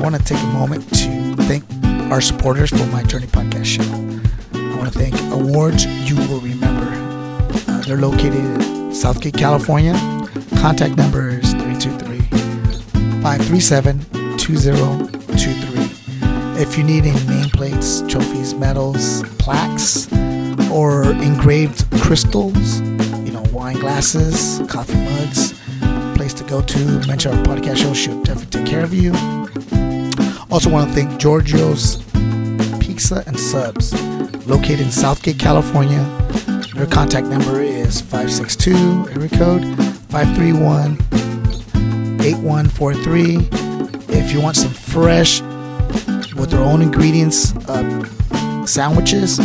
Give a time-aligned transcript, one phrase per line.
[0.00, 1.62] want to take a moment to thank
[2.10, 3.82] our supporters for my Journey podcast show.
[4.58, 6.86] I want to thank Awards You Will Remember.
[7.68, 9.92] Uh, they're located in Southgate, California.
[10.58, 12.20] Contact number is 323
[13.22, 14.00] 537
[14.38, 16.62] 2023.
[16.62, 20.10] If you need any nameplates, trophies, medals, plaques,
[20.70, 25.52] or engraved crystals, you know, wine glasses, coffee mugs,
[26.16, 29.12] place to go to, mention our podcast show, she'll definitely take care of you.
[30.50, 32.02] Also, want to thank Giorgio's
[32.80, 33.92] Pizza and Subs,
[34.46, 36.02] located in Southgate, California.
[36.74, 39.64] Their contact number is 562 area code
[40.10, 40.98] 531
[42.20, 43.48] 8143.
[44.08, 45.40] If you want some fresh,
[46.34, 49.38] with their own ingredients, uh, sandwiches,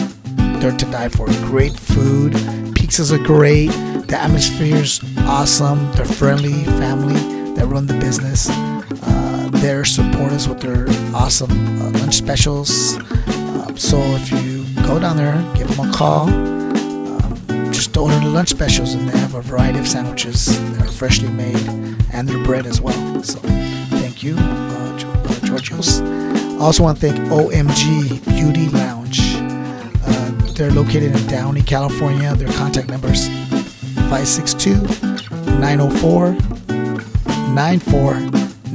[0.59, 1.27] they're to die for.
[1.47, 2.33] Great food.
[2.73, 3.67] Pizzas are great.
[4.07, 5.91] The atmosphere's awesome.
[5.93, 8.49] They're friendly, family that run the business.
[9.61, 10.85] They're support us with their
[11.15, 12.97] awesome uh, lunch specials.
[13.27, 16.29] Um, so if you go down there, give them a call.
[16.29, 20.45] Um, just order the lunch specials, and they have a variety of sandwiches
[20.77, 21.55] that are freshly made,
[22.13, 23.23] and their bread as well.
[23.23, 29.19] So thank you, uh, Gio- uh, also want to thank OMG Beauty Lounge.
[30.05, 32.35] Uh, they're located in Downey, California.
[32.35, 33.27] Their contact number is
[34.09, 34.75] 562
[35.59, 36.33] 904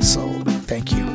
[0.00, 0.28] So
[0.66, 1.07] thank you.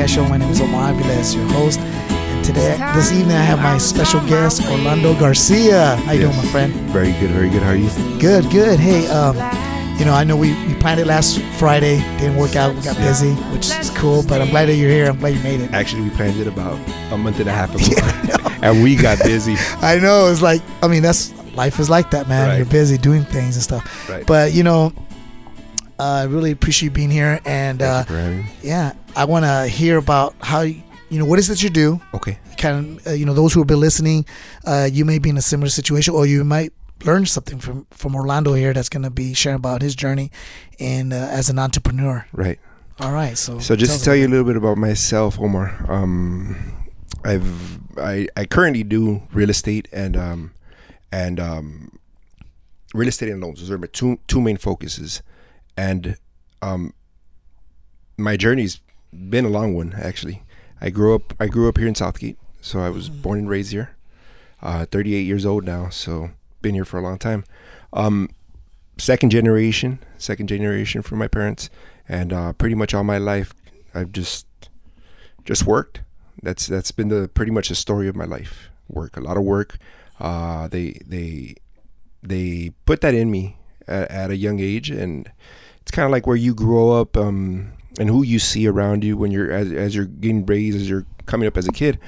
[0.00, 0.28] My Journey podcast show.
[0.28, 1.78] My name is Omar Aviles, your host.
[1.78, 5.96] And today, this evening, I have my special guest, Orlando Garcia.
[5.96, 6.72] How you doing, my friend?
[6.90, 7.62] Very good, very good.
[7.62, 7.90] How are you?
[8.18, 8.80] Good, good.
[8.80, 9.36] Hey, um,
[9.98, 11.98] you know, I know we, we planned it last Friday.
[12.18, 12.74] Didn't work out.
[12.74, 14.22] We got busy, which is cool.
[14.26, 15.10] But I'm glad that you're here.
[15.10, 15.72] I'm glad you made it.
[15.72, 16.78] Actually, we planned it about
[17.12, 19.56] a month and a half ago, and we got busy.
[19.82, 20.28] I know.
[20.30, 22.48] It's like, I mean, that's life is like that, man.
[22.48, 22.56] Right.
[22.56, 24.08] You're busy doing things and stuff.
[24.08, 24.26] Right.
[24.26, 24.94] But you know,
[26.00, 27.40] I really appreciate you being here.
[27.44, 28.50] And uh, Thank you for having me.
[28.62, 32.00] yeah, I want to hear about how you, know what is it you do.
[32.14, 32.38] Okay.
[32.56, 34.26] Kind of, uh, you know, those who have been listening,
[34.64, 36.72] uh, you may be in a similar situation, or you might
[37.04, 40.30] learn something from from Orlando here that's going to be sharing about his journey
[40.78, 42.26] and uh, as an entrepreneur.
[42.32, 42.58] Right.
[43.00, 45.86] All right, so So just to tell you a little bit about myself, Omar.
[45.88, 46.54] Um,
[47.24, 50.52] I've I, I currently do real estate and um,
[51.10, 51.98] and um,
[52.94, 53.60] real estate and loans.
[53.60, 55.22] Those are my two two main focuses,
[55.78, 56.18] and
[56.60, 56.92] um,
[58.18, 58.80] my journey's
[59.12, 60.42] been a long one actually.
[60.80, 63.72] I grew up I grew up here in Southgate, so I was born and raised
[63.72, 63.96] here.
[64.62, 67.44] Uh, 38 years old now, so been here for a long time.
[67.92, 68.28] Um,
[68.98, 71.70] second generation, second generation from my parents,
[72.08, 73.54] and uh, pretty much all my life
[73.94, 74.46] I've just
[75.44, 76.02] just worked.
[76.42, 78.70] That's that's been the pretty much the story of my life.
[78.88, 79.78] Work, a lot of work.
[80.18, 81.54] Uh, they they
[82.22, 83.56] they put that in me
[83.86, 85.30] at, at a young age, and
[85.80, 89.16] it's kind of like where you grow up um, and who you see around you
[89.16, 91.98] when you're as, as you're getting raised, as you're coming up as a kid.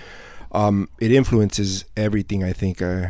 [0.52, 3.08] Um, it influences everything I think uh,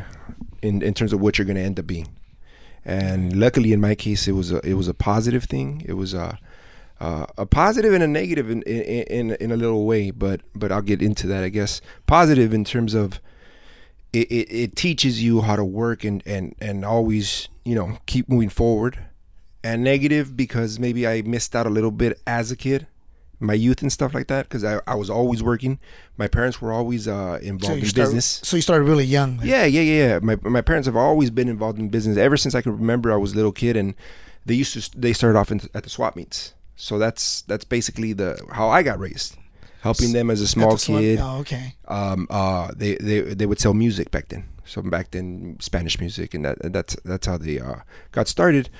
[0.62, 2.08] in in terms of what you're going to end up being.
[2.84, 5.82] And luckily, in my case, it was a it was a positive thing.
[5.84, 6.38] It was a
[7.00, 10.70] uh, a positive and a negative in, in in in a little way, but but
[10.70, 11.42] I'll get into that.
[11.42, 13.20] I guess positive in terms of
[14.12, 18.28] it, it, it teaches you how to work and, and and always you know keep
[18.28, 18.98] moving forward,
[19.64, 22.86] and negative because maybe I missed out a little bit as a kid,
[23.40, 25.78] my youth and stuff like that because I, I was always working.
[26.16, 28.40] My parents were always uh, involved in start- business.
[28.44, 29.38] so you started really young.
[29.38, 29.46] then.
[29.48, 30.18] Yeah, yeah, yeah, yeah.
[30.20, 33.12] My my parents have always been involved in business ever since I can remember.
[33.12, 33.94] I was a little kid, and
[34.46, 36.54] they used to they started off in, at the swap meets.
[36.76, 39.36] So that's that's basically the how I got raised,
[39.80, 41.18] helping them as a small kid.
[41.20, 41.74] Oh, okay.
[41.88, 44.44] Um, uh, they they they would sell music back then.
[44.64, 47.80] So back then, Spanish music, and that that's that's how they uh,
[48.12, 48.70] got started.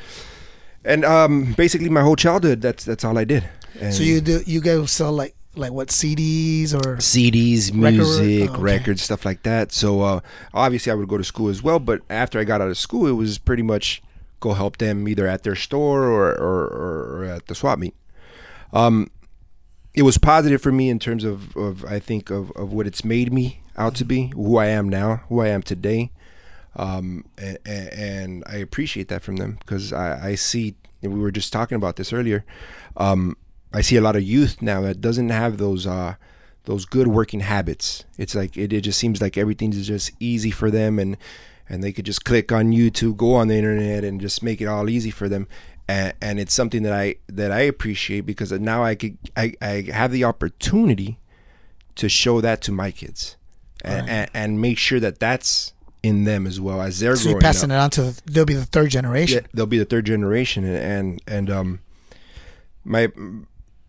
[0.85, 3.45] And um, basically, my whole childhood, that's that's all I did.
[3.81, 8.55] And So you do you go sell like like what CDs or CDs, music, oh,
[8.55, 8.63] okay.
[8.63, 9.73] records, stuff like that.
[9.73, 10.21] So uh,
[10.55, 11.79] obviously, I would go to school as well.
[11.79, 14.03] But after I got out of school, it was pretty much
[14.41, 17.95] go help them either at their store or or, or, or at the swap meet.
[18.73, 19.11] Um,
[19.95, 23.05] it was positive for me in terms of, of I think of, of what it's
[23.05, 26.11] made me out to be, who I am now, who I am today.
[26.77, 31.53] Um, and, and I appreciate that from them because I, I see, we were just
[31.53, 32.45] talking about this earlier.
[32.97, 33.37] Um,
[33.73, 36.15] I see a lot of youth now that doesn't have those uh,
[36.65, 38.05] those good working habits.
[38.19, 41.17] It's like it, it just seems like everything's just easy for them, and
[41.69, 44.67] and they could just click on YouTube, go on the internet, and just make it
[44.67, 45.49] all easy for them.
[45.89, 49.87] And, and it's something that I that I appreciate because now I could I, I
[49.93, 51.19] have the opportunity
[51.97, 53.37] to show that to my kids,
[53.85, 54.09] and, Right.
[54.11, 55.73] and, and make sure that that's
[56.03, 58.45] in them as well as they're so you're growing up passing it on to they'll
[58.45, 59.43] be the third generation.
[59.43, 61.81] yeah, they'll be the third generation and and, and um
[62.85, 63.09] my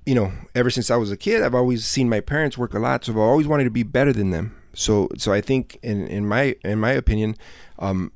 [0.06, 2.80] you know ever since i was a kid i've always seen my parents work a
[2.80, 6.06] lot so i've always wanted to be better than them so so i think in
[6.08, 7.36] in my in my opinion
[7.80, 8.12] um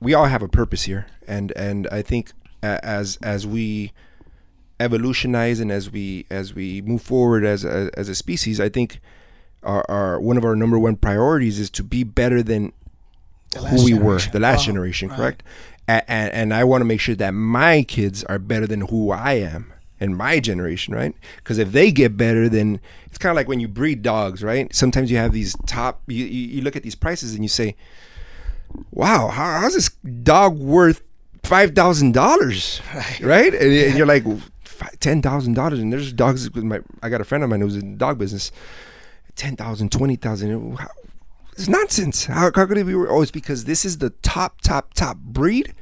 [0.00, 2.32] we all have a purpose here and and i think
[2.62, 3.92] as as we
[4.80, 9.00] evolutionize and as we as we move forward as a, as a species i think
[9.62, 12.72] our, our one of our number one priorities is to be better than
[13.56, 15.42] who we were, the last generation, correct?
[15.86, 19.10] And, and, and I want to make sure that my kids are better than who
[19.10, 21.14] I am and my generation, right?
[21.36, 24.74] Because if they get better, then it's kind of like when you breed dogs, right?
[24.74, 27.76] Sometimes you have these top, you, you, you look at these prices and you say,
[28.90, 29.90] wow, how, how's this
[30.22, 31.02] dog worth
[31.42, 32.94] $5,000?
[32.94, 33.20] Right.
[33.22, 33.54] Right?
[33.54, 35.72] And, and you're like, $10,000.
[35.80, 38.18] And there's dogs, with my, I got a friend of mine who's in the dog
[38.18, 38.50] business.
[39.36, 40.76] 10,000, 20,000.
[40.78, 40.88] How-
[41.52, 42.24] It's nonsense.
[42.26, 42.94] How, how could it be?
[42.94, 45.74] Oh, it's because this is the top, top, top breed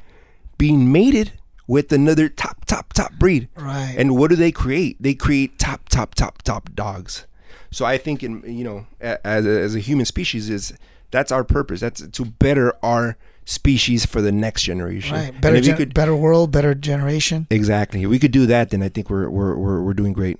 [0.58, 1.32] being mated
[1.67, 3.49] with another top, top, top breed.
[3.56, 3.94] Right.
[3.97, 4.97] And what do they create?
[5.00, 7.26] They create top, top, top, top dogs.
[7.70, 10.73] So I think, in you know, as a, as a human species, is
[11.12, 11.79] that's our purpose.
[11.81, 15.14] That's to better our species for the next generation.
[15.14, 15.32] right.
[15.32, 17.47] And Better gen- could- better world, better generation.
[17.49, 18.02] Exactly.
[18.02, 20.38] If we could do that, then I think we're we're we're, we're doing great.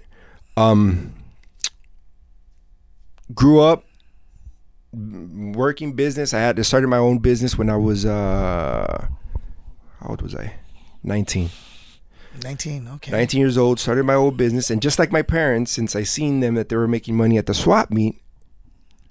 [0.57, 1.15] Um,
[3.35, 3.85] grew up
[4.93, 6.35] working business.
[6.35, 9.07] I had to started my own business when I was uh,
[10.01, 10.55] how old was I?
[11.03, 11.51] Nineteen.
[12.45, 12.89] 19.
[12.95, 13.11] Okay.
[13.11, 13.81] 19 years old.
[13.81, 16.77] Started my own business, and just like my parents, since I seen them that they
[16.77, 18.23] were making money at the swap meet,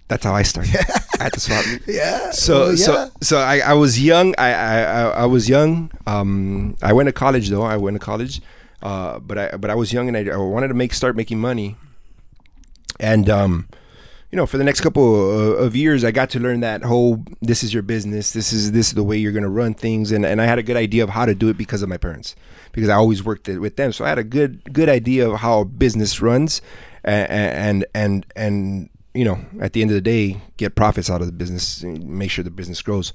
[0.07, 0.73] that's how I started
[1.19, 1.81] at the swap meet.
[1.85, 2.31] Yeah.
[2.31, 2.75] So well, yeah.
[2.75, 4.33] so so I, I was young.
[4.37, 5.91] I, I I- I was young.
[6.07, 7.61] Um, I went to college though.
[7.63, 8.41] I went to college,
[8.81, 11.39] uh, but I but I was young and I, I wanted to make start making
[11.39, 11.75] money.
[13.01, 13.67] And um,
[14.31, 17.63] you know, for the next couple of, years, I got to learn that whole this
[17.63, 18.31] is your business.
[18.31, 20.11] This is this is the way you're gonna run things.
[20.11, 21.97] And and I had a good idea of how to do it because of my
[21.97, 22.35] parents,
[22.71, 23.91] because I always worked it with them.
[23.91, 26.61] So I had a good good idea of how a business runs,
[27.03, 31.21] and and and, and you know, at the end of the day, get profits out
[31.21, 33.13] of the business, and make sure the business grows.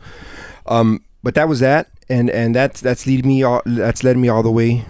[0.67, 4.29] Um, but that was that, and and that's that's lead me all that's led me
[4.29, 4.85] all the way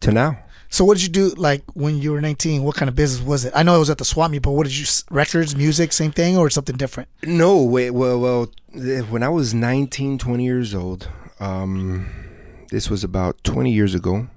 [0.00, 0.38] to now.
[0.72, 2.62] So what did you do like when you were 19?
[2.62, 3.52] What kind of business was it?
[3.56, 6.12] I know it was at the swap meet, but what did you records, music, same
[6.12, 7.08] thing or something different?
[7.24, 11.08] No, wait, well, well, eh, when I was 19, 20 years old,
[11.40, 12.06] um,
[12.70, 14.28] this was about 20 years ago,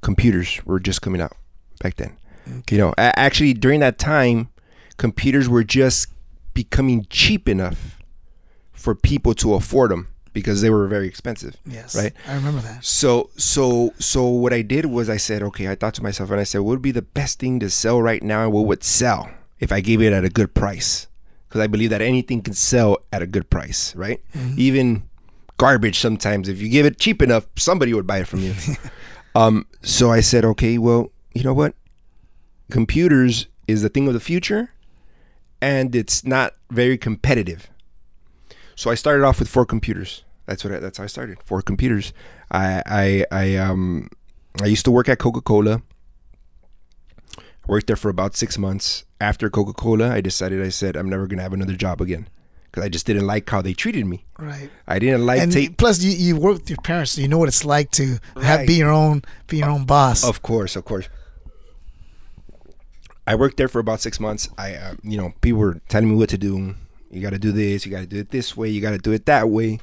[0.00, 1.36] computers were just coming out
[1.80, 2.16] back then.
[2.68, 4.48] You know, actually, during that time,
[4.96, 6.08] computers were just
[6.54, 7.98] becoming cheap enough
[8.72, 11.56] for people to afford them because they were very expensive.
[11.66, 11.94] Yes.
[11.94, 12.12] Right.
[12.26, 12.84] I remember that.
[12.84, 16.40] So so so what I did was I said, okay, I thought to myself and
[16.40, 18.84] I said, what would be the best thing to sell right now and what would
[18.84, 21.06] sell if I gave it at a good price?
[21.48, 24.20] Because I believe that anything can sell at a good price, right?
[24.56, 25.02] Even
[25.58, 28.54] garbage sometimes, if you give it cheap enough, somebody would buy it from you.
[29.34, 31.74] um, so I said, okay, well, you know what?
[32.70, 34.70] Computers is the thing of the future
[35.60, 37.70] and it's not very competitive.
[38.82, 40.24] So I started off with four computers.
[40.46, 41.38] That's what I, that's how I started.
[41.44, 42.12] Four computers.
[42.50, 44.08] I I I um
[44.60, 45.82] I used to work at Coca Cola.
[47.68, 49.04] Worked there for about six months.
[49.20, 52.28] After Coca Cola, I decided I said I'm never gonna have another job again
[52.64, 54.24] because I just didn't like how they treated me.
[54.36, 54.68] Right.
[54.88, 55.76] I didn't like and take.
[55.76, 58.66] plus, you, you work with your parents, so you know what it's like to have
[58.66, 60.24] be your own be your own boss.
[60.24, 61.08] Of course, of course.
[63.28, 64.48] I worked there for about six months.
[64.58, 66.74] I, uh, you know, people were telling me what to do.
[67.12, 67.84] You got to do this.
[67.84, 68.68] You got to do it this way.
[68.68, 69.78] You got to do it that way.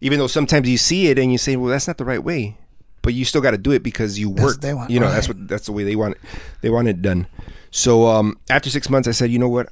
[0.00, 2.58] Even though sometimes you see it and you say, "Well, that's not the right way,"
[3.02, 4.60] but you still got to do it because you work.
[4.60, 6.14] they want, you know, that's what that's the way they want.
[6.16, 6.20] It.
[6.60, 7.26] They want it done.
[7.70, 9.68] So um, after six months, I said, "You know what?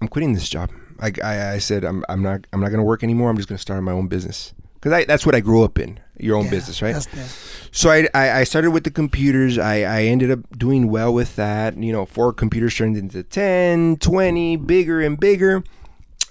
[0.00, 2.84] I'm quitting this job." I, I, I said, "I'm, I'm not I'm not going to
[2.84, 3.30] work anymore.
[3.30, 6.00] I'm just going to start my own business." Because that's what I grew up in.
[6.18, 7.06] Your own Yeah, business, right?
[7.70, 9.58] So I, I I started with the computers.
[9.58, 11.76] I, I ended up doing well with that.
[11.76, 15.62] You know, four computers turned into 10, 20, bigger and bigger.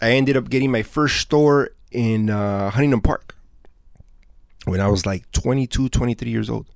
[0.01, 3.35] I ended up getting my first store in uh, Huntington Park
[4.65, 6.67] when I was like 22, 23 years old.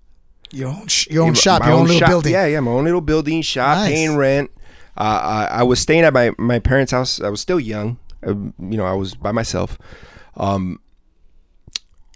[0.51, 2.09] Your own, sh- your own Yeah, shop, your own, little shop.
[2.09, 2.33] building.
[2.33, 3.89] Yeah, yeah, my own little building, shop, Nice.
[3.91, 4.51] paying rent.
[4.95, 7.19] Uh, I, I was staying at my, my parents' house.
[7.21, 7.97] I was still young.
[8.25, 9.77] Um, you know, I was by myself.
[10.37, 10.79] Um,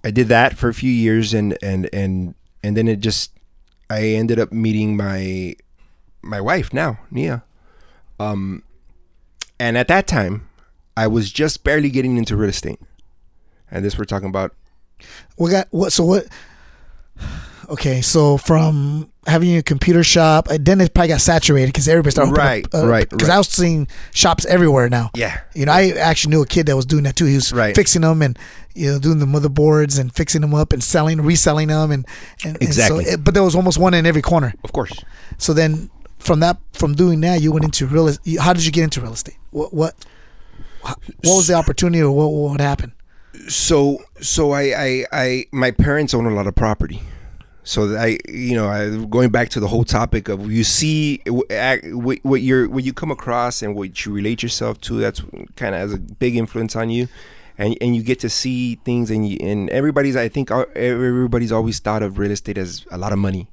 [0.04, 3.32] I did that for a few years, and and and and then it just
[3.90, 5.56] I ended up meeting my
[6.22, 7.44] my wife now, Nia.
[8.20, 8.64] Um,
[9.60, 10.48] and at that time,
[10.98, 12.80] I was just barely getting into real estate,
[13.72, 14.54] and this we're talking about
[15.38, 15.94] We got what?
[15.94, 16.26] So what?
[17.70, 22.12] Okay, so from having a computer shop, uh, then it probably got saturated because everybody
[22.12, 23.36] started Right, up, right, Because right.
[23.36, 25.10] I was seeing shops everywhere now.
[25.16, 27.26] yeah, You know, I actually knew a kid that was doing that too.
[27.26, 27.76] He was Right.
[27.76, 28.40] fixing them and
[28.74, 32.08] you know doing the motherboards and fixing them up and selling, reselling them, and,
[32.46, 33.04] and and Exactly.
[33.04, 34.54] so, it- but there was almost one in every corner.
[34.64, 34.94] of course.
[35.38, 35.90] So then,
[36.20, 38.08] from that, from doing that, you went into real.
[38.40, 39.36] How did you get into real estate?
[39.52, 39.94] What what
[41.24, 42.94] what was the opportunity or what what happened?
[43.48, 47.02] so so I, I I my parents own a lot of property.
[47.64, 52.42] So I you know I going back to the whole topic of you see what
[52.42, 55.22] you're what you come across and what you relate yourself to that's
[55.56, 57.08] kind of has a big influence on you
[57.58, 61.80] and and you get to see things and you, and everybody's I think everybody's always
[61.80, 63.50] thought of real estate as a lot of money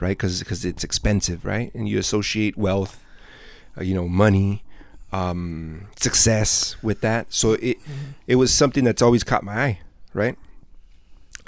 [0.00, 3.04] right because because it's expensive right and you associate wealth
[3.78, 4.64] uh, you know money
[5.14, 7.76] um, success with that so it
[8.26, 9.78] it was something that's always caught my eye
[10.12, 10.36] right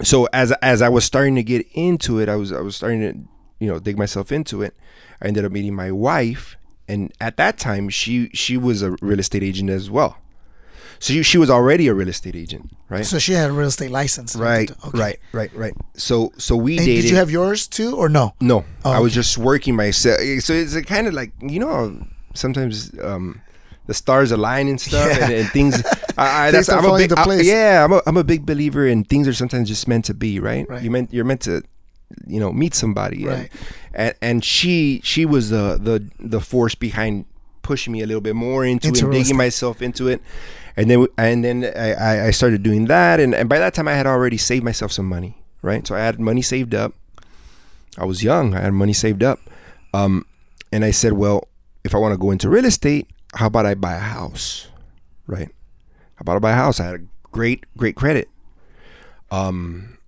[0.02, 3.00] so as as I was starting to get into it I was I was starting
[3.00, 3.12] to
[3.58, 4.74] you know dig myself into it
[5.20, 6.56] I ended up meeting my wife
[6.88, 10.18] and at that time she she was a real estate agent as well
[10.98, 13.68] so she, she was already a real estate agent right So she had a real
[13.68, 14.36] estate license.
[14.36, 14.98] right Okay.
[14.98, 18.34] right right right so so we And dated did you have yours too, or no?
[18.40, 19.20] no, Oh, I was okay.
[19.20, 20.20] just working myself.
[20.40, 21.78] So it's kind of like you know,
[22.34, 23.40] sometimes um,
[23.86, 25.24] the stars align and stuff, Yeah.
[25.24, 25.82] and, and things.
[26.18, 27.46] I, I, Things that's, I'm a big, I- place.
[27.46, 30.40] yeah, I'm a, I'm a big believer in things are sometimes just meant to be,
[30.40, 30.68] right?
[30.68, 30.82] Right.
[30.82, 31.62] You meant you're meant to,
[32.26, 33.50] you know, meet somebody, Right.
[33.92, 37.24] And, and and she she was the the the force behind
[37.62, 40.22] pushing me a little bit more into, it, digging myself into it.
[40.76, 43.88] And then and then I, I- I started doing that, and, and by that time
[43.88, 45.86] I had already saved myself some money, right?
[45.86, 46.92] So I had money saved up.
[47.98, 48.54] I was young.
[48.54, 49.38] I had money saved up.
[49.94, 50.26] Um,
[50.72, 51.48] and I said, well,
[51.84, 54.68] if I want to go into real estate, how about I buy a house?
[55.26, 55.48] Right?
[56.16, 56.80] How about I buy a house?
[56.80, 58.28] I had a great, great credit.
[59.30, 59.98] Um,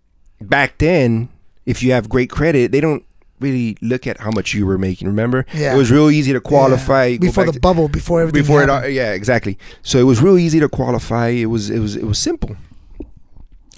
[0.40, 1.28] back then,
[1.66, 3.04] if you have great credit, they don't
[3.40, 5.06] really look at how much you were making.
[5.08, 5.44] Remember?
[5.54, 5.75] Yeah.
[5.75, 7.06] It was real easy to qualify.
[7.06, 7.18] Yeah.
[7.18, 8.42] Before the to- bubble, before everything.
[8.42, 11.78] before it all, yeah exactly so it was real easy to qualify it was it
[11.78, 12.56] was it was simple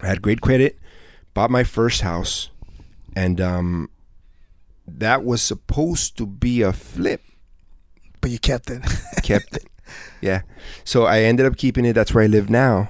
[0.02, 0.78] i had great credit
[1.34, 2.50] bought my first house
[3.14, 3.90] and um
[4.86, 7.22] that was supposed to be a flip
[8.20, 8.82] but you kept it.
[9.22, 9.66] kept it
[10.20, 10.42] yeah
[10.84, 12.88] so i ended up keeping it that's where i live now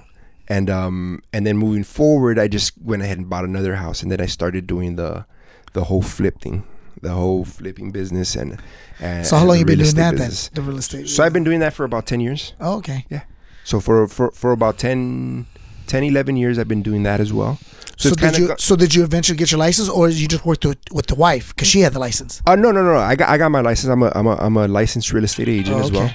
[0.49, 4.11] and um and then moving forward i just went ahead and bought another house and
[4.13, 5.25] then i started doing the
[5.73, 6.65] the whole flip thing
[7.03, 8.61] the whole flipping business and,
[9.01, 10.49] and so how long you been doing that business.
[10.49, 10.63] then?
[10.65, 11.09] The real estate.
[11.09, 13.07] so i've been doing that for about 10 years Oh, okay.
[13.09, 13.23] Yeah.
[13.65, 15.47] So for, for for about 10,
[15.87, 17.59] 10 11 years i've been doing that as well
[18.01, 18.49] So, it's did you?
[18.49, 21.15] go- so did you eventually get your license, or you just worked with, with the
[21.15, 22.41] wife because she had the license?
[22.47, 24.57] uh, no no no i got i got my license i'm a i'm a, I'm
[24.57, 26.11] a licensed real estate agent Oh, as well.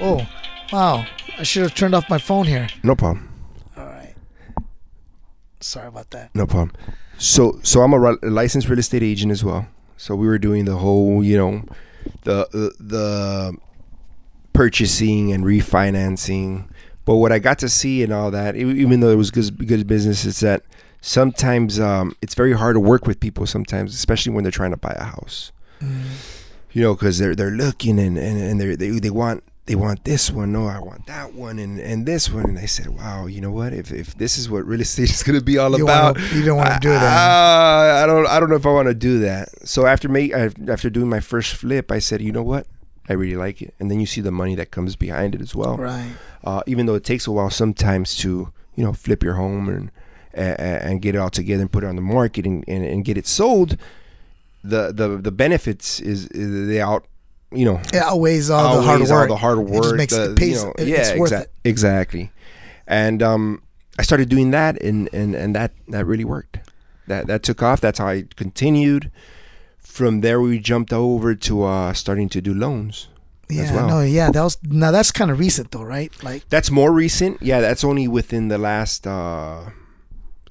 [0.00, 0.26] Oh,
[0.72, 1.04] wow!
[1.38, 2.66] I should have turned off my phone here.
[2.82, 3.28] no problem
[3.76, 4.14] All right.
[5.60, 6.34] Sorry about that.
[6.34, 6.72] no problem
[7.18, 9.66] so so i'm a, a licensed real estate agent as well
[9.96, 11.64] so we were doing the whole you know
[12.24, 13.56] the the, the
[14.52, 16.68] purchasing and refinancing
[17.04, 19.86] but what i got to see and all that even though it was good, good
[19.86, 20.62] business is that
[21.00, 24.76] sometimes um, it's very hard to work with people sometimes especially when they're trying to
[24.76, 25.52] buy a house.
[26.72, 30.04] You know because they're they're looking and and, and they're, they they want they want
[30.04, 30.52] this one.
[30.52, 32.44] No i want that one and and this one.
[32.44, 33.72] And i said wow you know what?
[33.72, 36.28] If if this is what real estate is going to be all You about wanna-
[36.34, 37.02] you don't wanna do that.
[37.02, 39.48] uh, i don't i don't know if i want to do that.
[39.68, 42.66] So after make after doing my first flip i said you know what?
[43.08, 43.72] I really like it.
[43.78, 45.76] And then you see the money that comes behind it as well.
[45.76, 46.12] Right.
[46.42, 49.90] uh, even though it takes a while sometimes to you know flip your home and
[50.36, 53.04] and, and get it all together and put it on the market and, and, and
[53.04, 53.76] get it sold
[54.64, 57.06] the the the benefits is, is they out
[57.52, 59.28] you know It outweighs all the hard outweighs all work.
[59.28, 59.68] the hard work.
[59.78, 60.60] It just makes the, it pays.
[60.62, 61.52] you know, it- yeah, it's worth exa- it.
[61.64, 62.30] exactly.
[62.88, 63.62] And um,
[63.98, 66.58] I started doing that, and and and that that really worked.
[67.06, 67.80] That that took off.
[67.80, 69.10] That's how I continued.
[69.78, 73.08] From there, we jumped over to uh, starting to do loans.
[73.48, 73.88] Yeah, well.
[73.88, 76.12] no, yeah, that was now that's kind of recent though, right?
[76.24, 77.40] Like, That's more recent.
[77.40, 79.70] Yeah, that's only within the last, uh,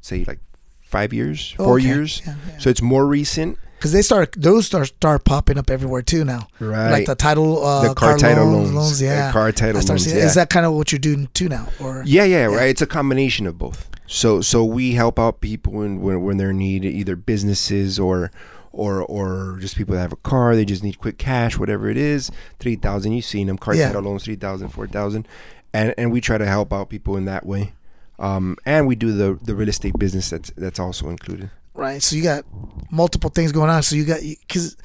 [0.05, 0.39] say, like
[0.81, 1.87] five years, four okay.
[1.87, 2.21] years.
[2.25, 2.57] Yeah, yeah.
[2.59, 3.57] So it's more recent.
[3.77, 6.47] because they start those start start popping up everywhere too now.
[6.59, 6.91] Right.
[6.91, 9.29] Like the title, uh, the car, title loans, loans, yeah.
[9.29, 10.11] Uh, car title loans.
[10.11, 10.25] Yeah.
[10.25, 12.69] Is that kind of what you're doing too now, or yeah, yeah, right.
[12.69, 13.89] It's a combination of both.
[14.07, 18.31] So, so we help out people when when, when they're in need, either businesses or.
[18.77, 21.95] Or, or just people that have a car, they just need quick cash, whatever it
[21.95, 22.29] is.
[22.59, 23.57] Three thousand, you've seen them.
[23.57, 23.87] Car Yeah.
[23.87, 25.29] title loans, three thousand, four thousand,
[25.71, 27.71] and and we try to help out people in that way.
[28.19, 31.49] Um, and we do the the real estate business that's that's also included.
[31.73, 32.01] right?
[32.01, 32.45] So you got
[32.91, 33.83] multiple things going on.
[33.83, 34.77] So you got because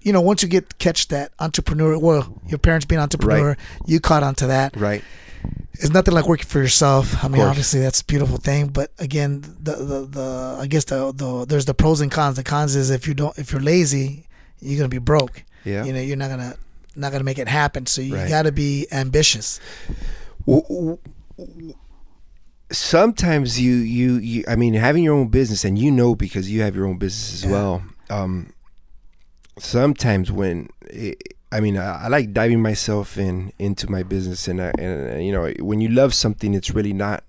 [0.00, 3.56] you know once you get catch that entrepreneur, well, your parents being entrepreneur,
[3.86, 4.76] you caught onto that.
[4.76, 5.04] Right.
[5.72, 7.24] It's nothing like working for yourself.
[7.24, 11.12] I mean, obviously that's a beautiful thing, but again, the the, the I guess the,
[11.12, 12.36] the there's the pros and cons.
[12.36, 14.26] The cons is if you don't if you're lazy,
[14.60, 15.44] you're gonna be broke.
[15.64, 15.84] Yeah.
[15.84, 16.56] You know, you're not gonna
[16.96, 17.86] not gonna make it happen.
[17.86, 18.28] So you Right.
[18.28, 19.60] got to be ambitious.
[20.46, 20.98] w- w-
[21.38, 21.74] w-
[22.70, 26.60] sometimes you, you you i mean having your own business and you know because you
[26.62, 27.50] have your own business as Yeah.
[27.52, 28.52] well um
[29.58, 34.60] sometimes when it, i mean I, I like diving myself in into my business and,
[34.62, 37.24] I, and uh, you know when you love something it's really not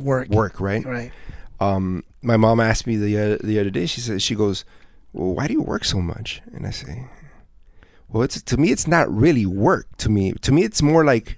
[0.00, 0.28] Work.
[0.28, 1.12] work right Right.
[1.60, 4.64] um my mom asked me the other, the other day she said she goes
[5.12, 7.06] well why do you work so much and i say
[8.08, 11.36] well it's to me it's not really work to me to me it's more like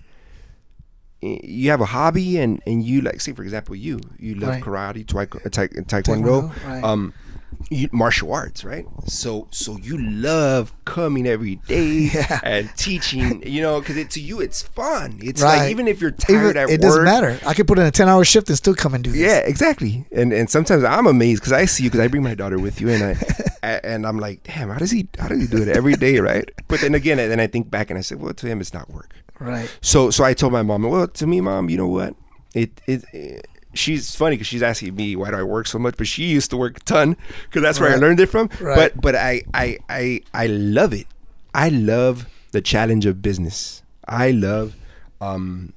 [1.22, 4.62] you have a hobby and and you like say for example you you love Right.
[4.62, 6.82] karate taekwondo, taek- taekwondo Taekwondo, right.
[6.84, 7.12] um
[7.68, 12.40] you, martial arts right so so you love coming every day Yeah.
[12.42, 15.58] and teaching you know because to you it's fun it's Right.
[15.58, 16.70] like even if you're Even- tired at work.
[16.70, 17.38] it work doesn't matter.
[17.46, 19.20] I could put in a ten hour shift and still come and do this.
[19.20, 20.06] yeah, exactly.
[20.12, 22.80] And and sometimes I'm amazed because I see you because I bring my daughter with
[22.80, 23.14] you, and i
[23.84, 26.48] and I'm like, damn, how does he how does he do it every day, right?
[26.68, 28.72] But then again, and then I think back and I said, well, to him it's
[28.72, 29.10] not work.
[29.40, 29.74] Right.
[29.80, 32.14] So so I told my mom, well, to me, mom, you know what?
[32.54, 33.04] It it.
[33.12, 36.24] it She's funny because she's asking me why do I work so much, but she
[36.24, 38.50] used to work a ton because that's where I learned it from.
[38.60, 38.74] Right.
[38.74, 41.06] But but I, I I I love it.
[41.54, 43.84] I love the challenge of business.
[44.08, 44.74] I love
[45.20, 45.72] um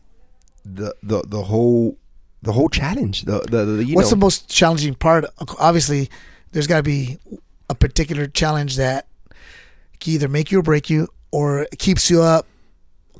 [0.65, 1.97] the the the whole
[2.41, 3.25] the whole challenge.
[3.25, 5.25] The the, the you What's know, the most challenging part?
[5.59, 6.09] Obviously,
[6.51, 7.19] there's got to be
[7.69, 9.05] a particular challenge that
[9.99, 12.47] can either make you or break you, or keeps you up,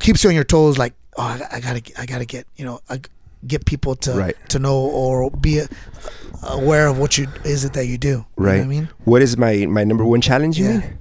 [0.00, 0.78] keeps you on your toes.
[0.78, 3.00] Like, oh, I, I gotta, I gotta get, you know, I,
[3.46, 4.36] get people to Right.
[4.48, 5.60] to know or be
[6.44, 8.08] aware of what you is it that you do.
[8.08, 8.60] You know right?
[8.62, 10.58] I mean, what is my my number one challenge?
[10.58, 10.78] You Yeah.
[10.78, 10.98] mean?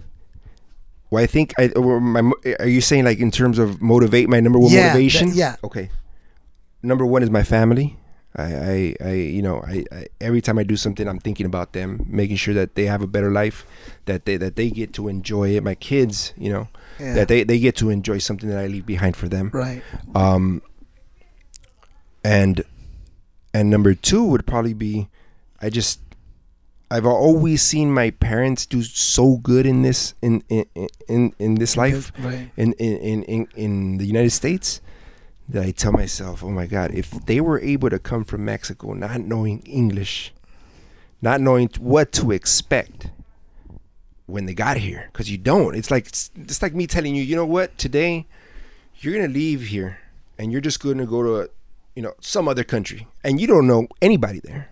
[1.10, 4.41] Well, I think I or my are you saying like in terms of motivate my
[4.41, 5.29] number one Yeah, motivation?
[5.29, 5.56] that- yeah.
[5.63, 5.89] Okay.
[6.82, 7.95] Number one is my family.
[8.36, 11.71] I, I, I you know, I, I every time I do something, I'm thinking about
[11.73, 13.65] them, making sure that they have a better life,
[14.06, 15.63] that they that they get to enjoy it.
[15.63, 16.67] My kids, you know,
[16.99, 17.13] Yeah.
[17.15, 19.49] that they they get to enjoy something that I leave behind for them.
[19.53, 19.82] right?
[20.15, 20.62] Um,
[22.23, 22.63] and
[23.53, 25.08] and number two would probably be,
[25.62, 25.99] I just
[26.89, 30.65] I've always seen my parents do so good in this in in
[31.08, 32.51] in, in this life right?
[32.56, 34.79] in, in in in in the United States
[35.49, 38.93] that I tell myself, oh my God, if they were able to come from Mexico
[38.93, 40.34] not knowing English,
[41.21, 43.08] not knowing what to expect
[44.34, 45.76] when they got here, because you don't.
[45.76, 48.26] It's like it's, it's like me telling you, you know what, today
[49.00, 50.00] you're gonna leave here
[50.39, 51.48] and you're just gonna go to, a,
[51.96, 54.69] you know, some other country and you don't know anybody there.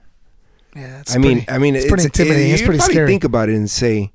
[0.76, 2.48] Yeah, it's I mean, pretty, I mean, it's pretty intimidating.
[2.48, 3.08] you it's pretty probably scary.
[3.08, 4.12] think about it and say,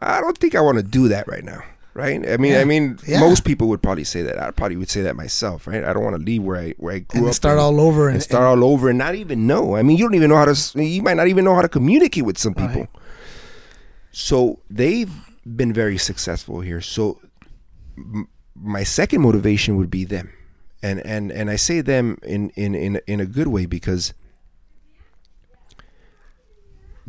[0.00, 1.62] I don't think I want to do that right now.
[1.92, 2.28] Right?
[2.28, 2.60] I mean, Yeah.
[2.60, 3.20] I mean, Yeah.
[3.20, 4.42] most people would probably say that.
[4.42, 5.68] I probably would say that myself.
[5.68, 5.84] Right?
[5.84, 7.80] I don't want to leave where I where I grew and up start and, all
[7.80, 9.76] over and, and start all over and not even know.
[9.76, 10.82] I mean, you don't even know how to.
[10.82, 12.80] You might not even know how to communicate with some people.
[12.80, 12.88] Right.
[14.16, 15.12] So they've
[15.56, 16.80] been very successful here.
[16.80, 17.20] So
[17.98, 20.32] m- my second motivation would be them,
[20.84, 24.14] and and and I say them in in in in a good way because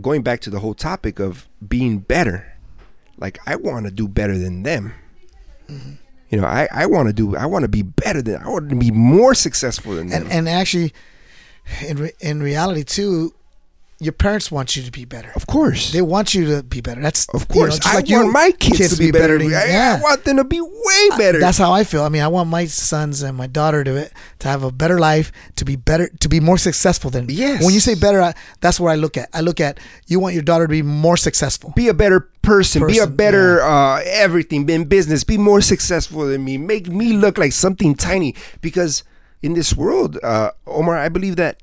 [0.01, 2.57] going back to the whole topic of being better,
[3.17, 4.91] like I want to do better than them.
[5.69, 5.91] Mm-hmm.
[6.31, 8.67] You know, I, I want to do I want to be better than I want
[8.71, 10.23] to be more successful than them.
[10.23, 10.91] and and actually,
[11.87, 13.35] in re, in reality too,
[13.99, 15.31] your parents want you to be better.
[15.35, 15.91] Of course.
[15.93, 17.01] They want you to be better.
[17.01, 17.77] That's of course.
[17.77, 19.37] just I like want you- my kids, kids to be better.
[19.37, 21.39] than- I, I want them to be way better.
[21.39, 22.03] That's how I feel.
[22.03, 25.31] I mean, I want my sons and my daughter to to have a better life,
[25.55, 27.35] to be better, to be more successful than me.
[27.35, 27.63] Yes.
[27.63, 29.29] When you say better, I, that's what I look at.
[29.33, 31.71] I look at you want your daughter to be more successful.
[31.75, 36.25] be a better person, be a Person, better uh, everything in business, be more successful
[36.27, 38.35] than me, make me look like something tiny.
[38.61, 39.03] Because
[39.41, 41.57] in this world, uh, Omar, I believe that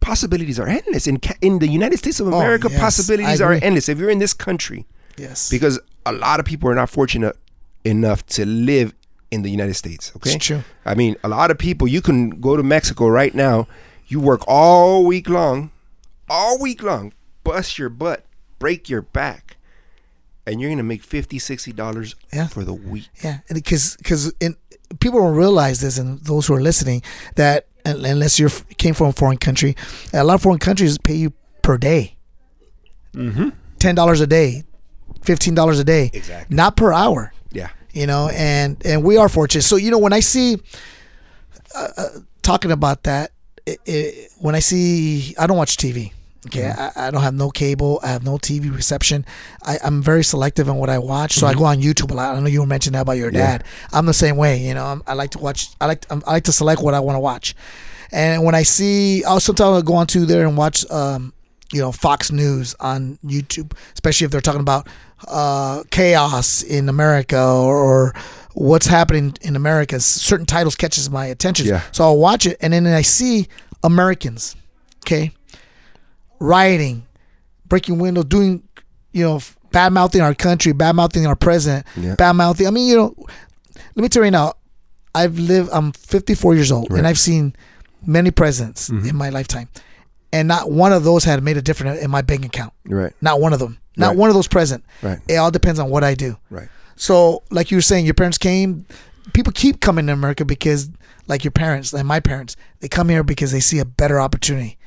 [0.00, 1.06] possibilities are endless.
[1.06, 3.88] In ca- in the United States of oh, America, Oh, yes, possibilities are endless.
[3.88, 5.50] If you're in this country, Yes.
[5.50, 7.36] because a lot of people are not fortunate
[7.84, 8.94] enough to live
[9.30, 10.12] in the United States.
[10.16, 10.62] Okay, It's true.
[10.86, 11.86] I mean, a lot of people.
[11.88, 13.66] You can go to Mexico right now.
[14.06, 15.70] You work all week long,
[16.30, 17.12] all week long,
[17.44, 18.24] bust your butt,
[18.58, 19.56] break your back,
[20.46, 21.38] and you're gonna make 50
[21.72, 22.46] dollars Yeah.
[22.48, 23.08] for the week.
[23.22, 24.32] Yeah, because because
[25.00, 27.02] people don't realize this, and those who are listening,
[27.34, 29.76] that unless you came from a foreign country,
[30.12, 32.16] a lot of foreign countries pay you per day.
[33.14, 33.48] Mm-hmm.
[33.78, 34.64] Ten dollars a day,
[35.22, 36.54] fifteen dollars a day, Exactly.
[36.54, 37.32] not per hour.
[37.52, 37.68] Yeah.
[37.92, 39.62] You know, and and we are fortunate.
[39.62, 40.56] So you know, when I see
[41.74, 42.08] uh, uh,
[42.42, 43.32] talking about that,
[43.66, 46.12] it, it, when I see, I don't watch TV.
[46.48, 48.00] Okay, I, I don't have no cable.
[48.02, 49.24] I have no TV reception.
[49.64, 51.32] I, I'm very selective in what I watch.
[51.34, 52.34] So I go on YouTube a lot.
[52.36, 53.58] I know you were mentioning that about your Yeah.
[53.58, 53.64] dad.
[53.92, 54.58] I'm the same way.
[54.58, 55.68] You know, I'm, I like to watch.
[55.80, 57.54] I like I like to select what I want to watch.
[58.10, 61.32] And when I see, I'll sometimes I'll go on to there and watch, um,
[61.72, 64.88] you know, Fox News on YouTube, especially if they're talking about
[65.26, 68.14] uh, chaos in America or, or
[68.54, 70.00] what's happening in America.
[70.00, 71.82] Certain titles catches my attention, Yeah.
[71.92, 73.48] so I'll watch it, and then I see
[73.84, 74.56] Americans,
[75.04, 75.32] okay,
[76.40, 77.06] rioting,
[77.66, 78.62] breaking windows, doing,
[79.12, 79.40] you know,
[79.72, 82.14] bad mouthing our country, bad mouthing our president, Yeah.
[82.14, 82.66] bad mouthing.
[82.66, 83.14] I mean, you know,
[83.94, 84.54] let me tell you right now,
[85.14, 85.70] I've lived.
[85.72, 86.98] I'm 54 years old, Right.
[86.98, 87.54] and I've seen
[88.06, 89.08] many presidents mm-hmm.
[89.08, 89.68] in my lifetime,
[90.32, 92.72] and not one of those had made a difference in my bank account.
[92.86, 93.12] Right.
[93.20, 93.78] Not one of them.
[93.96, 94.16] Not Right.
[94.16, 94.84] one of those present.
[95.02, 95.18] Right.
[95.26, 96.36] It all depends on what I do.
[96.50, 96.68] Right.
[96.96, 98.86] So, like you were saying, your parents came.
[99.32, 100.88] People keep coming to America because,
[101.26, 104.77] like your parents, like my parents, they come here because they see a better opportunity.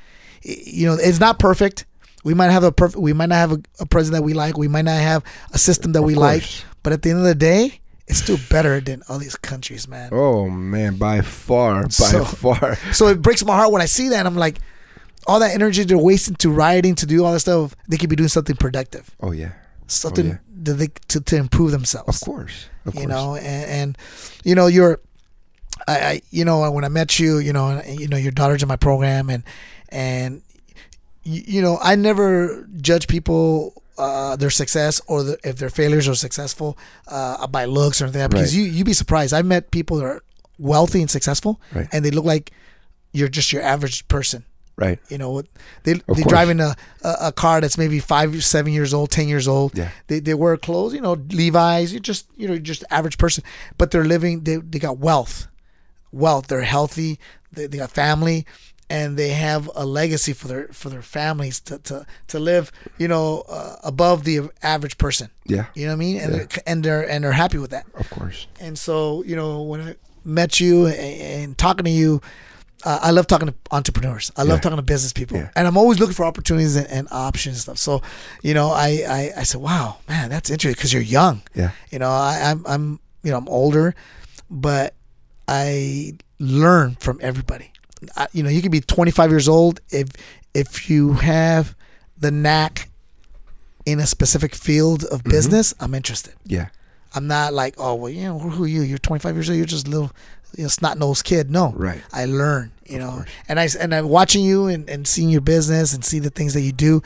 [0.44, 1.86] You know, it's not perfect.
[2.24, 3.02] We might have a perfect.
[3.02, 4.58] We might not have a, a president that we like.
[4.58, 5.24] We might not have
[5.54, 6.44] a system that we like.
[6.84, 10.10] But at the end of the day, it's still better than all these countries, man.
[10.12, 12.76] Oh man, by far, by So- far.
[12.94, 14.26] So it breaks my heart when I see that.
[14.26, 14.60] I'm like,
[15.28, 17.76] all that energy they're wasting to rioting to do all that stuff.
[17.88, 19.52] They could be doing something productive, Oh yeah.
[19.88, 20.38] something oh, yeah.
[20.64, 22.22] that they, to to improve themselves.
[22.22, 22.66] Of course.
[22.86, 23.10] Of you course.
[23.10, 23.98] know and, and
[24.44, 25.00] you know you're
[25.88, 28.64] I, I you know when i met you you know and, you know your daughter's
[28.64, 29.44] in my program and
[29.92, 30.42] and
[31.24, 36.08] you, you know i never judge people uh, their success or the, if their failures
[36.08, 36.76] are successful
[37.08, 38.64] uh, by looks or anything like that because Right.
[38.66, 40.24] you you'd be surprised i've met people that are
[40.58, 41.88] wealthy and successful Right.
[41.92, 42.52] and they look like
[43.14, 44.46] you're just your average person
[44.78, 44.98] Right.
[45.10, 45.44] you know,
[45.84, 46.26] they they course.
[46.26, 49.78] driving a, a a car that's maybe five, seven years old, ten years old.
[49.78, 49.90] Yeah.
[50.08, 51.92] They, they wear clothes, you know, Levi's.
[51.94, 53.44] You're just you know just average person,
[53.78, 54.44] but they're living.
[54.44, 55.46] They they got wealth,
[56.12, 56.48] wealth.
[56.48, 57.20] They're healthy.
[57.52, 58.48] They, they got family,
[58.92, 62.72] and they have a legacy for their for their families to to, to live.
[62.98, 65.30] You know, uh, above the average person.
[65.46, 65.66] Yeah.
[65.76, 66.18] You know what I mean?
[66.22, 66.38] And Yeah.
[66.38, 67.86] they're, and they're and they're happy with that.
[67.96, 68.48] Of course.
[68.60, 72.22] And so, you know, when I met you and, and talking to you,
[72.84, 74.32] uh, I love talking to entrepreneurs.
[74.38, 74.62] I love Yeah.
[74.62, 75.50] talking to business people, Yeah.
[75.56, 77.78] and I'm always looking for opportunities and, and options and stuff.
[77.78, 78.02] So,
[78.44, 81.42] you know, I I, I said, wow, man, that's interesting because you're young.
[81.56, 81.72] Yeah.
[81.92, 83.94] You know, I, I'm I'm you know I'm older,
[84.50, 84.94] but
[85.48, 87.72] I learn from everybody.
[88.32, 90.10] You know, you can be 25 years old if
[90.54, 91.76] if you have
[92.18, 92.90] the knack
[93.86, 95.30] in a specific field of Mm-hmm.
[95.32, 95.74] business.
[95.80, 96.34] I'm interested.
[96.46, 96.68] Yeah.
[97.14, 98.82] I'm not like, oh well, you know, who are you?
[98.82, 99.58] You're 25 years old.
[99.58, 100.12] You're just a little,
[100.56, 101.52] you know, snot nosed kid.
[101.52, 102.02] No, Right.
[102.14, 105.94] I learn, you know, and I and I'm watching you and, and seeing your business
[105.94, 107.02] and see the things that you do.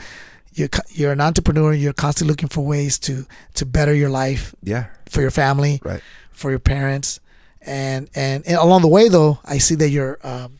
[0.54, 1.72] You're you're an entrepreneur.
[1.74, 4.86] You're constantly looking for ways to to better your life Yeah.
[5.10, 6.00] for your family, Right.
[6.30, 7.20] for your parents,
[7.60, 10.58] and and, and along the way though, I see that you're um,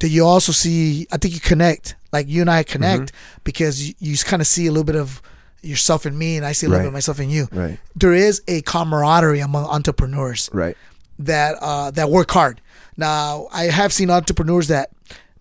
[0.00, 1.06] that you also see.
[1.12, 3.40] I think you connect, like you and I connect, Mm-hmm.
[3.44, 5.22] because you, you kind of see a little bit of
[5.62, 6.84] yourself in me, and I see a little Right.
[6.84, 7.78] bit of myself in you Right.
[7.96, 10.76] there is a camaraderie among entrepreneurs Right.
[11.18, 12.60] that uh, that work hard.
[12.96, 14.90] Now, I have seen entrepreneurs that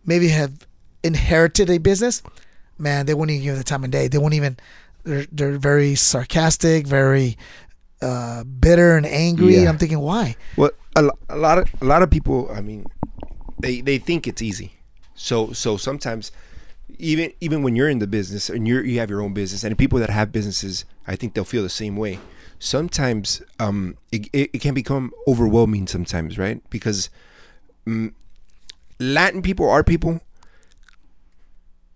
[0.06, 0.52] maybe have
[1.04, 2.22] inherited a business.
[2.78, 4.08] Man, they won't even give the time of day.
[4.08, 4.58] They won't even.
[5.04, 7.38] They're they're very sarcastic, very
[8.02, 9.58] uh, bitter and angry.
[9.58, 9.70] Yeah.
[9.70, 10.36] I'm thinking, why?
[10.58, 12.50] Well, a, a lot of a lot of people.
[12.52, 12.86] I mean,
[13.60, 14.74] they they think it's easy.
[15.16, 16.32] So so sometimes,
[16.98, 19.78] even even when you're in the business and you're you have your own business, and
[19.78, 22.20] people that have businesses, I think they'll feel the same way.
[22.60, 25.88] Sometimes, um, it it, it can become overwhelming.
[25.88, 26.62] Sometimes, right?
[26.70, 27.10] Because
[27.86, 28.14] mm,
[29.00, 30.22] Latin people, are people,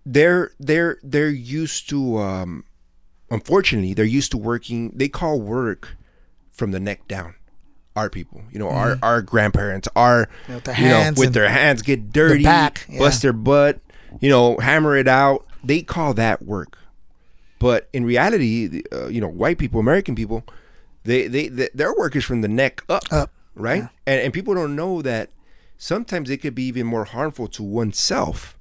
[0.05, 2.63] they're they're they're used to um
[3.29, 5.95] unfortunately they're used to working they call work
[6.51, 7.35] from the neck down
[7.99, 8.41] our people.
[8.51, 12.43] You know our our grandparents our Yeah, with you know with their hands get dirty
[12.43, 12.99] back, yeah.
[12.99, 13.79] bust their butt
[14.19, 15.45] you know hammer it out.
[15.63, 16.77] They call that work.
[17.59, 20.43] But in reality uh, you know white people american people
[21.03, 23.83] they, they they their work is from the neck up Up, right?
[24.07, 25.29] and, and people don't know that
[25.77, 28.55] sometimes it could be even more harmful to oneself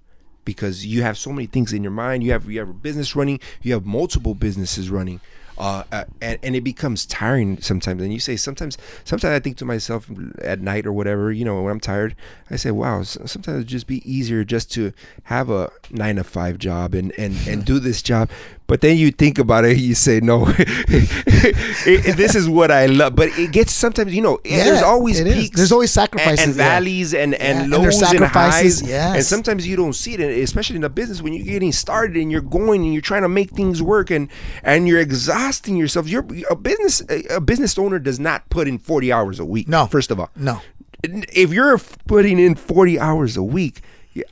[0.45, 2.25] because you have so many things in your mind.
[2.25, 3.39] You have you have a business running.
[3.63, 5.21] You have multiple businesses running
[5.59, 8.03] uh, uh, and, and it becomes tiring sometimes.
[8.03, 10.11] And you say sometimes sometimes i think to myself
[10.43, 12.15] at night or whatever you know when i'm tired
[12.51, 14.93] i say wow sometimes it'd just be easier just to
[15.25, 18.31] have a nine to five job and and, and do this job
[18.69, 23.17] but then you think about it you say no it- this is what i love
[23.17, 25.35] but it gets sometimes you know Yeah, there's always it is.
[25.35, 26.69] peaks There's always sacrifices, and, yeah.
[26.69, 29.15] valleys and and Yeah, and lows and, sacrifices, highs yes.
[29.17, 32.17] and sometimes you don't see it and especially in a business when you're getting started
[32.17, 34.29] and you're going and you're trying to make things work and
[34.63, 39.13] and you're exhausting yourself you're a business a business owner does not put in 40
[39.13, 39.87] hours a week No.
[39.87, 40.61] first of all No.
[41.03, 43.81] if you're putting in 40 hours a week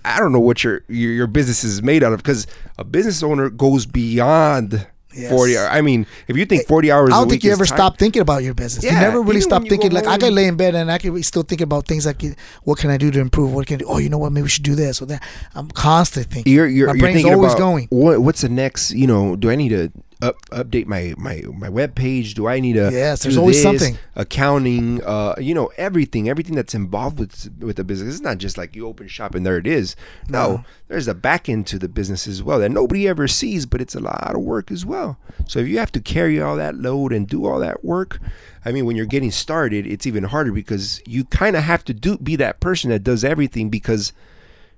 [0.05, 2.47] I don't know what your your, your business is made out of because
[2.79, 5.31] a business owner goes beyond Yes.
[5.31, 5.57] 40.
[5.57, 8.21] I mean, if you think 40 hours I don't think you ever time- stop thinking
[8.21, 8.85] about your business.
[8.85, 9.91] you never really stop thinking.
[9.91, 12.23] Like I home- lay in bed and I be still thinking about things like,
[12.65, 13.55] what can I do to improve?
[13.55, 13.87] What can I do?
[13.89, 14.33] Oh, you know what?
[14.33, 15.23] Maybe we should do this or that.
[15.55, 16.53] I'm constantly thinking.
[16.53, 17.87] you're you're, My you're brain's thinking always about going.
[17.89, 18.91] What, what's the next?
[18.91, 19.91] You know, do I need to
[20.23, 22.35] up, update my my my web page?
[22.35, 23.63] Do I need a Yes, there's always this?
[23.63, 23.99] something.
[24.15, 28.15] Accounting, uh, you know, everything, everything that's involved with with the business.
[28.15, 29.95] It's not just like you open shop and there it is.
[30.29, 30.65] No, No.
[30.89, 33.95] there's a back end to the business as well that nobody ever sees, but it's
[33.95, 35.19] a lot of work as well.
[35.47, 38.19] So if you have to carry all that load and do all that work.
[38.65, 41.95] I mean, when you're getting started, it's even harder because you kind of have to
[41.95, 44.13] do be that person that does everything because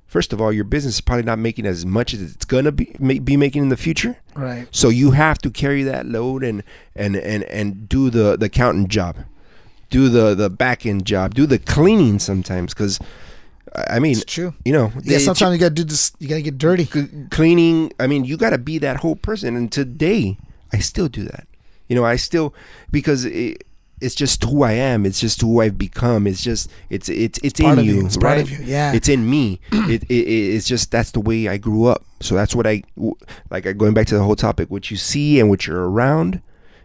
[0.09, 2.87] first of all, your business is probably not making as much as it's gonna be
[3.21, 4.17] be making in the future.
[4.35, 4.67] Right.
[4.73, 6.65] So you have to carry that load and
[6.97, 9.19] and and and do the the accountant job,
[9.91, 12.99] do the the back end job, do the cleaning sometimes because.
[13.91, 14.55] I mean, It's true.
[14.65, 15.19] you know, Yeah.
[15.19, 16.11] Sometimes you gotta do this.
[16.19, 16.87] You gotta get dirty.
[17.31, 17.93] cleaning.
[18.01, 19.55] I mean, you got to be that whole person.
[19.57, 20.39] And today,
[20.73, 21.47] I still do that.
[21.87, 22.55] You know, I still
[22.91, 23.65] because it,
[24.01, 25.05] it's just who I am.
[25.07, 26.27] It's just who I've become.
[26.27, 28.07] It's just it's it's it's, part in you, you.
[28.07, 28.43] It's part right?
[28.43, 28.59] of you.
[28.65, 28.93] Yeah.
[28.93, 29.61] It's in me.
[29.73, 32.05] it, it it's just that's the way I grew up.
[32.21, 32.83] So that's what I
[33.51, 33.77] like.
[33.77, 34.71] Going back to the whole topic.
[34.71, 36.43] What you see and what you're around,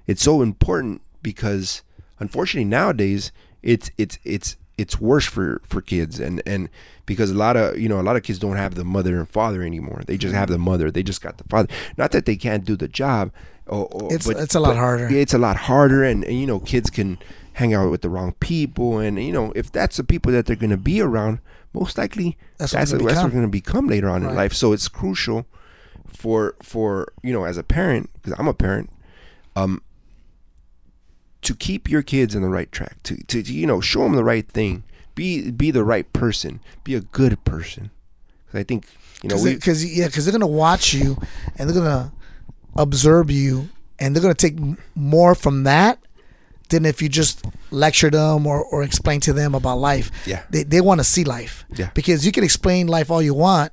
[0.07, 1.83] it's so important because
[2.19, 6.69] unfortunately nowadays it's it's it's it's worse for for kids and and
[7.05, 9.29] because a lot of you know a lot of kids don't have the mother and
[9.29, 10.39] father anymore they just mm-hmm.
[10.39, 13.31] have the mother they just got the father not that they can't do the job
[13.67, 15.07] or, or, It's- but- it's a lot harder.
[15.09, 17.17] it's a lot harder and, and you know kids can
[17.53, 20.55] hang out with the wrong people and you know if that's the people that they're
[20.55, 21.39] going to be around
[21.73, 23.31] most likely That's that's, what they're what gonna they're become.
[23.41, 24.53] going to become later on in life.
[24.53, 25.45] So it's crucial
[26.07, 28.89] for for you know as a parent because i'm a parent
[29.55, 29.81] um
[31.41, 34.13] to keep your kids in the right track to, to, to you know show them
[34.15, 34.83] the right thing.
[35.15, 36.59] Be be the right person.
[36.83, 37.91] Be a good person.
[38.47, 38.85] 'Cause i think
[39.21, 41.17] you know because yeah, because they're gonna watch you
[41.57, 42.11] and they're gonna
[42.75, 44.57] observe you and they're gonna take
[44.95, 45.99] more from that
[46.69, 50.09] than if you just lecture them or, or explain to them about life.
[50.25, 50.43] Yeah.
[50.49, 51.65] they they want to see life.
[51.75, 51.89] Yeah.
[51.93, 53.71] because you can explain life all you want,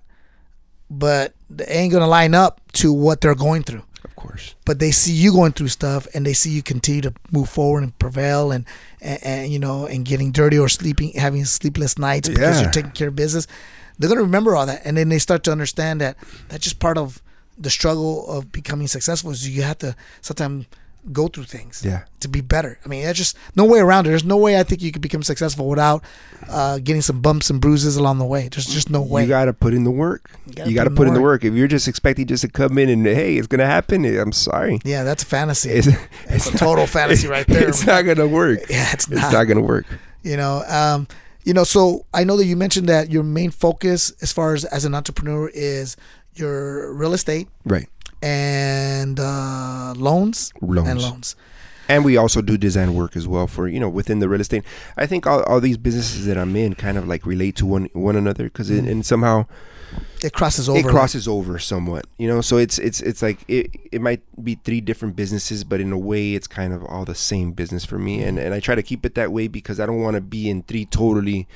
[0.91, 3.83] but they ain't gonna line up to what they're going through.
[4.05, 7.13] of course But they see you going through stuff and they see you continue to
[7.31, 8.65] move forward and prevail and
[9.01, 12.63] and, and you know and getting dirty or sleeping having sleepless nights because Yeah.
[12.63, 13.47] you're taking care of business
[13.99, 16.17] they're going to remember all that and then they start to understand that
[16.49, 17.23] that's just part of
[17.61, 20.67] the struggle of becoming successful is you have to sometimes
[21.13, 22.03] go through things Yeah.
[22.21, 24.63] to be better i mean there's just no way around it there's no way i
[24.63, 26.05] think you could become successful without
[26.51, 29.47] uh, getting some bumps and bruises along the way there's just no way You got
[29.47, 30.31] to put in the work.
[30.47, 31.45] You gotta got to put in put the in the work.
[31.45, 34.79] If you're just expecting just to come in and hey, it's gonna happen, I'm sorry.
[34.85, 35.89] yeah that's a fantasy It's,
[36.29, 38.59] it's a total fantasy right there It's not gonna work.
[38.69, 39.17] Yeah, it's not.
[39.17, 39.39] It's not.
[39.39, 39.87] not gonna work.
[40.23, 41.07] you know um
[41.45, 44.67] you know so i know that you mentioned that your main focus as far as
[44.67, 45.97] as an entrepreneur is
[46.35, 47.89] your real estate Right.
[48.23, 50.89] and uh loans Loans.
[50.89, 51.37] and loans
[51.89, 54.63] And we also do design work as well for you know within the real estate.
[54.97, 57.89] I think all, all these businesses that I'm in kind of like relate to one
[57.95, 59.47] one another because it and somehow
[60.23, 62.05] it crosses over it crosses over somewhat.
[62.17, 65.81] You know, so it's it's it's like it it might be three different businesses, but
[65.81, 68.23] in a way it's kind of all the same business for me.
[68.23, 70.49] And and I try to keep it that way because I don't want to be
[70.49, 71.49] in three totally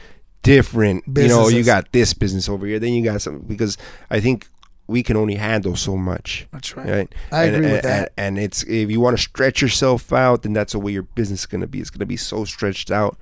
[0.42, 1.04] different.
[1.06, 3.78] You know, you got this business over here, then you got some because
[4.10, 4.48] I think
[4.87, 6.47] we can only handle so much.
[6.53, 7.14] that's right Right.
[7.33, 8.12] I and, agree with that.
[8.16, 11.40] And, it's if you want to stretch yourself out, then that's the way your business
[11.40, 11.81] is gonna be.
[11.81, 13.16] It's gonna be so stretched out.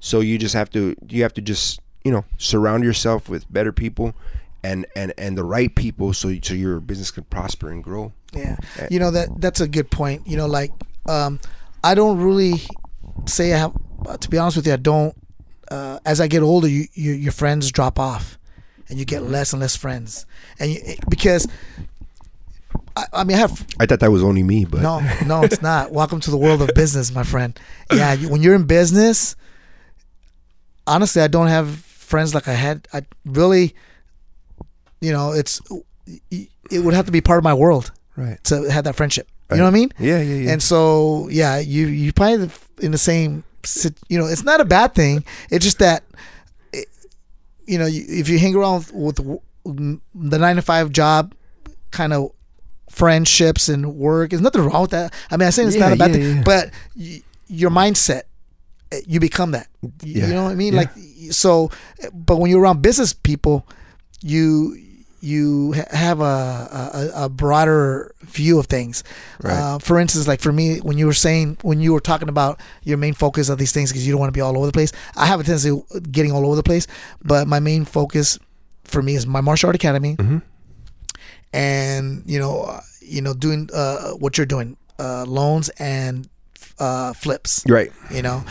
[0.00, 3.72] So you just have to you have to just you know surround yourself with better
[3.72, 4.14] people,
[4.62, 8.12] and and and the right people so so your business can prosper and grow.
[8.32, 8.56] Yeah,
[8.90, 10.26] you know that that's a good point.
[10.26, 10.72] You know, like
[11.06, 11.40] um,
[11.82, 12.62] I don't really
[13.26, 13.72] say I have.
[14.20, 15.16] To be honest with you, I don't.
[15.70, 18.38] Uh, as I get older, you, you your friends drop off,
[18.88, 20.26] and you get less and less friends,
[20.58, 21.46] and you, because
[22.96, 25.62] I, I mean I have I thought that was only me, but no, no, it's
[25.70, 25.92] not.
[25.92, 27.58] Welcome to the world of business, my friend.
[27.92, 29.36] Yeah, you, when you're in business,
[30.86, 32.88] honestly, I don't have friends like I had.
[32.92, 33.74] I really,
[35.00, 35.60] you know, it's
[36.70, 38.42] it would have to be part of my world right.
[38.44, 39.28] to have that friendship.
[39.50, 39.92] You know what I mean?
[39.98, 40.52] Yeah, yeah, yeah.
[40.52, 43.44] And so, yeah, you you probably in the same,
[44.08, 45.24] you know, it's not a bad thing.
[45.50, 46.02] It's just that,
[47.66, 51.34] you know, if you hang around with the nine to five job,
[51.90, 52.30] kind of
[52.90, 55.12] friendships and work, there's nothing wrong with that.
[55.30, 56.42] I mean, I'm saying it's not Yeah, a bad yeah, thing, yeah.
[56.44, 58.22] but y- your mindset,
[58.92, 59.68] eh, you become that.
[60.02, 60.74] You, know what I mean?
[60.74, 60.90] Like,
[61.30, 61.70] so,
[62.12, 63.66] but when you're around business people,
[64.22, 64.76] you
[65.24, 69.02] you have a, a, a broader view of things.
[69.42, 69.54] Right.
[69.58, 72.60] Uh, for instance, like for me, when you were saying, when you were talking about
[72.82, 74.72] your main focus of these things, because you don't want to be all over the
[74.72, 74.92] place.
[75.16, 76.86] I have a tendency of getting all over the place,
[77.22, 78.38] but my main focus
[78.84, 80.42] for me is my martial art academy, Mhm.
[81.52, 86.28] and you know, uh, you know, doing uh, what you're doing, uh, loans and
[86.78, 87.92] uh, flips right.
[88.10, 88.42] you know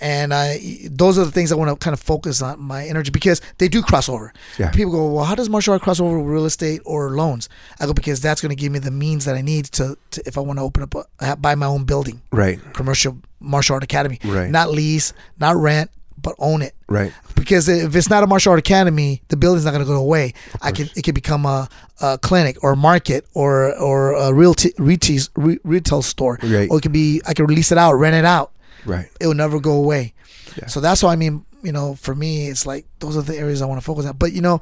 [0.00, 0.58] and i
[0.90, 3.68] those are the things i want to kind of focus on my energy because they
[3.68, 4.70] do cross over Yeah.
[4.70, 7.48] people go well how does martial art cross over with real estate or loans
[7.80, 10.22] i go because that's going to give me the means that i need to, to
[10.26, 12.58] if i want to open up a, buy my own building Right.
[12.72, 14.50] commercial martial art academy Right.
[14.50, 17.12] not lease not rent but own it Right.
[17.36, 20.32] because if it's not a martial art academy, the building's not going to go away.
[20.62, 21.68] I can it could become a,
[22.00, 25.20] a clinic or a market or or a real retail
[25.64, 26.38] retail store.
[26.42, 26.70] Right.
[26.70, 28.52] Or it could be I could release it out, rent it out.
[28.84, 29.08] Right.
[29.20, 30.14] It will never go away.
[30.56, 30.66] Yeah.
[30.66, 33.62] So that's why I mean, you know, for me, it's like those are the areas
[33.62, 34.16] I want to focus on.
[34.16, 34.60] But you know,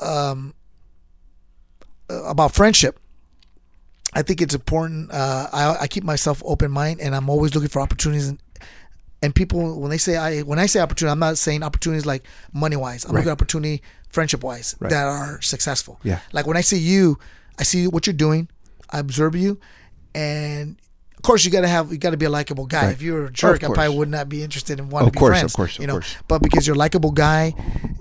[0.00, 0.54] um,
[2.10, 2.98] uh, about friendship.
[4.14, 5.12] I think it's important.
[5.12, 8.28] Uh, I, I keep myself open mind, and I'm always looking for opportunities.
[8.28, 8.38] And,
[9.22, 12.24] and people, when they say I, when I say opportunity, I'm not saying opportunities like
[12.52, 13.04] money wise.
[13.04, 13.20] I'm Right.
[13.20, 14.90] looking at opportunity friendship wise Right.
[14.90, 16.00] that are successful.
[16.02, 16.20] Yeah.
[16.32, 17.18] Like when I see you,
[17.58, 18.48] I see what you're doing.
[18.90, 19.60] I observe you,
[20.14, 20.76] and
[21.18, 22.86] of course you gotta have you gotta be a likable guy.
[22.86, 22.92] Right.
[22.94, 25.20] If you're a jerk, I probably would not be interested in wanting Of to be
[25.20, 26.16] course, of course, of you know, course.
[26.28, 27.52] but because you're a likable guy,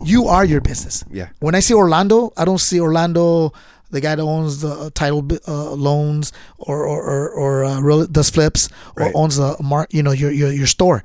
[0.03, 1.03] you are your business.
[1.11, 1.29] Yeah.
[1.39, 3.51] When I see Orlando, I don't see Orlando,
[3.89, 8.05] the guy that owns the uh, title uh, loans or or or, or uh, real,
[8.07, 9.15] does flips or Right.
[9.15, 11.03] owns the mar- you know your your your store.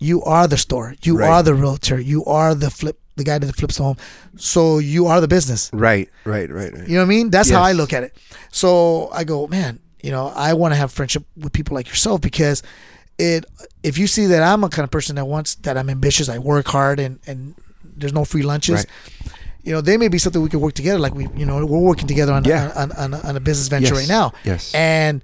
[0.00, 0.94] You are the store.
[1.02, 1.28] You Right.
[1.30, 1.98] are the realtor.
[1.98, 3.96] You are the flip the guy that flips the home.
[4.36, 5.70] So you are the business.
[5.72, 6.08] Right.
[6.24, 6.48] Right.
[6.50, 6.72] Right.
[6.72, 6.86] Right.
[6.88, 7.30] You know what I mean?
[7.30, 8.16] That's how I look at it.
[8.52, 12.20] So I go, man, you know, I want to have friendship with people like yourself
[12.20, 12.62] because
[13.18, 13.44] it
[13.82, 16.38] if you see that I'm a kind of person that wants that I'm ambitious, I
[16.38, 18.76] work hard and and there's no free lunches.
[18.76, 19.32] Right.
[19.64, 20.98] You know, they may be something we could work together.
[20.98, 22.72] Like we, you know, we're working together on Yeah.
[22.76, 23.98] on, on, on a business venture Yes.
[24.02, 24.32] right now.
[24.44, 24.72] Yes.
[24.74, 25.20] And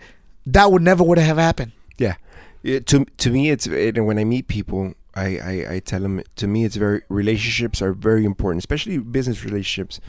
[0.47, 1.73] that would never would have happened.
[1.99, 2.15] Yeah.
[2.63, 6.23] It, to to me, it's it, when I meet people, I, I I tell them.
[6.37, 10.01] To me, it's very relationships are very important, especially business relationships,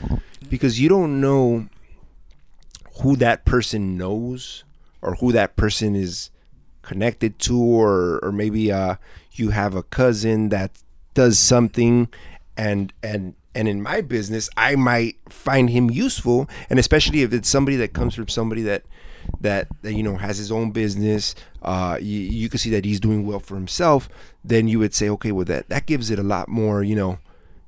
[0.50, 1.68] because you don't know
[3.02, 4.64] who that person knows
[5.02, 6.30] or who that person is
[6.82, 8.96] connected to, or or maybe uh
[9.32, 10.70] you have a cousin that
[11.14, 12.08] does something,
[12.56, 17.48] and and and in my business, I might find him useful, and especially if it's
[17.48, 18.84] somebody that comes from somebody that
[19.40, 23.00] that, that you know has his own business uh you, you can see that he's
[23.00, 24.08] doing well for himself
[24.44, 27.18] then you would say okay well that that gives it a lot more you know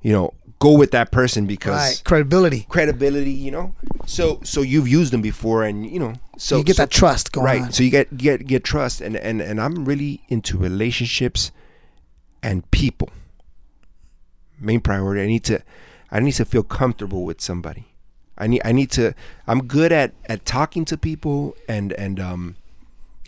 [0.01, 2.01] you know go with that person because Right.
[2.03, 2.65] Credibility.
[2.69, 3.73] credibility you know
[4.05, 7.31] so so you've used them before and you know so you get so- that trust
[7.31, 7.71] going right on.
[7.71, 11.51] so you get get get trust and and and i'm really into relationships
[12.43, 13.09] and people
[14.59, 15.61] main priority i need to
[16.11, 17.85] i need to feel comfortable with somebody
[18.37, 19.13] i need i need to
[19.47, 22.55] i'm good at at talking to people and and um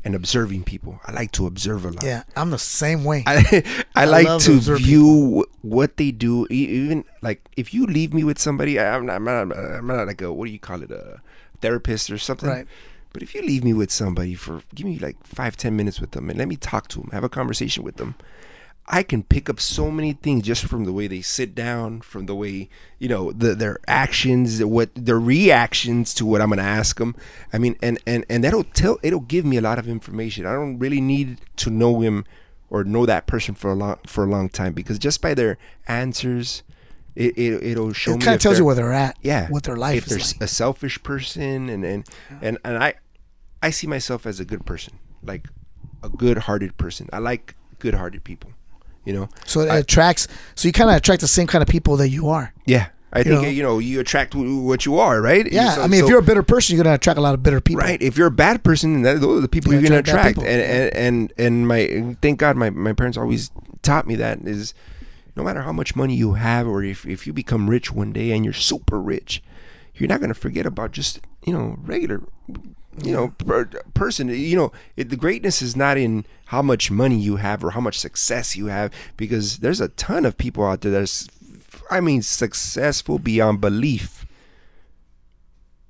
[0.04, 3.24] and observing people i like to observe a lot yeah, I'm the same way.
[3.28, 3.64] I,
[3.96, 6.48] I, like to view wh- what they do.
[6.50, 10.08] Even like if you leave me with somebody, I- I'm not, I'm not, I'm not
[10.08, 11.22] like a what do you call it, a
[11.62, 12.50] therapist or something.
[12.50, 12.68] Right.
[13.14, 16.12] But if you leave me with somebody for give me like five ten minutes with
[16.12, 18.16] them and let me talk to them, have a conversation with them,
[18.94, 22.26] I can pick up so many things just from the way they sit down, from
[22.26, 22.68] the way
[23.00, 27.16] you know the, their actions, what their reactions to what I'm gonna ask them.
[27.54, 30.46] I mean, and and and that'll tell, it'll give me a lot of information.
[30.46, 32.26] I don't really need to know him
[32.70, 35.58] or know that person for a long for a long time because just by their
[35.88, 36.64] answers,
[37.16, 38.18] it, it it'll show me.
[38.18, 39.18] it kind of tells you where they're at.
[39.22, 40.42] yeah What their life if they're like.
[40.42, 42.08] a selfish person and and
[42.42, 42.94] and and i
[43.62, 45.48] i see myself as a good person like
[46.02, 48.52] a good-hearted person i like good-hearted people
[49.06, 50.28] you know So it I- attracts.
[50.56, 52.54] So you kind of attract the same kind of people that you are.
[52.66, 53.50] yeah I think know?
[53.50, 55.46] you know you attract what you are, right?
[55.52, 57.34] Yeah, So- I mean, so- if you're a bitter person, you're gonna attract a lot
[57.34, 57.82] of bitter people.
[57.82, 60.30] right, if you're a bad person, that, those are the people You you're gonna attract
[60.30, 64.40] people, And, and and and my thank God, my my parents always taught me that
[64.46, 64.74] is,
[65.36, 68.32] no matter how much money you have, or if if you become rich one day
[68.32, 69.44] and you're super rich,
[69.96, 72.22] you're not gonna forget about just you know regular.
[73.02, 74.28] You know, per, person.
[74.28, 77.80] You know, it, the greatness is not in how much money you have or how
[77.80, 81.28] much success you have, because there's a ton of people out there that's,
[81.90, 84.26] I mean, successful beyond belief,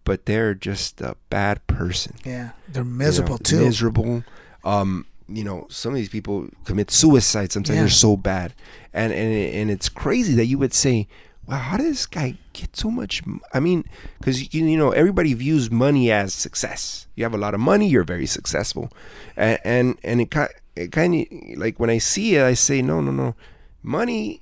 [0.04, 3.60] but they're just a bad person Yeah, they're you miserable know, too.
[3.66, 4.24] Miserable.
[4.64, 7.52] Um, you know, some of these people commit suicide.
[7.52, 7.82] Sometimes Yeah.
[7.84, 8.54] they're so bad,
[8.93, 11.08] and and and it's crazy that you would say,
[11.52, 13.22] "Wow, how did this guy get so much?"
[13.54, 13.84] I mean,
[14.18, 17.08] because you, you know everybody views money as success.
[17.16, 18.89] You have a lot of money, you're very successful,
[19.36, 22.82] and and, and it kind it kind of like when I see it, I say,
[22.82, 23.36] "No, no, no,
[23.84, 24.41] money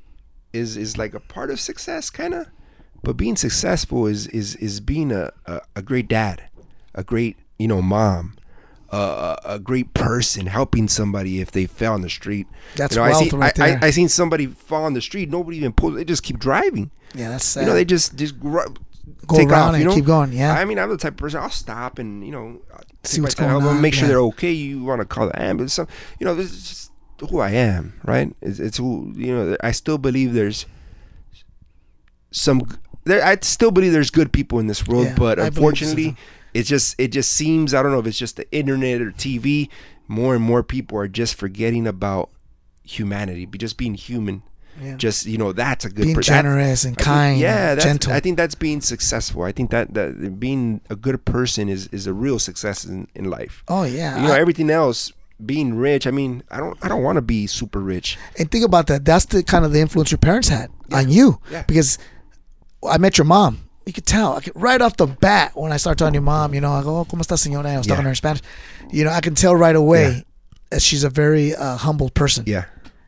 [0.53, 2.47] is is like a part of success, kind of."
[3.01, 6.43] But being successful is is is being a, a, a great dad,
[6.93, 8.35] a great you know mom,
[8.91, 12.47] a, great person, helping somebody if they fell on the street.
[12.75, 13.79] That's you know, wealth I seen, right I, there.
[13.83, 15.29] I, I seen somebody fall on the street.
[15.29, 15.95] Nobody even pulls.
[15.95, 16.91] They just keep driving.
[17.13, 17.61] yeah, that's sad.
[17.61, 18.61] You know, they just just gr-
[19.25, 19.73] Go take around off.
[19.75, 20.53] and you know, keep going, yeah.
[20.53, 21.39] I mean, I'm the type of person.
[21.41, 22.61] I'll stop and you know
[23.03, 24.09] See what's going on, Make sure yeah.
[24.09, 24.51] they're okay.
[24.51, 25.73] You want to call the ambulance?
[25.73, 25.87] So,
[26.19, 26.91] you know, this is just
[27.31, 28.35] who I am, right?
[28.41, 29.57] It's, it's who you know.
[29.61, 30.65] I still believe there's
[32.31, 32.67] some.
[33.05, 35.61] There, I still believe there's good people in this world, Yeah, but I so
[36.53, 39.69] it's just it just seems I don't know if it's just the internet or TV.
[40.07, 42.29] More and more people are just forgetting about
[42.83, 44.41] humanity, be just being human.
[44.81, 44.95] Yeah.
[44.95, 46.03] Just you know, that's a good.
[46.03, 48.13] being per- generous and I think- kind, yeah, and gentle.
[48.13, 49.43] I think that's being successful.
[49.43, 53.25] I think that that being a good person is is a real success in, in
[53.29, 53.63] life.
[53.67, 55.11] oh yeah, You know, I- everything else,
[55.45, 56.07] being rich.
[56.07, 58.17] I mean, I don't I don't want to be super rich.
[58.37, 59.03] and think about that.
[59.03, 61.39] That's the kind of the influence your parents had on you.
[61.51, 61.63] Yeah.
[61.67, 61.97] Because
[62.87, 63.68] I met your mom.
[63.89, 64.37] You could tell.
[64.37, 66.53] I could right off the bat when I start talking to your mom.
[66.53, 67.95] You know, I go, oh, "Cómo está, señora?" I was Yeah.
[67.95, 68.41] talking to her in Spanish.
[68.91, 70.21] You know, I can tell right away Yeah.
[70.69, 72.43] that she's a very uh, humble person.
[72.45, 72.65] Yeah,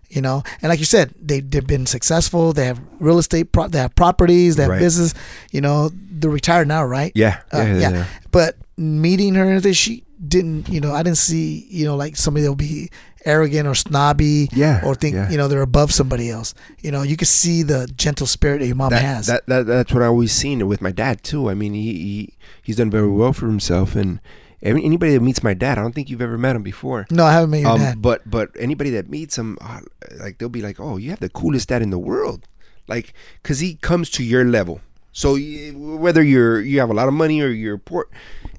[0.09, 2.51] You know, and like you said, they they've been successful.
[2.51, 3.51] They have real estate.
[3.51, 4.55] Pro- they have properties.
[4.55, 4.79] They have Right.
[4.79, 5.13] business.
[5.51, 7.11] You know, they're retired now, right?
[7.13, 8.05] yeah, Uh, yeah, yeah.
[8.31, 12.55] But meeting her she didn't, you know, I didn't see, you know, like somebody that'll
[12.55, 12.89] be
[13.25, 15.29] arrogant or snobby Yeah, or think, yeah.
[15.29, 16.53] you know, they're above somebody else.
[16.81, 19.27] You know, you can see the gentle spirit that your mom That, has.
[19.27, 21.49] that, that that's what I always seen with my dad too.
[21.49, 24.19] I mean, he, he he's done very well for himself, and
[24.61, 27.07] anybody that meets my dad, I don't think you've ever met him before.
[27.11, 28.01] no, I haven't met your Um, dad.
[28.01, 29.81] but but anybody that meets him, uh,
[30.19, 32.47] like they'll be like, "Oh, you have the coolest dad in the world,"
[32.87, 34.81] like because he comes to your level.
[35.13, 35.37] So
[35.75, 38.07] whether you're you have a lot of money or you're poor,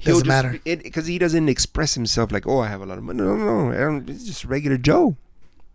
[0.04, 0.60] Doesn't matter.
[0.64, 3.70] because he doesn't express himself like, "Oh, I have a lot of money." No, no,
[3.70, 3.98] no.
[3.98, 5.16] I He's just regular Joe.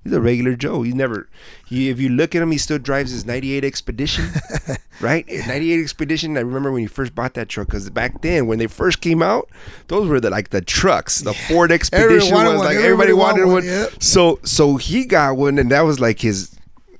[0.03, 0.83] He's a regular Joe.
[0.83, 1.27] He's never.
[1.67, 4.25] He, if you look at him, he still drives his '98 Expedition,
[5.01, 5.25] right?
[5.27, 6.37] '98 Expedition.
[6.37, 9.21] I remember when he first bought that truck because back then, when they first came
[9.23, 9.49] out,
[9.87, 11.21] those were the like the trucks.
[11.21, 13.65] The Ford Expedition wanted was like Everybody everybody wanted one, one.
[13.65, 13.87] yeah.
[13.99, 16.55] So so he got one, and that was like his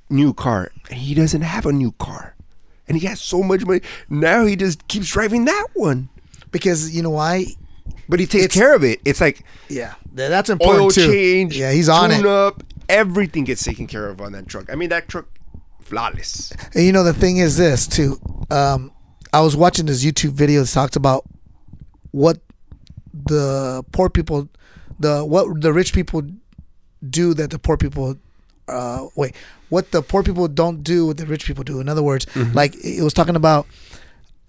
[0.10, 0.72] new car.
[0.90, 2.36] And he doesn't have a new car,
[2.88, 3.82] and he has so much money.
[4.10, 6.10] Now he just keeps driving that one,
[6.52, 7.46] because you know why?
[8.10, 9.00] but he takes It's- care of it.
[9.06, 11.08] It's like Yeah, that's important oil too.
[11.12, 11.58] change.
[11.58, 12.26] Yeah, he's on tune it.
[12.26, 12.64] up.
[12.90, 14.70] Everything gets taken care of on that truck.
[14.72, 15.26] I mean, that truck,
[15.82, 16.54] flawless.
[16.74, 18.18] And you know the thing is this too.
[18.50, 18.92] Um,
[19.34, 21.26] I was watching this YouTube video that talks about
[22.12, 22.40] what
[23.14, 24.48] the poor people,
[25.00, 26.22] the what the rich people
[27.10, 28.16] do that the poor people,
[28.68, 29.36] uh, wait,
[29.70, 31.80] what the poor people don't do what the rich people do.
[31.80, 32.54] In other words, Mm-hmm.
[32.56, 33.66] like it was talking about,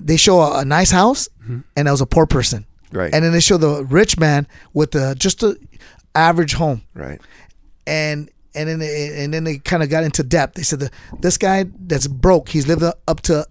[0.00, 2.96] they show a, a nice house and there was a poor person, Mm-hmm.
[2.98, 3.14] Right.
[3.14, 5.56] and then they show the rich man with the just a
[6.14, 7.20] average home Right.
[7.86, 10.54] and and then they, and then they kind of got into depth.
[10.54, 10.90] They said the
[11.20, 13.46] this guy that's broke, he's lived up to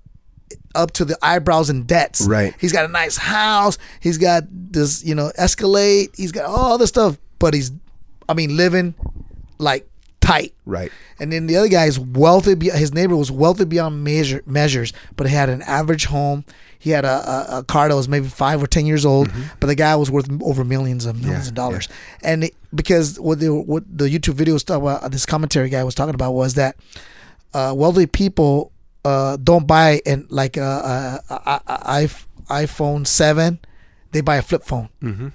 [0.76, 2.22] up to the eyebrows in debts.
[2.28, 2.54] Right.
[2.60, 3.78] He's got a nice house.
[4.00, 6.10] He's got this, you know, Escalade.
[6.16, 7.72] He's got all this stuff, but he's,
[8.30, 8.96] I mean, living
[9.60, 9.88] like
[10.28, 10.54] tight.
[10.66, 10.92] Right.
[11.20, 12.54] And then the other guy is wealthy.
[12.70, 16.44] His neighbor was wealthy beyond measure, measures, but he had an average home.
[16.80, 17.18] He had a,
[17.56, 20.12] a, a car that was maybe five or ten years old, but the guy was
[20.12, 21.90] worth over millions of millions Yeah, of dollars.
[22.22, 25.84] And it, because what the what the YouTube video was talking about, this commentary guy
[25.84, 26.76] was talking about was that
[27.54, 28.72] uh, wealthy people
[29.06, 32.10] uh, don't buy an like a, a, a, a, a
[32.64, 33.60] iPhone seven;
[34.12, 34.90] they buy a flip phone.
[35.02, 35.30] Mm-hmm.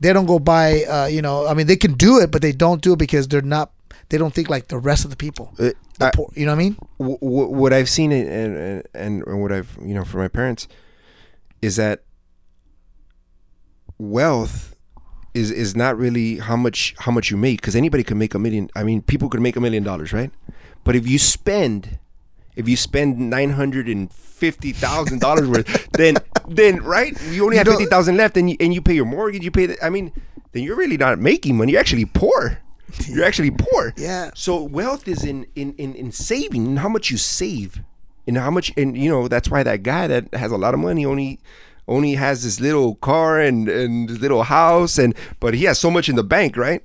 [0.00, 1.46] They don't go buy, uh, you know.
[1.46, 3.70] I mean, they can do it, but they don't do it because they're not.
[4.08, 5.52] They don't think like the rest of the people.
[5.58, 6.76] Uh, The I- poor, you know what I mean?
[6.98, 8.28] w- w- what I've seen and,
[8.94, 10.68] and and what I've you know for my parents
[11.62, 12.02] is that
[13.98, 14.74] wealth
[15.34, 18.38] is is not really how much how much you make because anybody can make a
[18.38, 18.70] million.
[18.74, 20.30] I mean, people could make a million dollars, right?
[20.84, 21.98] But if you spend
[22.56, 25.68] If you spend nine hundred and fifty thousand dollars worth,
[26.00, 26.16] then
[26.48, 28.94] then right, you only have You know- fifty thousand left, and you and you pay
[28.94, 29.44] your mortgage.
[29.44, 29.66] You pay.
[29.66, 30.10] The, I mean,
[30.52, 31.72] then you're really not making money.
[31.72, 32.58] You're actually poor.
[33.08, 33.92] You're actually poor.
[33.96, 34.30] Yeah.
[34.34, 37.80] So wealth is in in in, in saving, and how much you save,
[38.26, 40.80] and how much, and you know that's why that guy that has a lot of
[40.80, 41.40] money only
[41.88, 45.90] only has this little car and and this little house, and but he has so
[45.90, 46.82] much in the bank, right?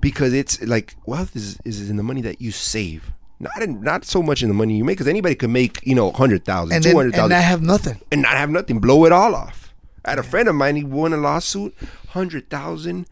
[0.00, 3.12] Because it's like wealth is is in the money that you save.
[3.40, 5.94] Not in, not so much in the money you make, because anybody can make you
[5.94, 8.00] know hundred thousand, And two then hundred and thousand, I have nothing.
[8.12, 9.74] and not have nothing, blow it all off.
[10.04, 11.74] I had a friend of mine, he won a lawsuit,
[12.10, 13.06] hundred thousand.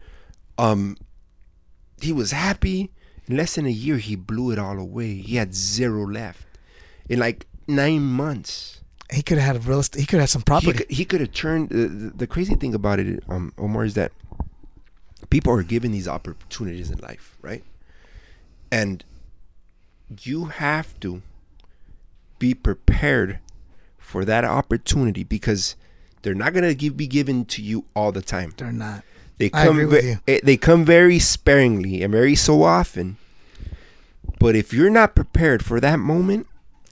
[0.57, 0.95] Um,
[2.01, 2.91] he was happy.
[3.27, 5.15] In less than a year, he blew it all away.
[5.15, 6.45] He had zero left
[7.07, 8.81] in like nine months.
[9.11, 9.99] He could have had real estate.
[9.99, 10.73] He could have some He property.
[10.73, 11.69] could, he could have turned.
[11.69, 14.11] The, the, crazy thing about it, um, Omar, is that
[15.29, 17.63] people are given these opportunities in life, right?
[18.71, 19.03] And
[20.21, 21.21] you have to
[22.39, 23.39] be prepared
[23.97, 25.75] for that opportunity because
[26.21, 28.53] they're not gonna be given to you all the time.
[28.57, 29.03] They're not.
[29.41, 30.17] They come agree with ve- you.
[30.27, 33.17] eh, they come very sparingly and very so often.
[34.39, 36.47] But if you're not prepared for that moment,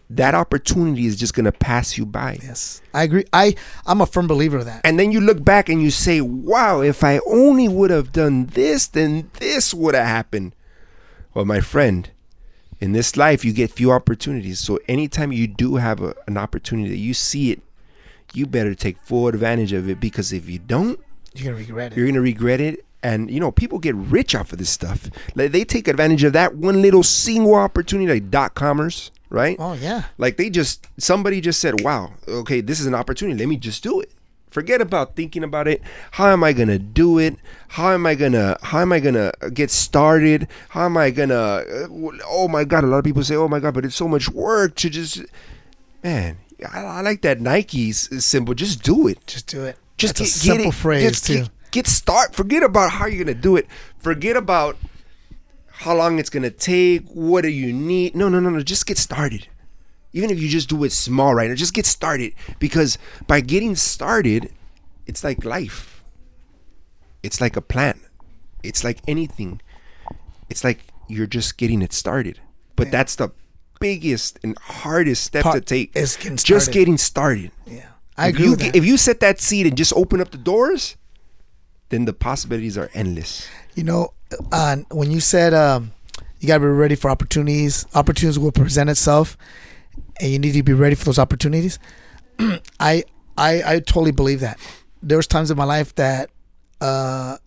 [0.09, 2.39] that opportunity is just gonna pass you by.
[2.41, 3.25] Yes, I agree.
[3.31, 4.81] I I'm a firm believer of that.
[4.83, 8.47] And then you look back and you say, "Wow, if I only would have done
[8.47, 10.53] this, then this would have happened."
[11.33, 12.09] Well, my friend,
[12.81, 14.59] in this life you get few opportunities.
[14.59, 17.61] So anytime you do have a, an opportunity that you see it,
[18.33, 20.99] you better take full advantage of it because if you don't,
[21.33, 21.97] You're gonna regret it.
[21.97, 22.85] you're gonna regret it.
[23.01, 25.09] And you know, people get rich off of this stuff.
[25.35, 29.55] Like they take advantage of that one little single opportunity, like dot commerce, right?
[29.59, 30.03] Oh yeah.
[30.17, 33.39] Like they just somebody just said, "Wow, okay, this is an opportunity.
[33.39, 34.11] Let me just do it."
[34.49, 35.81] Forget about thinking about it.
[36.11, 37.35] How am I gonna do it?
[37.69, 40.47] How am I gonna How am I gonna get started?
[40.69, 41.35] How am I gonna?
[41.35, 41.87] uh,
[42.27, 42.83] Oh my God!
[42.83, 45.21] A lot of people say, "Oh my God," but it's so much work to just.
[46.03, 46.37] Man,
[46.73, 48.53] I, I like that Nike s- symbol.
[48.55, 49.25] Just do it.
[49.27, 49.77] Just do it.
[49.99, 50.77] Just get, a simple get it.
[50.77, 51.35] phrase too.
[51.35, 52.33] Get, get start.
[52.33, 53.67] Forget about how you're gonna do it.
[53.97, 54.77] Forget about
[55.67, 57.07] how long it's gonna take.
[57.09, 58.15] What do you need?
[58.15, 58.61] No, no, no, no.
[58.61, 59.47] Just get started.
[60.13, 62.33] Even if you just do it small right now, just get started.
[62.57, 62.97] Because
[63.27, 64.51] by getting started,
[65.05, 66.03] it's like life.
[67.21, 67.99] It's like a plant.
[68.63, 69.61] It's like anything.
[70.49, 72.39] It's like you're just getting it started.
[72.75, 73.31] But that's the
[73.79, 75.95] biggest and hardest step to take.
[75.95, 77.89] is getting Just getting started yeah.
[78.19, 80.97] I if agree you if you set that seed and just open up the doors,
[81.89, 83.47] then the possibilities are endless.
[83.75, 84.13] You know,
[84.51, 85.93] uh, when you said um,
[86.39, 89.37] you got to be ready for opportunities, opportunities will present itself,
[90.19, 91.79] and you need to be ready for those opportunities.
[92.79, 93.03] I,
[93.37, 94.59] I I totally believe that.
[95.01, 96.29] There was times in my life that
[96.81, 97.37] uh,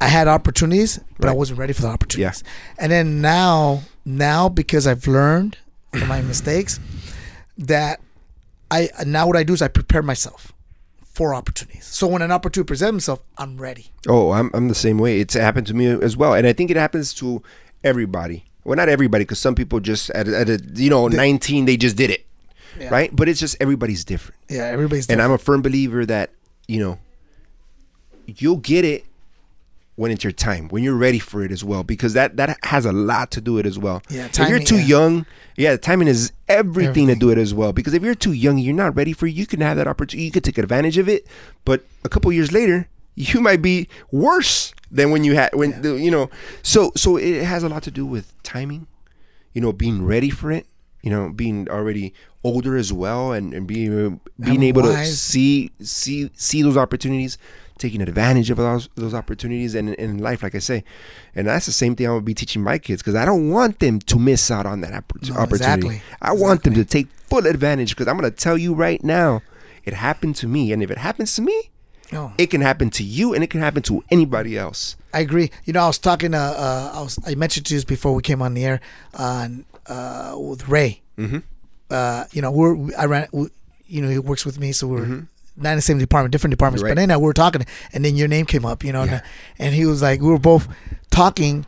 [0.00, 2.44] I had opportunities, but I wasn't ready for the opportunities.
[2.78, 5.56] And then now, now because I've learned
[5.92, 6.78] from my mistakes,
[7.56, 8.00] that
[8.70, 10.52] I now what I do is I prepare myself
[11.02, 11.84] for opportunities.
[11.86, 13.88] So when an opportunity presents itself, I'm ready.
[14.06, 15.20] Oh, I'm I'm the same way.
[15.20, 17.42] It's happened to me as well, and I think it happens to
[17.82, 18.44] everybody.
[18.64, 21.96] Well, not everybody, because some people just at, at a you know 19 they just
[21.96, 22.26] did it,
[22.78, 22.90] Yeah.
[22.90, 23.14] right?
[23.14, 25.22] But it's just everybody's different, Yeah, everybody's and.
[25.22, 26.30] I'm a firm believer that
[26.66, 26.98] you know
[28.26, 29.04] you'll get it
[29.98, 32.86] when it's your time, when you're ready for it as well, because that that has
[32.86, 34.00] a lot to do it as well.
[34.08, 34.84] Yeah, if you're too yeah.
[34.84, 35.26] young,
[35.56, 37.72] yeah, timing is everything, to do it as well.
[37.72, 39.34] Because if you're too young, you're not ready for it.
[39.34, 41.26] You can have that opportunity, you could take advantage of it,
[41.64, 45.96] but a couple years later, you might be worse than when you had when the,
[45.96, 46.30] you know.
[46.62, 48.86] So so it has a lot to do with timing,
[49.52, 50.68] you know, being ready for it.
[51.02, 52.12] You know, being already
[52.44, 56.76] older as well, and, and being uh, being And able to see see see those
[56.76, 57.38] opportunities,
[57.78, 60.84] taking advantage of those those opportunities, and in life, like I say,
[61.34, 63.78] and that's the same thing I would be teaching my kids because I don't want
[63.78, 65.86] them to miss out on that oppor- No, opportunity.
[65.86, 66.02] exactly.
[66.20, 69.42] I want them to take full advantage because I'm gonna tell you right now,
[69.84, 71.70] it happened to me, and if it happens to me,
[72.12, 72.32] No.
[72.38, 74.96] it can happen to you, and it can happen to anybody else.
[75.14, 75.50] I agree.
[75.64, 76.34] You know, I was talking.
[76.34, 77.18] Uh, uh, I was.
[77.26, 78.80] I mentioned to you before we came on the air.
[79.14, 81.00] On uh, with Ray.
[81.16, 81.42] Mhm.
[81.90, 82.76] Uh, you know, we're.
[82.96, 83.28] I ran.
[83.32, 83.48] We,
[83.86, 85.26] you know, he works with me, so we're
[85.60, 86.82] not in the same department, different departments.
[86.82, 86.90] Right.
[86.94, 88.84] But then we were talking, and then your name came up.
[88.84, 89.12] You know, Yeah.
[89.14, 89.22] and,
[89.58, 90.68] and he was like, we were both
[91.10, 91.66] talking,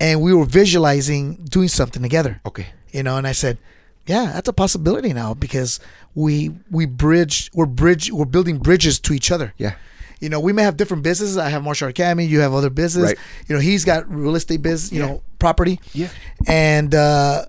[0.00, 2.40] and we were visualizing doing something together.
[2.46, 2.66] Okay.
[2.92, 3.58] You know, and I said,
[4.06, 5.78] yeah, that's a possibility now because
[6.14, 7.50] we we bridge.
[7.54, 8.10] We're bridge.
[8.10, 9.74] We're building bridges to each other Yeah.
[10.20, 11.38] you know, we may have different businesses.
[11.38, 12.24] I have Martial Art Academy.
[12.26, 13.04] You have other business.
[13.04, 13.18] Right.
[13.46, 14.90] You know, he's got real estate business.
[14.92, 15.06] You Yeah.
[15.06, 15.78] know, property.
[15.94, 16.08] Yeah.
[16.46, 17.44] And uh,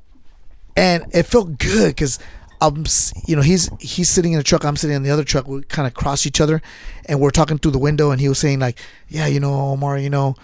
[0.77, 2.19] and it felt good because
[2.61, 2.85] I'm,
[3.27, 4.63] you know, he's he's sitting in a truck.
[4.63, 5.47] I'm sitting in the other truck.
[5.47, 6.61] We kind of cross each other,
[7.05, 8.11] and we're talking through the window.
[8.11, 8.77] And he was saying like,
[9.09, 10.35] yeah, you know, Omar, you know,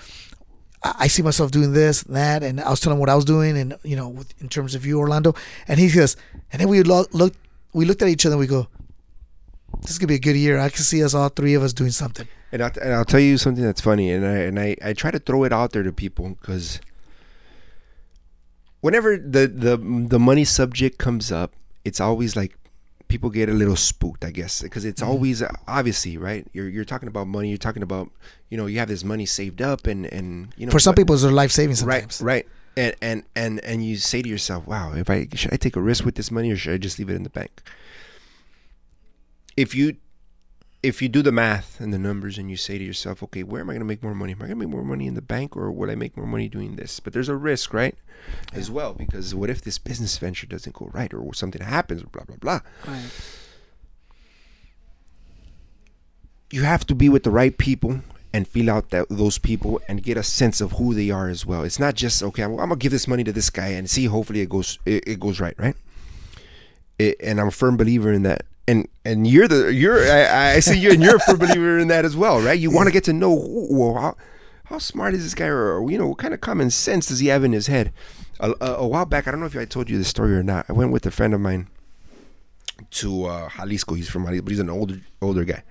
[0.84, 3.15] I, I see myself doing this, and that, and I was telling him what I
[3.15, 5.36] was doing, and you know, with, in terms of you, Orlando,
[5.68, 6.18] and he goes,
[6.51, 7.38] and then we lo- looked,
[7.74, 8.68] we looked at each other, and we go,
[9.82, 10.59] this is gonna be a good year.
[10.59, 12.28] I can see us all three of us doing something.
[12.51, 15.11] And I'll, and I'll tell you something that's funny, and I and I, I try
[15.11, 16.80] to throw it out there to people because
[18.82, 21.53] whenever the the the money subject comes up,
[21.88, 22.53] it's always like
[23.07, 25.11] people get a little spooked, I guess, because it's Mm-hmm.
[25.11, 26.45] always obviously right.
[26.55, 27.49] You're you're talking about money.
[27.49, 28.07] You're talking about
[28.51, 31.01] you know you have this money saved up, and and you know For some but-
[31.01, 32.21] people, it's their life saving sometimes.
[32.21, 32.47] right right.
[32.83, 35.81] And, and and and you say to yourself, "Wow, if I should I take a
[35.81, 37.51] risk with this money, or should I just leave it in the bank?"
[39.55, 39.97] If you
[40.84, 43.61] if you do the math and the numbers and you say to yourself, okay, where
[43.61, 44.34] am I going to make more money?
[44.34, 46.28] Am I going to make more money in the bank or would I make more
[46.28, 46.99] money doing this?
[46.99, 47.95] But there's a risk, right?
[48.53, 52.23] As well, because what if this business venture doesn't go right or something happens, blah,
[52.23, 52.59] blah, blah.
[52.86, 53.09] Right.
[56.51, 58.01] You have to be with the right people
[58.34, 61.45] and feel out that those people and get a sense of who they are as
[61.45, 61.63] well.
[61.63, 62.43] It's not just okay.
[62.43, 64.05] I'm, I'm gonna give this money to this guy and see.
[64.05, 65.75] Hopefully, it goes it, it goes right, right?
[66.99, 68.45] It, and I'm a firm believer in that.
[68.68, 71.88] And and you're the you're I, I see you and you're a firm believer in
[71.88, 72.59] that as well, right?
[72.59, 73.34] You want to get to know
[73.70, 74.18] well, how
[74.65, 77.28] how smart is this guy, or you know, what kind of common sense does he
[77.28, 77.93] have in his head?
[78.39, 80.43] A, a, a while back, I don't know if I told you this story or
[80.43, 80.65] not.
[80.68, 81.68] I went with a friend of mine
[82.91, 83.95] to uh, Jalisco.
[83.95, 85.63] He's from Jalisco, but he's an older older guy.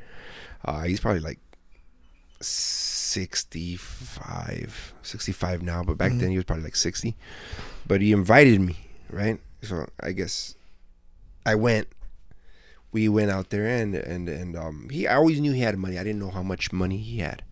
[0.64, 1.38] Uh, he's probably like
[2.40, 7.16] 65, 65 now, but back then he was probably like 60.
[7.86, 8.76] But he invited me,
[9.10, 9.38] right?
[9.62, 10.54] So I guess
[11.44, 11.88] I went.
[12.96, 15.96] We went out there and and and um he I always knew he had money.
[16.00, 17.42] I didn't know how much money he had.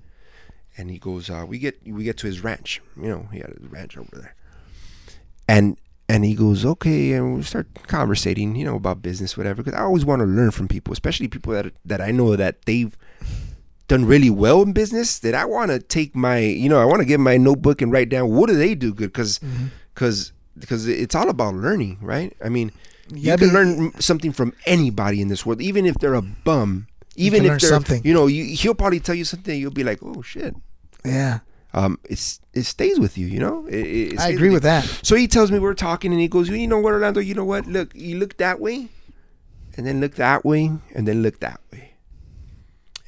[0.76, 2.70] And he goes, uh, we get we get to his ranch.
[3.05, 4.34] You know, he had his ranch over there.
[5.47, 5.66] And
[6.12, 7.66] and he goes, okay, and we start
[7.99, 9.62] conversating, you know, about business, whatever.
[9.62, 12.55] Because I always want to learn from people, especially people that that I know that
[12.68, 12.97] they've
[13.86, 15.18] done really well in business.
[15.20, 17.92] That I want to take my, you know, I want to get my notebook and
[17.92, 19.40] write down what do they do good, because
[19.95, 22.30] because because it's all about learning, right?
[22.45, 22.72] I mean,
[23.11, 26.86] you Yeah, can learn something from anybody in this world, even if they're a bum.
[27.16, 28.02] Even if learn they're, something.
[28.05, 29.59] you know, you, he'll probably tell you something.
[29.59, 30.55] You'll be like, "Oh shit!"
[31.05, 31.40] Yeah.
[31.72, 33.66] Um, it's it stays with you, you know.
[33.66, 34.55] It, it- I agree you.
[34.55, 34.84] with that.
[35.02, 37.20] So he tells me we're talking, and he goes, "You know what, Orlando?
[37.20, 37.66] You know what?
[37.66, 38.88] Look, you look that way,
[39.76, 41.94] and then look that way, and then look that way,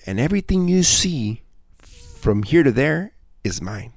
[0.07, 1.43] and everything you see
[1.79, 3.93] from here to there is mine."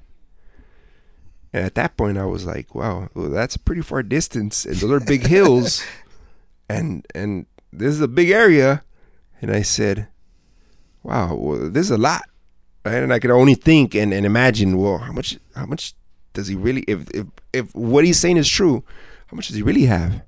[1.51, 4.75] And at that point, I was like, "Wow, well, that's a pretty far distance, and
[4.75, 5.83] those are big hills,
[6.69, 8.83] and and this is a big area."
[9.41, 10.07] And I said,
[11.03, 12.23] "Wow, well, this is a lot."
[12.85, 13.03] right?
[13.03, 15.93] And I could only think and, and imagine, well, how much how much
[16.33, 18.83] does he really if, if if what he's saying is true,
[19.27, 20.23] how much does he really have?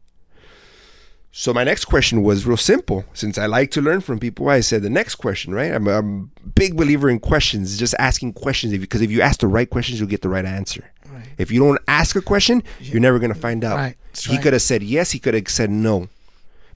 [1.34, 3.05] So my next question was real simple.
[3.13, 5.72] Since I like to learn from people, I said the next question, right?
[5.72, 8.78] I'm, I'm a big believer in questions, just asking questions.
[8.78, 10.91] Because if you ask the right questions, you'll get the right answer.
[11.22, 11.30] Right.
[11.38, 13.78] If you don't ask a question, you're never gonna find out.
[13.78, 13.95] Right.
[14.17, 14.43] He right.
[14.43, 15.11] could have said yes.
[15.11, 16.09] He could have said no.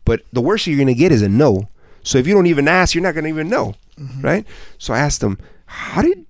[0.06, 1.70] But the worst you're gonna get is a no.
[2.04, 4.22] So if you don't even ask, you're not gonna even know, mm-hmm.
[4.22, 4.46] right?
[4.78, 6.26] So I asked him, "How did?"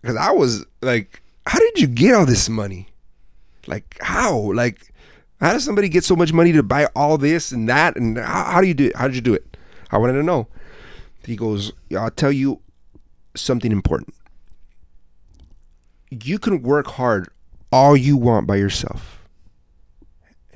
[0.00, 2.88] Because I was like, "How did you get all this money?
[3.66, 4.52] Like how?
[4.52, 4.92] Like
[5.40, 7.96] how does somebody get so much money to buy all this and that?
[7.96, 8.96] And how, how do you do it?
[8.96, 9.56] How did you do it?"
[9.90, 10.48] I wanted to know.
[11.24, 12.60] He goes, "I'll tell you
[13.34, 14.14] something important.
[16.24, 17.28] You can work hard
[17.72, 19.16] all you want by yourself."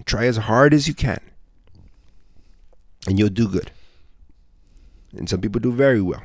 [0.01, 1.21] and try as hard as you can
[3.07, 3.71] and you'll do good.
[5.15, 6.23] And some people do very well.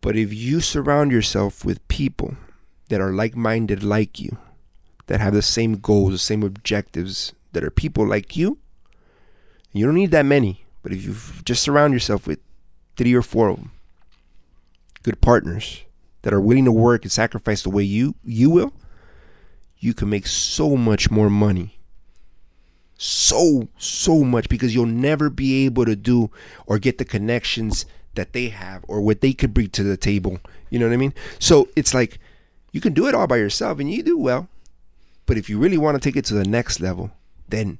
[0.00, 2.36] But if you surround yourself with people
[2.88, 4.36] that are like-minded like you
[5.06, 8.58] that have the same goals the same objectives that are people like you
[9.72, 10.64] you don't need that many.
[10.82, 12.40] But if you just surround yourself with
[12.96, 13.70] three or four of them
[15.04, 15.84] good partners
[16.22, 18.72] that are willing to work and sacrifice the way you you will
[19.78, 21.78] you can make so much more money.
[22.96, 26.30] So, so much because you'll never be able to do
[26.66, 30.40] or get the connections that they have or what they could bring to the table.
[30.70, 31.14] You know what I mean?
[31.38, 32.18] So it's like
[32.72, 34.48] you can do it all by yourself and you do well.
[35.26, 37.12] But if you really want to take it to the next level,
[37.48, 37.78] then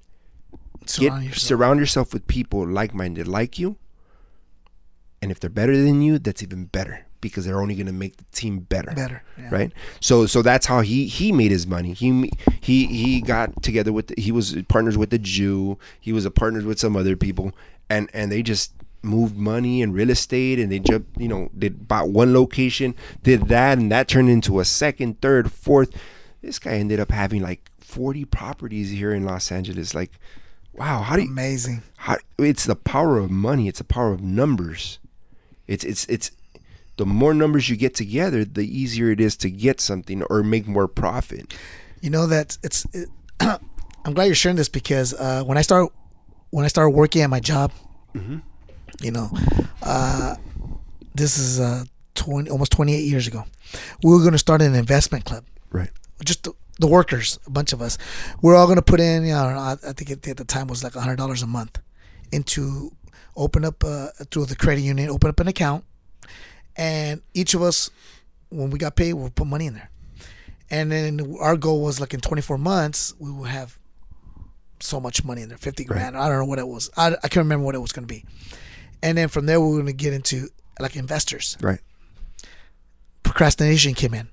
[0.87, 1.49] Surround get, yourself.
[1.49, 3.77] surround yourself with people like minded like you.
[5.21, 8.17] And if they're better than you, that's even better because they're only going to make
[8.17, 8.93] the team better.
[8.93, 9.23] Better.
[9.39, 9.49] Yeah.
[9.51, 9.73] right?
[10.01, 11.93] So so that's how he he made his money.
[11.93, 15.79] He he he got together with the, he was partners with the jew.
[16.01, 17.53] He was a partners with some other people.
[17.91, 21.69] And and they just moved money and real estate and they jumped you know they
[21.69, 25.95] bought one location did that and that turned into a second third fourth.
[26.43, 29.95] This guy ended up having like 40 properties here in los angeles.
[29.95, 30.13] Like
[30.75, 31.83] wow how do you Amazing.
[31.97, 33.69] how, it's the power of money.
[33.69, 34.99] It's the power of numbers.
[35.67, 36.33] It's it's it's
[36.99, 40.67] the more numbers you get together, the easier it is to get something or make
[40.67, 41.55] more profit.
[42.01, 42.85] You know that it's.
[42.93, 43.09] It,
[43.41, 45.93] I'm glad you're sharing this because uh, when I start
[46.51, 47.73] when I started working at my job,
[49.01, 49.31] you know,
[49.83, 50.37] uh,
[51.15, 51.85] this is uh,
[52.15, 53.45] 20 almost 28 years ago.
[54.03, 55.45] We were going to start an investment club.
[55.71, 55.91] Right.
[56.25, 57.99] Just the, the workers, a bunch of us.
[58.43, 59.25] We're all going to put in.
[59.25, 61.79] You know, I, I think it, at the time was like hundred dollars a month
[62.33, 62.93] into
[63.37, 65.85] open up uh, through the credit union, open up an account,
[66.79, 67.91] and each of us,
[68.51, 69.91] when we got paid, we'll put money in there.
[70.71, 73.79] And then our goal was like in 24 months, we will have
[74.81, 76.17] so much money in there, 50 grand.
[76.17, 76.89] I don't know what it was.
[76.97, 78.25] I, I can't remember what it was going to be.
[79.03, 80.49] And then from there, we we're going to get into
[80.79, 81.57] like investors.
[81.61, 81.81] Right.
[83.25, 84.29] Procrastination came in.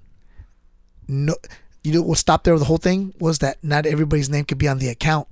[1.07, 1.35] No,
[1.83, 4.57] you know what stopped there with the whole thing was that not everybody's name could
[4.57, 5.27] be on the account.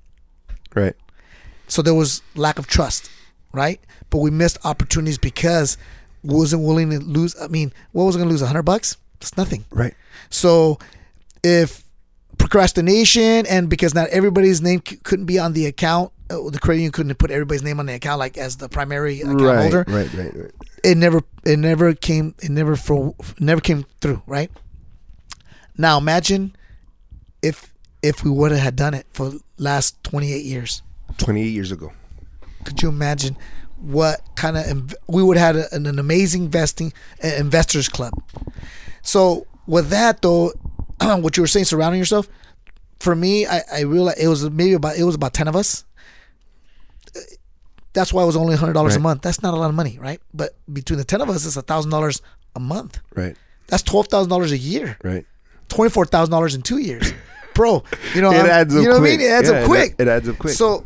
[0.75, 0.95] Right.
[1.67, 3.09] So there was lack of trust,
[3.51, 3.79] right?
[4.09, 5.77] But we missed opportunities because we
[6.23, 7.35] wasn't willing to lose.
[7.39, 8.41] I mean, what was I going to lose?
[8.41, 8.97] A hundred bucks?
[9.21, 9.65] It's nothing.
[9.71, 9.93] Right.
[10.29, 10.79] So
[11.43, 11.83] if
[12.37, 16.79] procrastination and because not everybody's name c- couldn't be on the account, uh, the credit
[16.81, 19.85] union couldn't put everybody's name on the account like as the primary account Right, holder.
[19.87, 20.13] right.
[20.13, 20.35] Right.
[20.35, 20.51] Right.
[20.83, 24.51] It never, it never came, it never for, never came through, right?
[25.77, 26.55] Now imagine
[27.41, 30.81] if if we would have had done it for last twenty eight years.
[31.17, 31.91] Twenty-eight years ago.
[32.65, 33.37] Could you imagine
[33.83, 38.13] what kind of we would have had an, an amazing investing uh, investors club?
[39.01, 40.53] So with that though,
[41.01, 42.27] what you were saying, surrounding yourself.
[42.99, 45.83] For me, I, I realized it was maybe about it was about ten of us.
[47.93, 49.21] That's why it was only hundred dollars a month.
[49.21, 50.19] That's not a lot of money, right?
[50.33, 52.21] But between the ten of us, it's a thousand dollars
[52.55, 52.99] a month.
[53.13, 53.35] Right.
[53.67, 54.97] That's twelve thousand dollars a year.
[55.03, 55.25] Right.
[55.69, 57.13] Twenty four thousand dollars in two years,
[57.53, 57.83] bro.
[58.15, 59.21] You know, It I'm- adds up You know what I mean?
[59.21, 59.95] It adds Yeah, up quick.
[59.99, 60.53] it adds up quick.
[60.53, 60.85] So,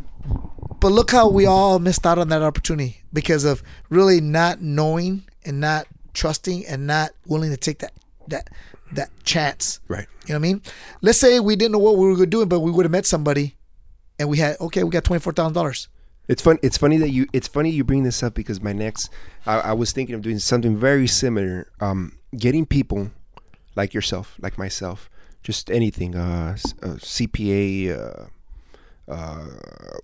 [0.80, 5.24] but look how we all missed out on that opportunity because of really not knowing
[5.46, 7.94] and not trusting and not willing to take that
[8.28, 8.50] that
[8.92, 9.80] that chance.
[9.88, 10.08] Right.
[10.28, 10.62] You know what I mean?
[11.02, 13.56] Let's say we didn't know what we were doing, but we would have met somebody,
[14.20, 15.88] and we had okay, we got twenty four thousand dollars.
[16.28, 16.60] It's fun.
[16.62, 17.28] It's funny that you.
[17.34, 19.10] It's funny you bring this up because my next,
[19.46, 21.72] I, I was thinking of doing something very similar.
[21.80, 23.12] Um, getting people
[23.76, 25.10] like yourself, like myself,
[25.44, 26.16] just anything.
[26.16, 27.98] Uh, uh CPA.
[27.98, 28.26] Uh,
[29.10, 29.46] uh,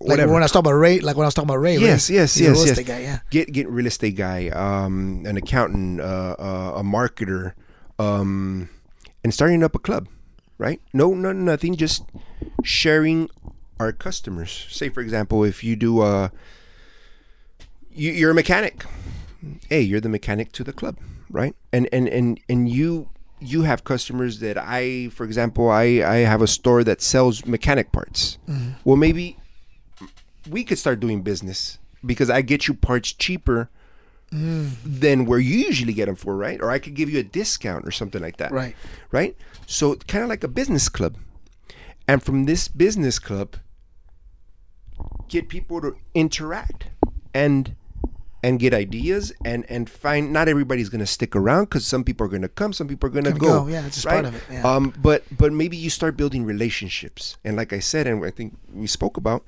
[0.00, 0.32] whatever.
[0.32, 1.76] when I was talking about Ray, like when I was talking about Ray.
[1.78, 2.70] Yes, Ray, yes, a yes, real yes.
[2.70, 3.18] estate guy, yeah.
[3.30, 7.52] Get get real estate guy, um, an accountant, uh, uh, a marketer,
[7.98, 8.68] um,
[9.22, 10.08] and starting up a club,
[10.58, 10.80] right?
[10.92, 11.76] No, no, nothing.
[11.76, 12.04] Just
[12.62, 13.28] sharing
[13.78, 14.66] our customers.
[14.70, 16.28] Say, for example, if you do, uh,
[17.92, 18.84] you, you're a mechanic.
[19.68, 20.96] Hey, you're the mechanic to the club,
[21.30, 21.54] right?
[21.72, 23.10] And and and and you
[23.44, 27.92] you have customers that I, for example, I I have a store that sells mechanic
[27.92, 28.38] parts.
[28.48, 28.70] Mm-hmm.
[28.84, 29.36] Well, maybe
[30.48, 33.70] we could start doing business because I get you parts cheaper
[34.30, 34.70] mm.
[34.84, 36.60] than where you usually get them for, right?
[36.60, 38.52] Or I could give you a discount or something like that.
[38.52, 38.76] Right.
[39.10, 39.36] Right?
[39.66, 41.16] So kind of like a business club.
[42.06, 43.56] And from this business club,
[45.28, 46.88] get people to interact
[47.32, 47.76] and
[48.44, 52.26] and get ideas and and find not everybody's going to stick around because some people
[52.26, 54.06] are going to come some people are going to Gonna go go, yeah, it's just
[54.06, 54.22] right?
[54.22, 54.70] part of it, yeah.
[54.70, 58.54] um but but maybe you start building relationships and like i said and i think
[58.82, 59.40] we spoke about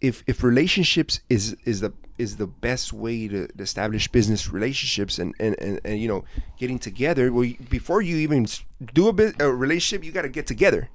[0.00, 5.18] if if relationships is is the is the best way to, to establish business relationships
[5.22, 6.24] and, and and and you know
[6.58, 8.44] getting together well you- before you even
[8.92, 10.88] do a, bit, a relationship you got to get together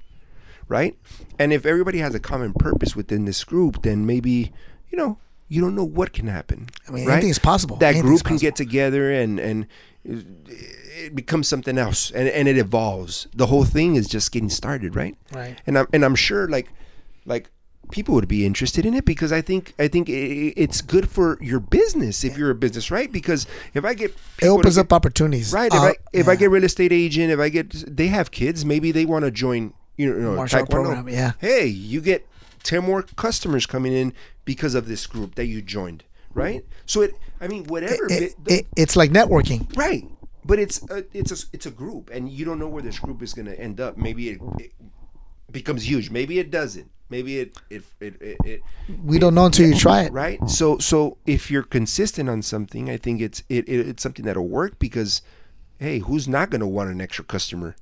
[0.67, 0.97] right
[1.39, 4.51] and if everybody has a common purpose within this group then maybe
[4.91, 5.17] you know
[5.53, 7.13] you don't know what can happen I mean, right?
[7.13, 7.75] anything is possible.
[7.77, 8.47] that Anything's group can possible.
[8.47, 9.57] get together and and
[11.05, 14.95] it becomes something else and, and it evolves the whole thing is just getting started
[14.95, 15.55] right Right.
[15.65, 16.67] and I'm and I'm sure like
[17.25, 17.49] like
[17.91, 21.59] people would be interested in it because I think I think it's good for your
[21.59, 25.53] business if you're a business right because if I get It opens get- up opportunities.
[25.53, 27.67] right if Uh, I if I get real estate agent if I get
[28.01, 31.31] they have kids maybe they want to join you know Martial taekwondo program, yeah.
[31.39, 32.27] hey you get
[32.63, 34.13] 10 more customers coming in
[34.45, 38.59] because of this group that you joined right so it I mean whatever it, bit-
[38.59, 39.75] it, it's like networking.
[39.77, 40.09] Right,
[40.45, 43.21] but it's a, it's a it's a group, and you don't know where this group
[43.21, 43.97] is going to end up.
[43.97, 44.71] Maybe it, it
[45.51, 46.09] becomes huge.
[46.09, 46.89] Maybe it doesn't.
[47.09, 48.61] Maybe it it it, it, it
[49.03, 50.11] We don't know until you try it.
[50.13, 50.39] right.
[50.49, 54.47] So so if you're consistent on something, I think it's it, it it's something that'll
[54.47, 55.21] work because
[55.79, 57.75] hey, who's not going to want an extra customer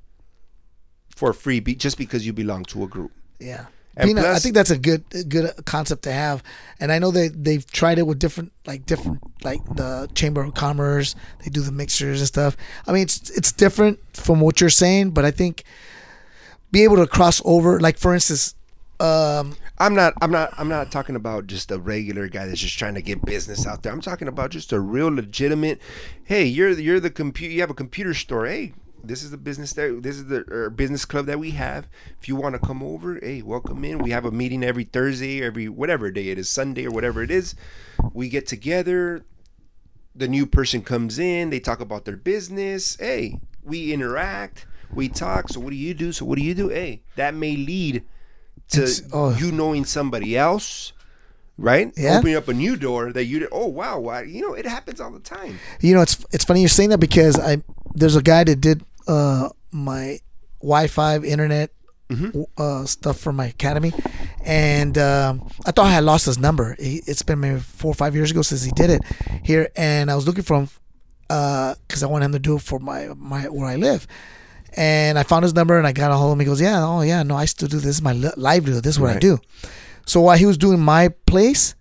[1.15, 3.11] for free be, just because you belong to a group?
[3.39, 3.67] Yeah.
[3.97, 6.41] And Peanut, I plus- think that's a good a good concept to have,
[6.79, 10.53] and I know they they've tried it with different like different like the Chamber of
[10.53, 11.15] Commerce.
[11.43, 12.55] They do the mixers and stuff.
[12.87, 15.63] I mean, it's it's different from what you're saying, but I think
[16.71, 17.79] be able to cross over.
[17.81, 18.55] Like for instance,
[19.01, 20.13] um, I'm not.
[20.21, 20.53] I'm not.
[20.57, 23.81] I'm not talking about just a regular guy that's just trying to get business out
[23.81, 23.91] there.
[23.91, 25.81] I'm talking about just a real legitimate.
[26.23, 27.51] Hey, you're you're the computer.
[27.51, 28.45] You have a computer store.
[28.45, 28.73] Hey,
[29.03, 31.87] this is the business that this is the er, business club that we have.
[32.19, 33.99] If you want to come over, hey, welcome in.
[33.99, 37.31] We have a meeting every Thursday, every whatever day it is, Sunday or whatever it
[37.31, 37.55] is.
[38.13, 39.25] We get together.
[40.15, 41.49] The new person comes in.
[41.49, 42.97] They talk about their business.
[42.97, 44.65] Hey, we interact.
[44.93, 45.49] We talk.
[45.49, 46.11] So what do you do?
[46.11, 46.69] So what do you do?
[46.69, 48.03] Hey, that may lead
[48.71, 49.35] to oh.
[49.35, 50.93] you knowing somebody else,
[51.57, 51.93] right?
[51.95, 52.17] Yeah.
[52.17, 53.49] Opening up a new door that you did.
[53.51, 54.23] Oh wow, why?
[54.23, 55.59] You know, it happens all the time.
[55.79, 57.61] You know, it's it's funny you're saying that because I
[57.93, 60.19] there's a guy that did uh my
[60.61, 61.69] Wi-Fi internet
[62.57, 63.91] uh, stuff for my academy,
[64.43, 66.75] and um, I thought I had lost his number.
[66.77, 69.01] It's been maybe four or five years ago since he did it
[69.43, 70.67] here, and I was looking for him
[71.87, 74.07] because I wanted him to do it for my my where I live.
[74.75, 76.39] And I found his number and I got a hold of him.
[76.41, 77.95] He goes, "Yeah, oh yeah, no, I still do this.
[77.97, 78.83] is my li- livelihood.
[78.83, 79.39] This is what I do."
[80.05, 81.75] So while he was doing my place,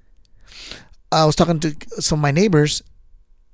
[1.11, 2.83] I was talking to some of my neighbors,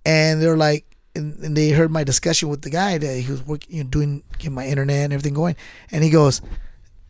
[0.05, 0.85] and they're like,
[1.17, 3.91] and, and they heard my discussion with the guy that he was working, you know,
[3.91, 5.57] doing getting my internet and everything going,
[5.91, 6.41] and he goes,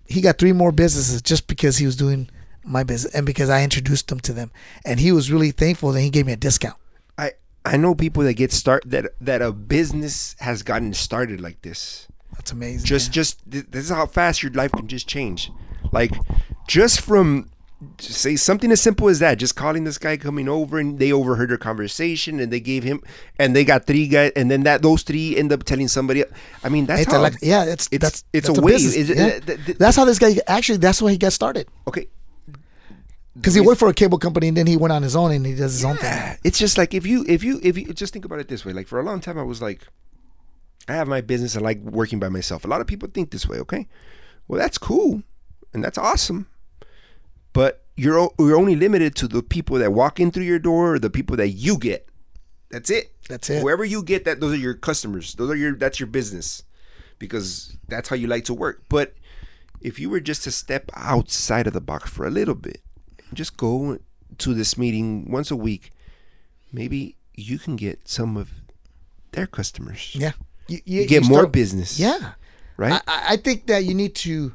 [0.06, 2.28] he got three more businesses just because he was doing
[2.64, 4.50] my business and because I introduced them to them,
[4.84, 6.76] and he was really thankful that he gave me a discount.
[7.18, 7.32] I
[7.64, 12.08] I know people that get start that that a business has gotten started like this.
[12.32, 12.86] That's amazing.
[12.86, 13.12] Just man.
[13.12, 15.50] just this is how fast your life can just change.
[15.92, 16.12] Like
[16.68, 17.50] just from
[17.98, 21.12] just say something as simple as that, just calling this guy coming over and they
[21.12, 23.02] overheard their conversation and they gave him
[23.38, 26.24] and they got three guys and then that those three end up telling somebody.
[26.64, 28.76] I mean that's It's how a, like, yeah, it's it's that's it's that's a wave.
[28.76, 28.96] business.
[28.96, 30.78] Is it- th- th- that's how this guy actually.
[30.78, 32.06] That's why he got started okay.
[33.34, 35.44] because he worked for a cable company and then he went on his own and
[35.44, 36.38] he does his own thing.
[36.44, 38.72] It's just like if you if you if you just think about it this way.
[38.72, 39.86] Like for a long time, I was like,
[40.88, 41.56] I have my business.
[41.56, 42.64] I like working by myself.
[42.64, 43.58] A lot of people think this way.
[43.58, 43.86] Okay,
[44.48, 45.22] well that's cool
[45.74, 46.46] and that's awesome,
[47.56, 50.98] but you're you're only limited to the people that walk in through your door or
[50.98, 52.06] the people that you get.
[52.70, 53.12] That's it.
[53.28, 53.62] That's it.
[53.62, 55.34] Whoever you get that, those are your customers.
[55.34, 56.62] Those are your that's your business,
[57.18, 58.82] because that's how you like to work.
[58.88, 59.14] But
[59.80, 62.82] if you were just to step outside of the box for a little bit,
[63.32, 63.98] just go
[64.38, 65.92] to this meeting once a week,
[66.72, 68.48] maybe you can get some of
[69.32, 70.12] their customers.
[70.14, 70.32] Yeah,
[70.68, 71.98] you, you, You get you more start- business.
[71.98, 72.32] Yeah,
[72.76, 72.92] Right?
[72.92, 74.52] I, I I think that you need to,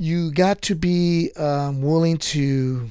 [0.00, 2.88] you got to be um, willing to.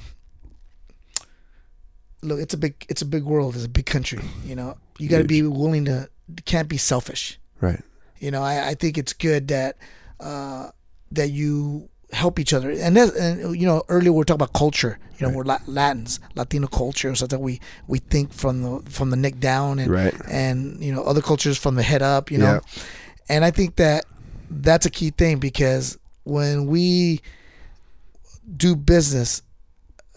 [2.21, 3.55] Look, it's a big, it's a big world.
[3.55, 4.19] It's a big country.
[4.45, 6.09] You know, you got to be willing to.
[6.45, 7.39] Can't be selfish.
[7.59, 7.81] right.
[8.19, 9.77] You know, I, I think it's good that
[10.19, 10.69] uh,
[11.13, 12.69] that you help each other.
[12.69, 14.99] And that's, and you know, earlier we were talking about culture.
[15.17, 19.09] You know, we're La- Latins, Latino culture, so that we we think from the from
[19.09, 20.13] the neck down, and Right.
[20.29, 22.29] and you know other cultures from the head up.
[22.29, 22.83] You know, Yeah.
[23.29, 24.03] and I think that
[24.51, 27.21] that's a key thing because when we
[28.55, 29.41] do business.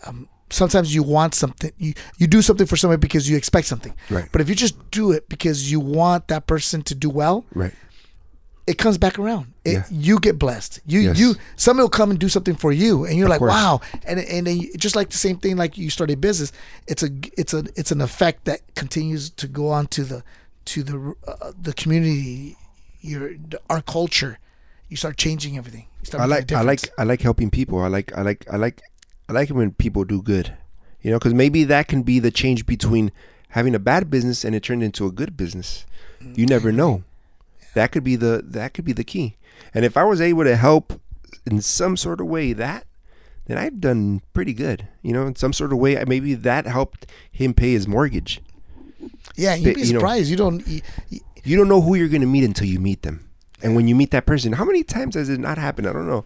[0.06, 1.72] Um, Sometimes you want something.
[1.78, 3.94] You, you do something for somebody because you expect something.
[4.10, 4.28] Right.
[4.30, 7.72] But if you just do it because you want that person to do well, Right.
[8.66, 9.46] it comes back around.
[9.64, 9.84] It, Yeah.
[9.90, 10.80] You get blessed.
[10.84, 11.18] You Yes.
[11.18, 13.50] you somebody will come and do something for you, and you're like, course.
[13.50, 13.80] wow.
[14.04, 16.52] And and then you- just like the same thing, like you started business.
[16.86, 20.22] It's a it's a it's an effect that continues to go on to the
[20.66, 22.58] to the uh, the community,
[23.00, 23.30] your
[23.70, 24.38] our culture.
[24.92, 25.86] You start changing everything.
[26.00, 26.90] You start I like I like.
[26.98, 27.80] I like helping people.
[27.80, 28.82] I like I like I like
[29.26, 30.52] I like when people do good.
[31.00, 33.10] You know, because maybe that can be the change between
[33.48, 35.86] having a bad business and it turned into a good business.
[36.34, 36.74] You never mm.
[36.74, 37.04] know.
[37.72, 39.36] That could be the that could be the key.
[39.72, 41.00] And if I was able to help
[41.46, 42.84] in some sort of way that,
[43.46, 44.86] then I've done pretty good.
[45.00, 48.42] You know, in some sort of way, maybe that helped him pay his mortgage.
[49.36, 49.54] yeah.
[49.54, 50.28] You'd be you know- surprised.
[50.28, 50.68] You don't.
[50.68, 53.28] You, you- You don't know who you're going to meet until you meet them.
[53.62, 55.86] And when you meet that person, how many times has it not happened?
[55.88, 56.24] I don't know.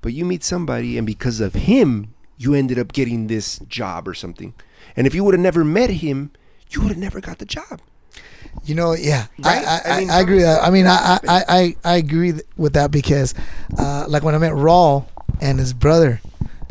[0.00, 4.14] But you meet somebody, and because of him, you ended up getting this job or
[4.14, 4.54] something.
[4.96, 6.30] And if you would have never met him,
[6.70, 7.80] you would have never got the job.
[8.64, 9.64] You know, yeah, Right?
[9.64, 10.36] I, I, I I, mean, I agree.
[10.36, 10.62] With that.
[10.64, 13.34] I mean, I, I, I, I agree with that because,
[13.78, 15.06] uh, like when I met Raul
[15.40, 16.20] and his brother,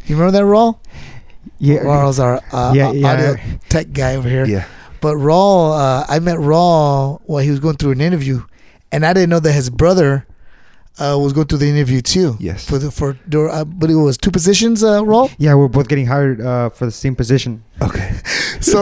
[0.05, 0.80] you remember that Raul?
[1.60, 1.80] Yeah.
[1.80, 3.07] Raul's our uh, Yeah, yeah.
[3.14, 3.36] audio
[3.70, 4.45] tech guy over here.
[4.45, 4.66] Yeah.
[5.01, 8.43] But Raul, uh, I met Raul while he was going through an interview,
[8.92, 10.26] and I didn't know that his brother
[11.00, 12.36] uh, was going through the interview too.
[12.40, 12.66] Yes.
[12.68, 13.18] For the for
[13.52, 15.34] I believe it was two positions, uh, Raul.
[15.38, 17.64] Yeah, we're both getting hired uh, for the same position.
[17.82, 18.12] Okay.
[18.62, 18.82] so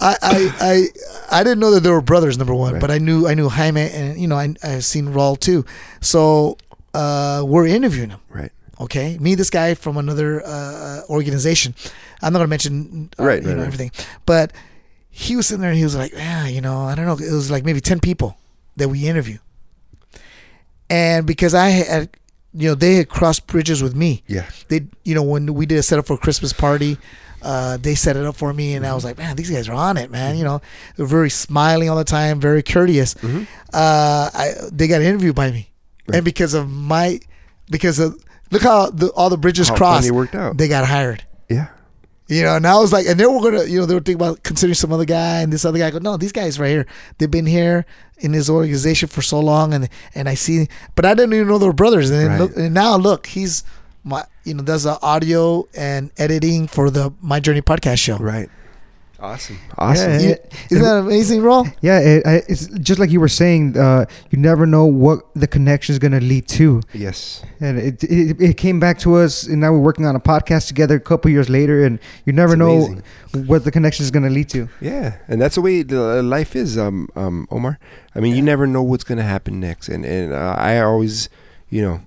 [0.00, 0.86] I, I I
[1.40, 2.38] I didn't know that they were brothers.
[2.38, 2.80] Number one, Right.
[2.80, 5.64] but I knew I knew Jaime, and you know I I seen Raul too.
[6.00, 6.58] So
[6.94, 8.20] uh, we're interviewing him.
[8.28, 8.52] Right.
[8.78, 11.74] Okay, me, this guy from another uh, organization.
[12.22, 13.66] I'm not gonna mention uh, Right, you right, know right.
[13.66, 13.90] everything,
[14.26, 14.52] but
[15.10, 17.14] he was sitting there and he was like, yeah, you know, I don't know.
[17.14, 18.36] It was like maybe ten people
[18.76, 19.38] that we interview,
[20.88, 22.10] and because I had
[22.54, 24.22] you know, they had crossed bridges with me.
[24.26, 24.48] Yeah.
[24.68, 26.96] They, you know, when we did a setup for a Christmas party,
[27.42, 29.74] uh, they set it up for me, and I was like, man, these guys are
[29.74, 30.38] on it, man.
[30.38, 30.62] You know,
[30.96, 33.12] they're very smiling all the time, very courteous.
[33.14, 33.42] Mm-hmm.
[33.74, 35.68] Uh, I, they got interviewed by me,
[36.08, 36.16] Right.
[36.16, 37.20] and because of my,
[37.70, 38.18] because of
[38.50, 40.56] look how the, all the bridges How crossed, it worked out.
[40.56, 41.24] they got hired.
[42.28, 44.16] You know, and I was like, and they were gonna, you know, they were thinking
[44.16, 45.86] about considering some other guy and this other guy.
[45.86, 46.86] I go, no, these guys right here,
[47.18, 47.86] they've been here
[48.18, 50.66] in this organization for so long, and and I see,
[50.96, 52.10] but I didn't even know they were brothers.
[52.10, 52.40] And, Right.
[52.40, 53.62] look, and now look, he's
[54.02, 58.16] my, you know, does the audio and editing for the My Journey podcast show.
[58.18, 58.48] Right.
[59.18, 59.58] Awesome.
[59.78, 60.10] Awesome.
[60.12, 61.64] Yeah, You- it- isn't that amazing, bro?
[61.80, 63.76] Yeah, it, I, it's just like you were saying.
[63.76, 67.42] Uh, you never know what the connection is going to lead to, Yes.
[67.60, 70.68] and it, it it came back to us, and now we're working on a podcast
[70.68, 73.02] together a couple years later, and you never It's know amazing.
[73.46, 74.68] what the connection is going to lead to.
[74.82, 77.78] Yeah, and that's the way the uh, life is, um, um, Omar.
[78.14, 81.30] I mean, you never know what's gonna happen next, and and uh, I always,
[81.70, 82.00] you know,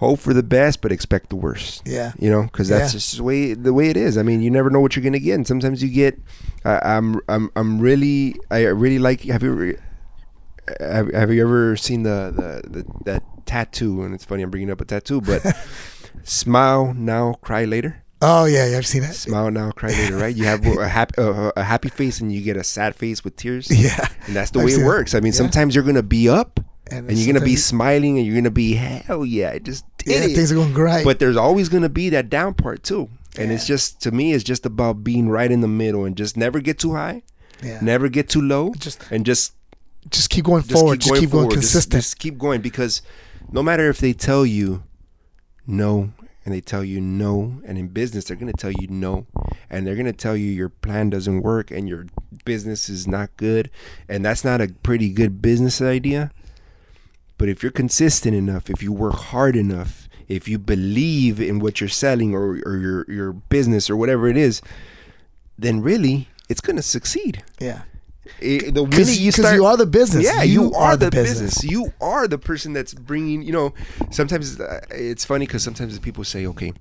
[0.00, 1.82] hope for the best, but expect the worst.
[1.86, 2.12] Yeah.
[2.18, 2.98] You know, because that's Yeah.
[2.98, 4.16] just the way the way it is.
[4.18, 6.18] I mean, you never know what you're gonna get, and sometimes you get.
[6.64, 9.20] I I'm I'm I'm really I really like.
[9.28, 9.66] Have you ever,
[10.80, 14.02] have, have you ever seen the, the the that tattoo?
[14.02, 15.40] And it's funny I'm bringing up a tattoo, but
[16.24, 18.02] smile now, cry later.
[18.22, 19.14] Oh yeah, yeah, I've seen that.
[19.14, 20.34] Smile now, cry later, right?
[20.36, 23.36] You have a happy, uh, a happy face and you get a sad face with
[23.36, 23.70] tears.
[23.84, 23.96] Yeah,
[24.26, 24.84] And that's the I've way it that.
[24.86, 25.14] works.
[25.14, 25.38] I mean, Yeah.
[25.38, 28.34] sometimes you're going to be up and, and you're going to be smiling and you're
[28.34, 31.04] going to be, hell yeah, I just yeah, things are going great.
[31.04, 33.08] But there's always going to be that down part too.
[33.38, 36.36] And it's just, to me, it's just about being right in the middle and just
[36.36, 37.22] never get too high,
[37.62, 39.54] yeah, never get too low, Just- and just,
[40.10, 40.94] just keep going just forward.
[40.94, 41.60] keep just going keep going forward.
[41.60, 42.02] Just- consistent.
[42.02, 43.02] Just, keep going because
[43.52, 44.82] no matter if they tell you
[45.66, 46.12] no
[46.44, 49.26] and they tell you no, and in business, they're going to tell you no,
[49.68, 52.06] and they're going to tell you your plan doesn't work and your
[52.44, 53.70] business is not good,
[54.08, 56.32] and that's not a pretty good business idea.
[57.40, 61.80] But if you're consistent enough, if you work hard enough, if you believe in what
[61.80, 64.60] you're selling or, or your, your business or whatever it is,
[65.58, 67.42] then really it's going to succeed.
[67.58, 67.82] yeah,
[68.40, 70.22] It- the because minute you you, start, are the business.
[70.22, 71.64] yeah, you, are, the business.
[71.64, 73.42] You are the person that's bringing.
[73.42, 73.74] You know,
[74.10, 76.72] sometimes uh, it's funny because sometimes people say, "Okay,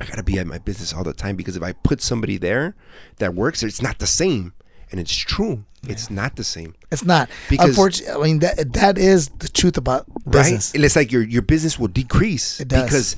[0.00, 2.74] I gotta be at my business all the time because if I put somebody there
[3.18, 4.52] that works, it's not the same."
[4.90, 5.64] And it's true.
[5.88, 7.28] It's not the same, It's not.
[7.48, 10.74] Because- Unfortunately, I mean that that is the truth about business.
[10.74, 10.84] right?
[10.84, 12.84] It's like your your business will decrease It does.
[12.84, 13.16] because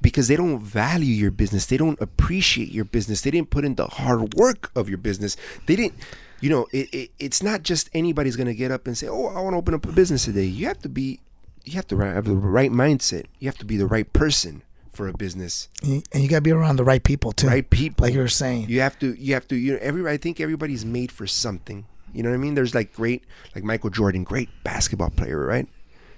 [0.00, 1.66] because they don't value your business.
[1.66, 3.20] They don't appreciate your business.
[3.20, 5.36] They didn't put in the hard work of your business.
[5.66, 5.94] They didn't,
[6.40, 9.26] you know, it, it, it's not just anybody's going to get up and say, oh,
[9.26, 10.44] I want to open up a business today.
[10.44, 11.20] You have to be,
[11.64, 13.26] you have to have the right mindset.
[13.38, 14.62] You have to be the right person
[14.92, 17.48] for a business, and you got to be around the right people too.
[17.48, 18.04] right people.
[18.06, 18.68] Like you were saying.
[18.68, 21.86] You have to, you have to, you know, every, I think everybody's made for something.
[22.12, 22.54] You know what I mean?
[22.54, 23.24] There's like great,
[23.54, 25.66] like Michael Jordan, great basketball player, right?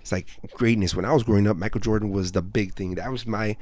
[0.01, 0.95] It's like greatness.
[0.95, 2.97] When I was growing up, Michael Jordan was the big thing.
[2.97, 3.57] That was my,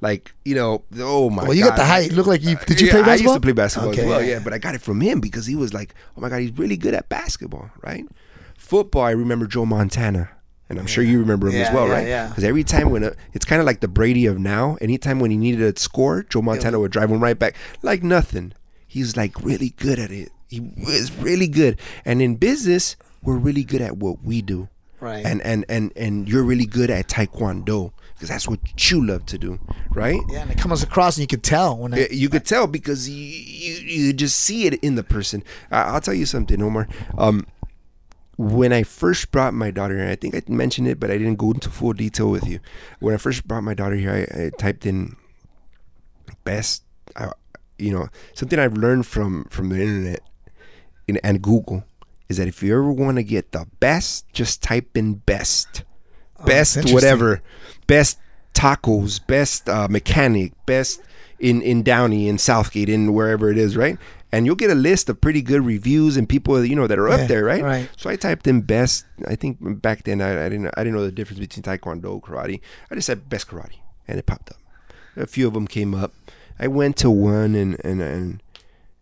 [0.00, 1.48] like, you know, oh my god.
[1.48, 1.70] Well, you God.
[1.70, 2.12] got the height.
[2.12, 2.56] Look like you.
[2.66, 3.10] Did uh, you Yeah, play basketball.
[3.10, 4.38] I used to play basketball Okay, as well, yeah.
[4.38, 6.76] But I got it from him because he was like, oh my God, he's really
[6.76, 8.04] good at basketball, right?
[8.56, 10.30] Football, I remember Joe Montana.
[10.68, 12.06] And I'm sure you remember him as well, yeah, right?
[12.06, 12.28] yeah.
[12.28, 14.76] Because every time when a, it's kind of like the Brady of now.
[14.80, 18.52] Anytime when he needed a score, Joe Montana would drive him right back like nothing.
[18.86, 20.30] He's like really good at it.
[20.48, 21.78] He was really good.
[22.04, 24.68] And in business, we're really good at what we do.
[25.00, 25.24] Right.
[25.24, 28.58] And and and and you're really good at taekwondo because that's what
[28.90, 29.60] you love to do,
[29.90, 30.20] right?
[30.28, 32.66] Yeah, and it comes across, and you could tell when Yeah, it, you could tell
[32.66, 35.44] because you, you you just see it in the person.
[35.70, 36.88] I I'll tell you something, Omar.
[37.16, 37.46] Um,
[38.38, 41.36] when I first brought my daughter here, I think I mentioned it, but I didn't
[41.36, 42.60] go into full detail with you.
[43.00, 45.16] When I first brought my daughter here, I, I typed in
[46.44, 46.84] best.
[47.16, 47.32] Uh,
[47.78, 50.20] you know, something I've learned from from the internet
[51.08, 51.84] and, and Google
[52.28, 55.84] is that if you ever want to get the best, just type in best,
[56.40, 57.42] Oh, best whatever,
[57.88, 58.18] best
[58.54, 61.02] tacos, best uh, mechanic, best
[61.40, 63.98] in in Downey, in South Gate, in wherever it is, right?
[64.30, 67.08] And you'll get a list of pretty good reviews and people you know that are
[67.08, 67.62] Yeah, up there, right?
[67.62, 67.90] right.
[67.96, 69.06] So I typed in best.
[69.26, 72.60] I think back then I, I didn't I didn't know the difference between taekwondo, karate.
[72.90, 74.58] I just said best karate, and it popped up.
[75.16, 76.12] A few of them came up.
[76.58, 78.42] I went to one and and and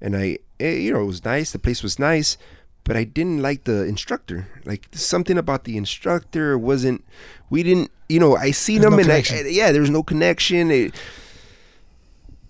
[0.00, 1.50] and I eh, you know it was nice.
[1.50, 2.38] The place was nice,
[2.84, 4.46] but I didn't like the instructor.
[4.64, 7.04] Like something about the instructor wasn't.
[7.50, 7.90] We didn't.
[8.08, 9.46] You know, I seen There's him no and I, connection.
[9.50, 10.70] yeah, there was no connection.
[10.70, 10.94] It,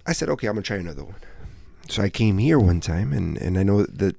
[0.07, 1.15] I said, okay, I'm gonna try another one.
[1.89, 4.17] So I came here one time, and and I know that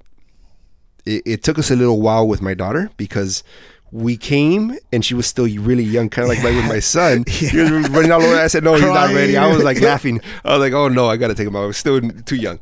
[1.04, 3.42] it, it took us a little while with my daughter because
[3.90, 7.24] we came and she was still really young, kind of like, like with my son.
[7.28, 8.36] He was running all over.
[8.36, 9.34] I said, no, he's not ready.
[9.36, 10.20] I was like laughing.
[10.44, 11.62] I was like, oh no, I gotta take him out.
[11.62, 12.58] I was still too young.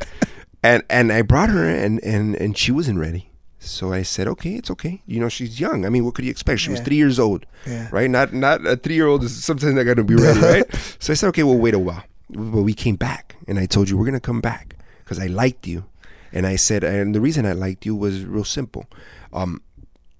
[0.62, 3.30] And and I brought her and and and she wasn't ready.
[3.59, 5.02] So I said, okay, it's okay.
[5.07, 5.84] You know, she's young.
[5.84, 6.61] I mean, what could you expect?
[6.61, 7.88] She was three years old, Yeah.
[7.90, 8.09] right?
[8.09, 10.64] Not not a three year old is sometimes not gonna be ready, right?
[11.00, 12.04] So I said, okay, well, wait a while.
[12.30, 14.76] But we came back, and I told you we're gonna come back
[15.07, 15.84] because I liked you,
[16.32, 18.86] and I said, and the reason I liked you was real simple.
[19.32, 19.62] Um,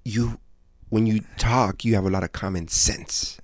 [0.03, 0.39] you,
[0.89, 3.39] when you talk, you have a lot of common sense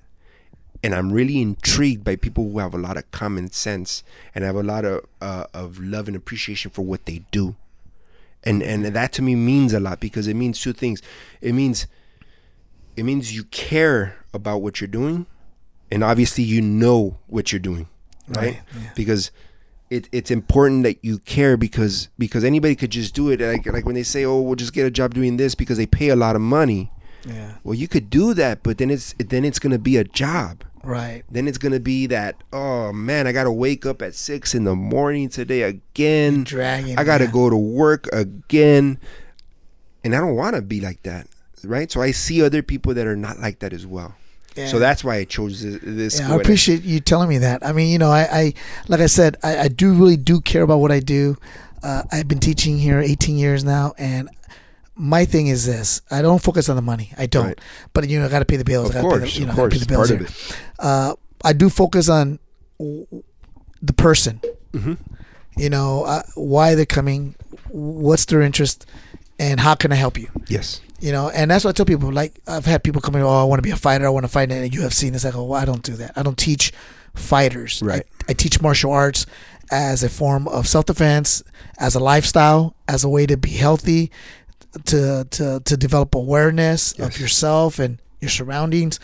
[0.83, 4.03] and I'm really intrigued by people who have a lot of common sense
[4.35, 7.55] and have a lot of uh, of love and appreciation for what they do,
[8.43, 11.01] and and that to me means a lot because it means two things.
[11.41, 11.87] It means
[12.97, 15.25] it means you care about what you're doing,
[15.89, 17.87] and obviously you know what you're doing,
[18.27, 18.37] right?
[18.37, 18.89] Right, yeah.
[18.93, 19.31] Because
[19.93, 23.85] it, it's important that you care because because anybody could just do it like like
[23.85, 26.15] when they say oh we'll just get a job doing this because they pay a
[26.15, 26.91] lot of money
[27.25, 27.53] Yeah.
[27.63, 31.23] well you could do that but then it's then it's gonna be a job Right.
[31.31, 34.75] then it's gonna be that oh man i gotta wake up at six in the
[34.75, 36.97] morning today again Dragging.
[36.97, 37.31] i gotta yeah.
[37.31, 38.97] go to work again
[40.03, 41.27] and i don't want to be like that
[41.63, 44.15] right so i see other people that are not like that as well
[44.55, 44.67] Yeah.
[44.67, 46.33] so that's why i chose this, this Yeah.
[46.33, 47.65] I appreciate you telling me that.
[47.65, 48.53] I mean, you know, I, I
[48.87, 51.37] like I said, I, I do really do care about what I do.
[51.81, 54.29] Uh, I've been teaching here 18 years now, and
[54.95, 57.11] my thing is this: I don't focus on the money.
[57.17, 57.47] I don't.
[57.47, 57.61] Right.
[57.93, 58.91] But you know, I got to pay the bills.
[58.91, 60.27] of I gotta pay course the, you know, of course pay the bills part here.
[60.27, 62.39] of it Uh, I do focus on
[62.79, 64.39] the person.
[64.73, 64.97] Mhm.
[65.57, 67.35] You know, uh, why they're coming,
[67.69, 68.85] what's their interest,
[69.37, 70.29] and how can I help you?
[70.47, 72.13] yes You know, and that's what I tell people.
[72.13, 74.05] Like I've had people come in, oh, I want to be a fighter.
[74.05, 75.07] I want to fight in the UFC.
[75.07, 76.13] And it's like, oh, well, I don't do that.
[76.15, 76.71] I don't teach
[77.13, 77.81] fighters.
[77.83, 78.05] Right.
[78.27, 79.25] I, I teach martial arts
[79.69, 81.43] as a form of self defense,
[81.77, 84.11] as a lifestyle, as a way to be healthy,
[84.85, 87.07] to to to develop awareness Yes.
[87.15, 88.97] of yourself and your surroundings.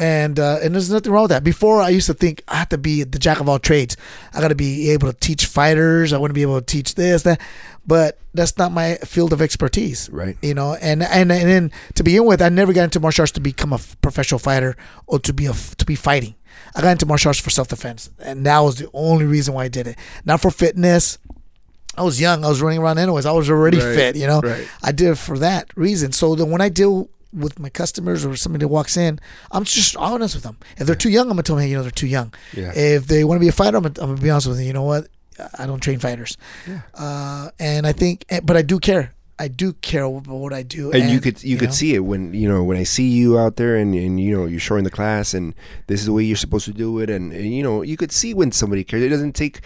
[0.00, 1.44] And uh, and there's nothing wrong with that.
[1.44, 3.98] Before I used to think I have to be the jack of all trades.
[4.32, 6.14] I got to be able to teach fighters.
[6.14, 7.38] I want to be able to teach this that,
[7.86, 10.38] but that's not my field of expertise right.
[10.40, 10.74] you know?
[10.80, 13.74] And and and then to begin with i never got into martial arts to become
[13.74, 14.74] a professional fighter
[15.06, 16.34] or to be a to be fighting.
[16.74, 19.68] I got into martial arts for self-defense and that was the only reason why i
[19.68, 19.98] did it.
[20.24, 21.18] Not for fitness.
[21.94, 22.42] I was young.
[22.44, 23.26] I was running around anyways.
[23.26, 24.40] I was already Right, fit you know?
[24.40, 24.66] Right.
[24.82, 26.12] i did it for that reason.
[26.12, 29.20] So then when i deal with my customers or somebody that walks in
[29.52, 31.76] i'm just honest with them if they're too young i'm gonna tell them hey you
[31.76, 32.72] know they're too young Yeah.
[32.74, 34.66] if they want to be a fighter I'm gonna, I'm gonna be honest with them.
[34.66, 35.06] you know what
[35.58, 36.80] i don't train fighters Yeah.
[36.94, 39.14] uh, and I think, eh, but I do care.
[39.38, 40.92] I do care about what I do.
[40.92, 43.38] and, you could you, could know, see it when you know when I see you
[43.38, 45.54] out there and, and you know you're showing the class and
[45.86, 48.12] this is the way you're supposed to do it and, and you know you could
[48.12, 49.02] see when somebody cares.
[49.02, 49.60] It doesn't take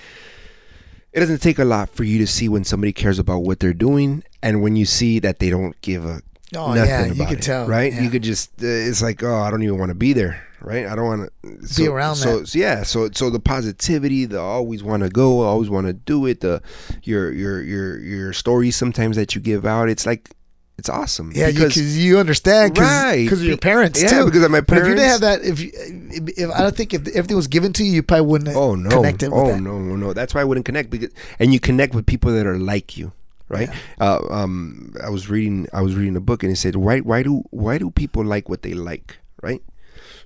[1.13, 3.73] it doesn't take a lot for you to see when somebody cares about what they're
[3.75, 6.23] doing and when you see that they don't give a
[6.57, 7.93] Oh, yeah, you could it, tell, right?
[7.93, 8.03] yeah.
[8.03, 10.87] You could just uh, it's like oh I don't even want to be there, right?
[10.87, 12.49] I don't want to so, around so, that.
[12.49, 16.27] So yeah, so so the positivity, the always want to go, always want to do
[16.27, 16.63] it, the
[17.03, 20.31] your your your your stories sometimes that you give out, it's like
[20.77, 21.31] it's awesome.
[21.33, 23.29] Yeah, because because you, understand, cause, Right.
[23.29, 24.25] 'cause of your parents yeah, too.
[24.25, 26.75] because of my But if you didn't have that, if, you, if, if I don't
[26.77, 28.91] think if everything was given to you, you probably wouldn't Oh no!
[28.91, 29.61] connected oh that.
[29.61, 29.79] no!
[29.79, 30.13] No!
[30.13, 33.13] That's why I wouldn't connect because and you connect with people that are like you,
[33.55, 33.71] right?
[34.01, 37.23] Uh, um, I was reading I was reading a book and it said why why
[37.23, 39.63] do why do people like what they like, right?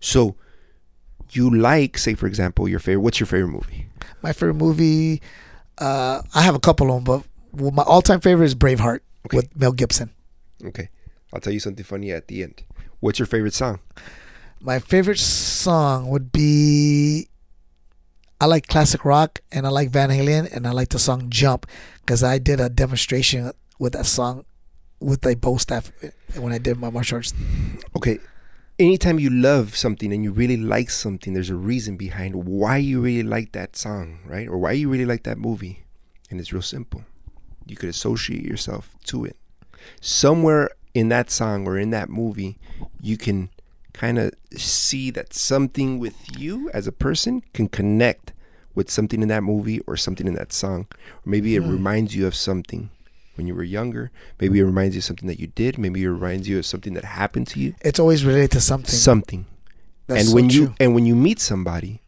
[0.00, 0.34] So
[1.30, 3.02] you like, say for example, your favorite.
[3.02, 3.86] What's your favorite movie?
[4.22, 5.20] My favorite movie,
[5.78, 7.22] uh, I have a couple of them,
[7.52, 9.36] but my all-time favorite is Braveheart Okay.
[9.36, 10.10] with Mel Gibson.
[10.64, 10.88] Okay,
[11.32, 12.62] I'll tell you something funny at the end.
[13.00, 13.78] What's your favorite song?
[14.60, 17.28] My favorite song would be
[18.40, 21.66] I like classic rock and I like Van Halen and I like the song Jump
[22.00, 24.44] because I did a demonstration with that song
[25.00, 27.34] with the bow staff eh, when I did my martial arts.
[27.96, 28.20] Okay.
[28.78, 33.00] Anytime you love something and you really like something, there's a reason behind why you
[33.00, 34.46] really like that song, right?
[34.46, 35.84] Or why you really like that movie.
[36.30, 37.04] And it's real simple.
[37.66, 39.36] You could associate yourself to it.
[40.00, 42.56] Somewhere in that song or in that movie,
[43.00, 43.50] you can
[43.98, 48.32] kind of see that something with you as a person can connect
[48.76, 50.86] with something in that movie or something in that song.
[51.26, 51.70] Or maybe it hmm.
[51.70, 52.90] reminds you of something
[53.34, 54.12] when you were younger.
[54.40, 55.78] Maybe it reminds you of something that you did.
[55.78, 57.74] Maybe it reminds you of something that happened to you.
[57.80, 58.94] It's always related to something.
[58.94, 59.46] Something.
[60.06, 62.00] That's and so when you and when you meet somebody,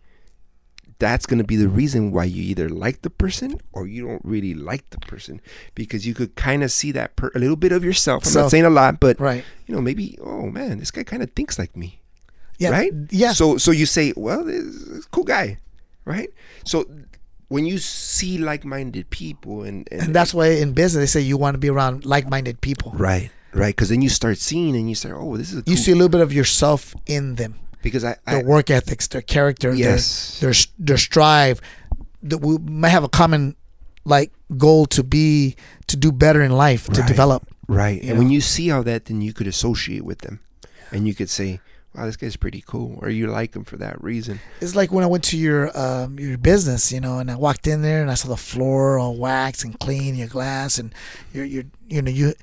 [1.00, 4.22] that's going to be the reason why you either like the person or you don't
[4.24, 5.40] really like the person
[5.74, 8.24] because you could kind of see that per- a little bit of yourself.
[8.24, 8.44] I'm Self.
[8.44, 9.42] not saying a lot, but right.
[9.66, 12.00] you know, maybe oh man, this guy kind of thinks like me,
[12.58, 12.70] Yeah.
[12.70, 12.92] right?
[13.10, 13.32] Yeah.
[13.32, 15.58] So so you say, well, this is a cool guy,
[16.04, 16.30] right?
[16.64, 16.86] So
[17.48, 21.36] when you see like-minded people and and, and that's why in business they say you
[21.36, 22.92] want to be around like-minded people.
[22.94, 25.76] right, right, because then you start seeing and you say, oh, this is a You
[25.76, 27.58] see a little bit of yourself in them.
[27.82, 30.40] Because I, Their I work ethics, their character, Yes.
[30.40, 31.60] their, their their strive.
[32.22, 33.56] That we might have a common
[34.04, 37.08] like goal to be to do better in life, to Right.
[37.08, 37.48] develop.
[37.68, 38.02] Right.
[38.02, 40.40] And when you see all that, then you could associate with them,
[40.90, 41.60] and you could say,
[41.94, 44.40] "Wow, this guy's pretty cool," or you like him for that reason.
[44.60, 47.66] It's like when I went to your um, your business, you know, and I walked
[47.66, 50.92] in there and I saw the floor all waxed and clean, your glass, and
[51.32, 52.34] your your you know you.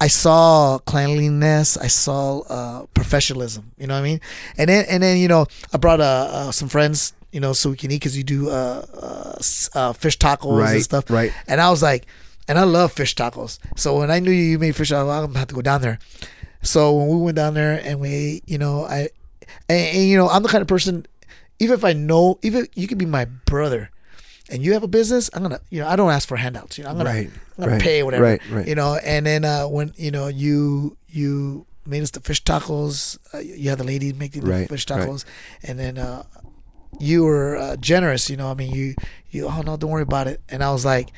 [0.00, 1.76] I saw cleanliness.
[1.76, 3.72] I saw uh, professionalism.
[3.78, 4.20] You know what I mean?
[4.58, 7.12] And then and then you know I brought uh, uh, some friends.
[7.32, 10.82] You know, so we can eat because you do uh, uh, uh, fish tacos and
[10.84, 11.10] stuff.
[11.10, 11.32] right.
[11.48, 12.06] And I was like,
[12.46, 13.58] and I love fish tacos.
[13.74, 15.80] So when I knew you you made fish tacos, I'm gonna have to go down
[15.82, 15.98] there.
[16.62, 19.08] So when we went down there and we, you know, I,
[19.68, 21.06] and, and you know, I'm the kind of person,
[21.58, 23.90] even if I know, even you could be my brother,
[24.50, 26.76] and you have a business, I'm gonna, you know, I don't ask for handouts.
[26.78, 28.24] You know, I'm gonna, Right, I'm gonna right, pay whatever.
[28.24, 28.66] right, right.
[28.68, 33.18] You know, and then uh, when you know you you made us the fish tacos,
[33.34, 35.24] uh, you had the lady making the Right, fish tacos,
[35.62, 36.22] and then uh,
[36.98, 38.28] you were uh, generous.
[38.30, 38.94] You know, I mean, you
[39.30, 40.40] you oh no, don't worry about it.
[40.48, 41.10] And I was like,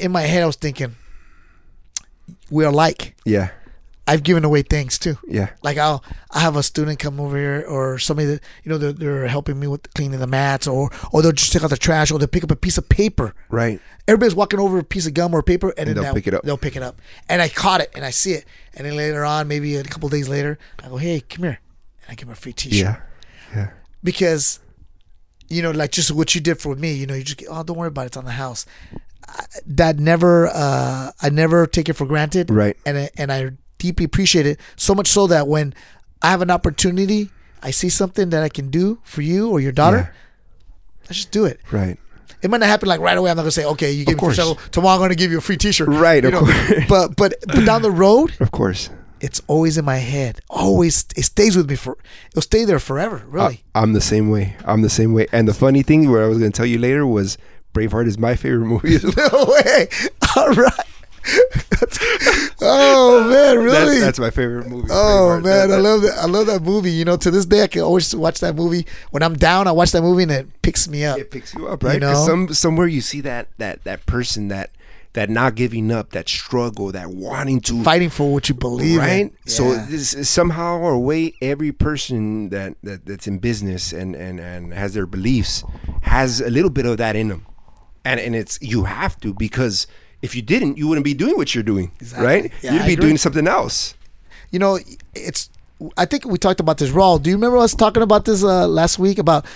[0.00, 0.96] in my head, I was thinking,
[2.50, 3.14] we're like.
[3.24, 3.50] Yeah.
[4.08, 5.18] I've given away things too.
[5.26, 5.50] Yeah.
[5.62, 8.92] Like I'll I have a student come over here or somebody that you know they're,
[8.92, 12.10] they're helping me with cleaning the mats or or they'll just take out the trash
[12.10, 13.34] or they'll pick up a piece of paper.
[13.50, 13.80] Right.
[14.06, 16.34] Everybody's walking over a piece of gum or paper and, then they'll that- pick it
[16.34, 16.42] up.
[16.42, 17.00] They'll pick it up.
[17.28, 18.46] And I caught it and I see it.
[18.74, 21.60] And then later on, maybe a couple days later, I go, Hey, come here.
[22.02, 22.78] And I give him a free t shirt.
[22.80, 23.00] Yeah.
[23.54, 23.70] Yeah.
[24.02, 24.60] Because,
[25.48, 27.62] you know, like just what you did for me, you know, you just get, oh
[27.62, 28.64] don't worry about it, it's on the house.
[29.28, 32.76] I, that never uh I never take it for granted Right.
[32.86, 35.74] and I, and I deeply appreciate it so much so that when
[36.22, 37.30] I have an opportunity,
[37.62, 40.12] I see something that I can do for you or your daughter,
[41.08, 41.60] I just do it.
[41.70, 41.98] Right.
[42.42, 43.30] It might not happen like right away.
[43.30, 44.56] I'm not gonna say, okay, you give me free shovel.
[44.70, 45.88] Tomorrow I'm gonna give you a free T-shirt.
[45.88, 46.40] Right, You of know?
[46.40, 46.84] course.
[46.88, 48.90] But but but down the road, Of course.
[49.20, 50.40] it's always in my head.
[50.48, 51.98] Always, it stays with me for.
[52.30, 53.24] It'll stay there forever.
[53.26, 53.64] Really.
[53.74, 54.54] I, am the same way.
[54.64, 55.26] I'm the same way.
[55.32, 57.38] And the funny thing, what I was going to tell you later, was
[57.74, 58.98] Braveheart is my favorite movie.
[59.16, 59.88] no way.
[60.36, 60.72] All right.
[62.60, 64.00] oh man, really?
[64.00, 64.88] That's, that's my favorite movie.
[64.90, 66.18] Oh man, I love that.
[66.18, 66.90] I love that movie.
[66.90, 69.66] You know, to this day, I can always watch that movie when I'm down.
[69.66, 71.18] I watch that movie and it picks me up.
[71.18, 72.00] It picks you up, right?
[72.00, 72.32] 'Cause know?
[72.32, 74.70] some somewhere you see that that that person that
[75.14, 79.20] that not giving up, that struggle, that wanting to Fighting for what you believe right.
[79.20, 79.32] in.
[79.46, 84.38] So this is somehow or way, every person that, that that's in business and and
[84.38, 85.64] and has their beliefs
[86.02, 87.46] has a little bit of that in them,
[88.04, 89.86] and and it's you have to because
[90.22, 92.26] if you didn't, you wouldn't be doing what you're doing, Exactly.
[92.26, 92.52] right?
[92.62, 93.06] Yeah, You'd I be agree.
[93.06, 93.94] doing something else.
[94.50, 94.78] you know,
[95.14, 95.50] it's.
[95.96, 97.22] I think we talked about this Raul.
[97.22, 99.46] Do you remember us talking about this uh, last week about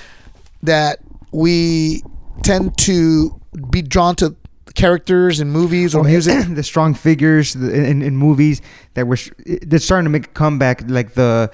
[0.63, 1.01] that
[1.33, 2.03] we
[2.45, 3.41] tend to
[3.71, 4.37] be drawn to
[4.75, 6.47] characters in movies or music?
[6.55, 8.63] the strong figures the- in, in movies
[8.95, 9.19] that were
[9.67, 11.51] that's starting to make a comeback, like the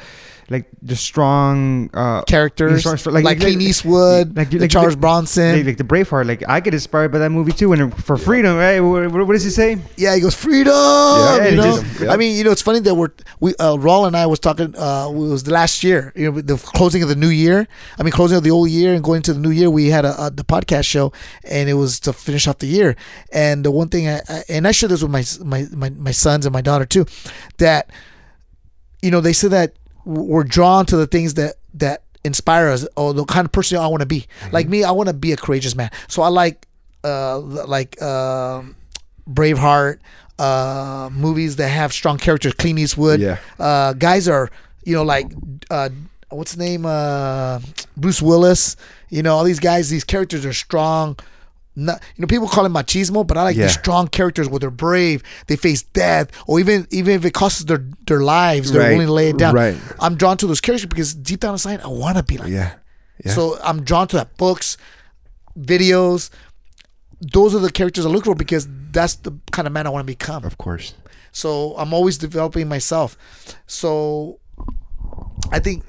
[0.50, 5.00] like the strong uh, characters strong- strong- like, Clint Eastwood, like- like, like- Charles like-
[5.00, 5.56] Bronson.
[5.56, 6.26] like, like the Braveheart.
[6.26, 8.80] Like I get inspired by that movie too, and for freedom, right?
[8.80, 9.76] What, what does he say?
[9.96, 10.72] yeah, he goes freedom.
[10.74, 11.62] Yeah, you know?
[11.82, 12.12] just- yeah.
[12.12, 13.10] I mean, you know, it's funny that we're
[13.40, 14.74] we uh, Raul and I was talking.
[14.76, 17.66] Uh, it was the last year, you know, the closing of the new year.
[17.98, 19.68] I mean, closing of the old year and going into the new year.
[19.70, 21.12] We had a, a the podcast show,
[21.44, 22.96] and it was to finish off the year.
[23.32, 26.10] And the one thing, I, I and I share this with my my my, my
[26.12, 27.04] sons and my daughter too,
[27.58, 27.90] that
[29.02, 29.74] you know they say that
[30.08, 33.86] we're drawn to the things that that inspire us or the kind of person I
[33.88, 34.26] want to be.
[34.52, 35.90] Like me, I want to be a courageous man.
[36.08, 36.66] So I like
[37.04, 38.74] uh like um
[39.30, 39.98] Braveheart,
[40.38, 43.20] uh movies that have strong characters, Clint Eastwood.
[43.20, 43.38] Yeah.
[43.58, 44.50] Uh guys are,
[44.84, 45.30] you know, like
[45.70, 45.90] uh
[46.30, 46.86] what's the name?
[46.86, 47.60] Uh
[47.96, 48.76] Bruce Willis.
[49.10, 51.18] You know, all these guys, these characters are strong.
[51.80, 53.66] Not, you know, people call it machismo, but I like Yeah.
[53.66, 57.62] these strong characters where they're brave, they face death, or even even if it costs
[57.64, 59.54] their their lives, they're Right, willing to lay it down.
[59.54, 59.76] right.
[60.00, 62.58] I'm drawn to those characters because deep down inside, I want to be like Yeah.
[62.64, 62.82] that.
[63.24, 63.32] Yeah.
[63.34, 64.76] So I'm drawn to that books,
[65.58, 66.30] videos.
[67.20, 70.02] Those are the characters I look for because that's the kind of man I want
[70.06, 70.44] to become.
[70.44, 70.94] Of course.
[71.32, 73.16] So I'm always developing myself.
[73.66, 74.38] So
[75.52, 75.84] I think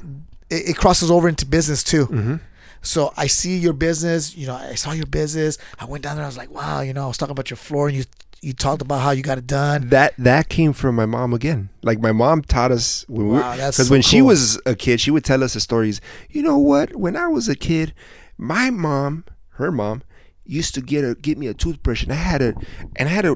[0.49, 2.07] it, it crosses over into business too.
[2.07, 2.35] Mm-hmm.
[2.81, 4.35] So I see your business.
[4.35, 5.57] You know, I saw your business.
[5.79, 6.25] I went down there.
[6.25, 6.81] I was like, wow.
[6.81, 8.03] You know, I was talking about your floor, and you
[8.41, 9.89] you talked about how you got it done.
[9.89, 11.69] That that came from my mom again.
[11.81, 15.01] Like my mom taught us when we Wow, because so when she was a kid,
[15.01, 15.99] she would tell us the stories.
[16.29, 16.95] You know what?
[16.95, 17.93] When I was a kid,
[18.37, 20.03] my mom, her mom,
[20.45, 22.55] used to get a get me a toothbrush, and I had to
[22.95, 23.35] and I had to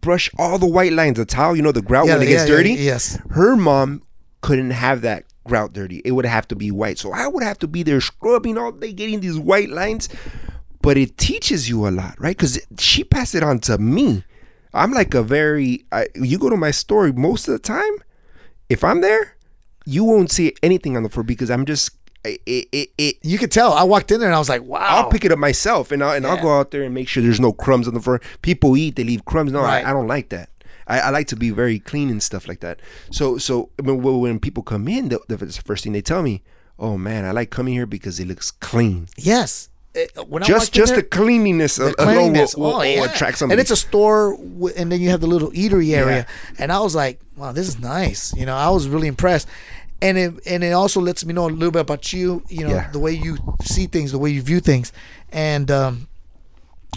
[0.00, 1.18] brush all the white lines.
[1.18, 2.72] The towel, you know, the grout when it gets yeah, dirty.
[2.74, 3.18] yes.
[3.30, 4.02] Her mom
[4.40, 6.00] couldn't have that grout dirty.
[6.04, 6.98] It would have to be white.
[6.98, 10.08] So I would have to be there scrubbing all day, getting these white lines.
[10.82, 12.36] But it teaches you a lot, right?
[12.36, 14.24] Because she passed it on to me.
[14.74, 15.84] I'm like a very.
[15.92, 17.92] I, you go to my story most of the time.
[18.68, 19.36] If I'm there,
[19.86, 21.90] you won't see anything on the floor because I'm just.
[22.24, 22.40] It,
[22.72, 23.72] it, it, You could tell.
[23.74, 24.80] I walked in there and I was like, wow.
[24.80, 27.22] I'll pick it up myself and I'll and I'll go out there and make sure
[27.22, 28.20] there's no crumbs on the floor.
[28.40, 29.52] People eat, they leave crumbs.
[29.52, 29.84] No, Right.
[29.84, 30.48] I, I don't like that.
[30.86, 32.80] I, I like to be very clean and stuff like that.
[33.10, 36.42] So so when, when people come in, the, the first thing they tell me,
[36.78, 39.68] "Oh man, I like coming here because it looks clean." Yes.
[39.96, 42.56] Eh, When Just just there- the cleanliness the of alone cleanliness.
[42.56, 43.04] will, will, oh, will yeah.
[43.12, 43.54] attract somebody.
[43.54, 46.26] And it's a store, w- and then you have the little eatery area.
[46.26, 46.56] Yeah.
[46.58, 48.34] And I was like, wow, this is nice.
[48.34, 49.46] You know, I was really impressed.
[50.02, 52.42] And it and it also lets me know a little bit about you.
[52.48, 52.90] You know, Yeah.
[52.90, 54.92] the way you see things, the way you view things,
[55.32, 56.08] and um,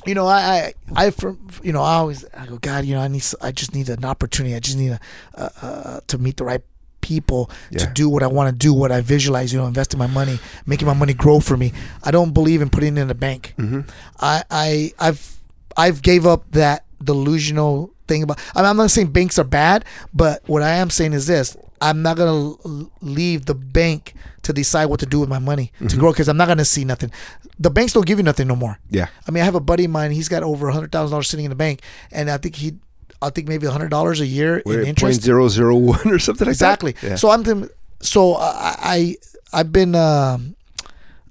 [0.05, 3.01] you know, I, I, I, from, you know, I always, I go, God, you know,
[3.01, 4.55] I need, I just need an opportunity.
[4.55, 4.99] I just need a,
[5.35, 6.61] uh, uh, to meet the right
[7.01, 9.53] people to do what I want to do, what I visualize.
[9.53, 11.71] You know, investing my money, making my money grow for me.
[12.03, 13.53] I don't believe in putting it in the bank.
[13.57, 13.81] Mm-hmm.
[14.19, 15.37] I, I, I've,
[15.77, 18.39] I've gave up that delusional thing about.
[18.55, 21.55] I mean, I'm not saying banks are bad, but what I am saying is this:
[21.81, 22.55] I'm not gonna
[23.01, 24.13] leave the bank
[24.43, 25.87] to decide what to do with my money Mm-hmm.
[25.87, 27.11] to grow because I'm not gonna see nothing.
[27.59, 28.79] The banks don't give you nothing no more.
[28.89, 29.07] yeah.
[29.27, 30.11] I mean, I have a buddy of mine.
[30.11, 31.81] He's got over a hundred thousand dollars sitting in the bank,
[32.11, 32.73] and I think he,
[33.21, 35.21] I think maybe a hundred dollars a year in interest.
[35.23, 36.91] zero zero one or something like exactly.
[36.93, 37.03] that.
[37.03, 37.15] Yeah.
[37.15, 39.15] So I'm, thinking- so I, I,
[39.53, 40.55] I've been, um,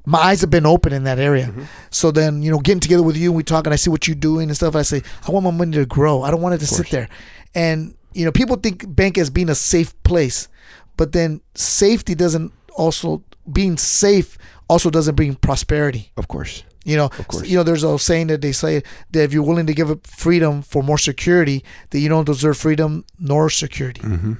[0.04, 1.46] my eyes have been open in that area.
[1.46, 1.62] Mm-hmm.
[1.90, 4.06] So then, you know, getting together with you and we talk, and I see what
[4.06, 4.76] you're doing and stuff.
[4.76, 6.22] I say, I want my money to grow.
[6.22, 7.08] I don't want it to sit there.
[7.54, 10.48] And you know, people think bank as being a safe place,
[10.96, 13.22] but then safety doesn't also
[13.52, 14.38] being safe
[14.68, 16.10] also doesn't bring prosperity.
[16.16, 16.64] of course.
[16.84, 17.48] You know, Of course.
[17.48, 20.06] you know, there's a saying that they say that if you're willing to give up
[20.06, 24.02] freedom for more security, that you don't deserve freedom nor security.
[24.02, 24.34] Mm-hmm.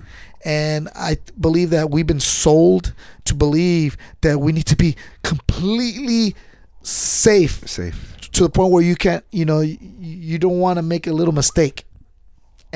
[0.45, 2.95] And I believe that we've been sold
[3.25, 4.95] to believe that we need to be
[5.25, 6.35] completely
[6.83, 8.17] safe Safe.
[8.33, 11.13] to the point where you can't, you know, you, you don't want to make a
[11.13, 11.85] little mistake.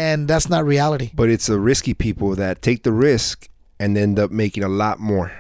[0.01, 1.11] And that's not reality.
[1.13, 4.99] But it's the risky people that take the risk and end up making a lot
[4.99, 5.31] more.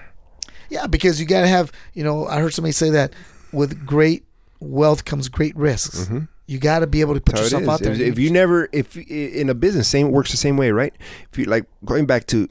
[0.69, 3.15] Yeah, because you got to have, you know, I heard somebody say that
[3.53, 4.25] with great
[4.61, 6.01] wealth comes great risks.
[6.01, 6.25] Mm-hmm.
[6.47, 7.93] You got to be able to put yourself out there.
[7.93, 10.95] If, if you never, if in a business, same works the same way, right?
[11.33, 12.47] If you like going back to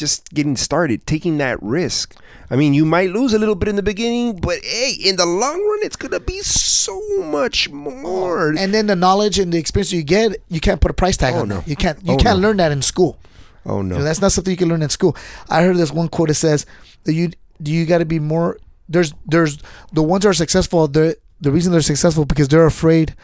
[0.00, 2.16] just getting started, taking that risk.
[2.50, 5.26] I mean, you might lose a little bit in the beginning, but hey, in the
[5.26, 8.48] long run, it's gonna be so much more.
[8.48, 11.34] and then the knowledge and the experience you get, you can't put a price tag
[11.34, 11.56] Oh, on no.
[11.58, 11.68] that.
[11.68, 12.48] You can't you Oh, can't no.
[12.48, 13.18] learn that in school.
[13.66, 15.14] oh no, You know, that's not something you can learn in school.
[15.48, 16.66] I heard this one quote that says
[17.04, 17.30] that you
[17.62, 18.58] do you got to be more.
[18.88, 19.58] There's there's
[19.92, 20.88] the ones that are successful.
[20.88, 23.14] The the reason they're successful because they're afraid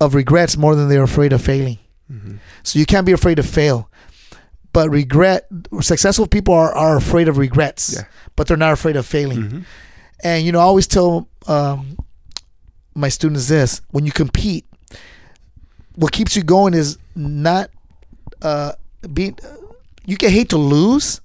[0.00, 1.78] of regrets more than they're afraid of failing.
[2.10, 2.36] Mm-hmm.
[2.62, 3.88] So you can't be afraid to fail.
[4.72, 5.46] But regret,
[5.80, 8.04] successful people are, are afraid of regrets, Yeah.
[8.36, 9.42] but they're not afraid of failing.
[9.42, 9.64] Mhm.
[10.24, 11.96] And you know, I always tell um,
[12.94, 14.64] my students this: when you compete,
[15.96, 17.70] what keeps you going is not
[18.40, 18.72] uh,
[19.12, 19.38] being.
[20.06, 21.20] You can hate to lose,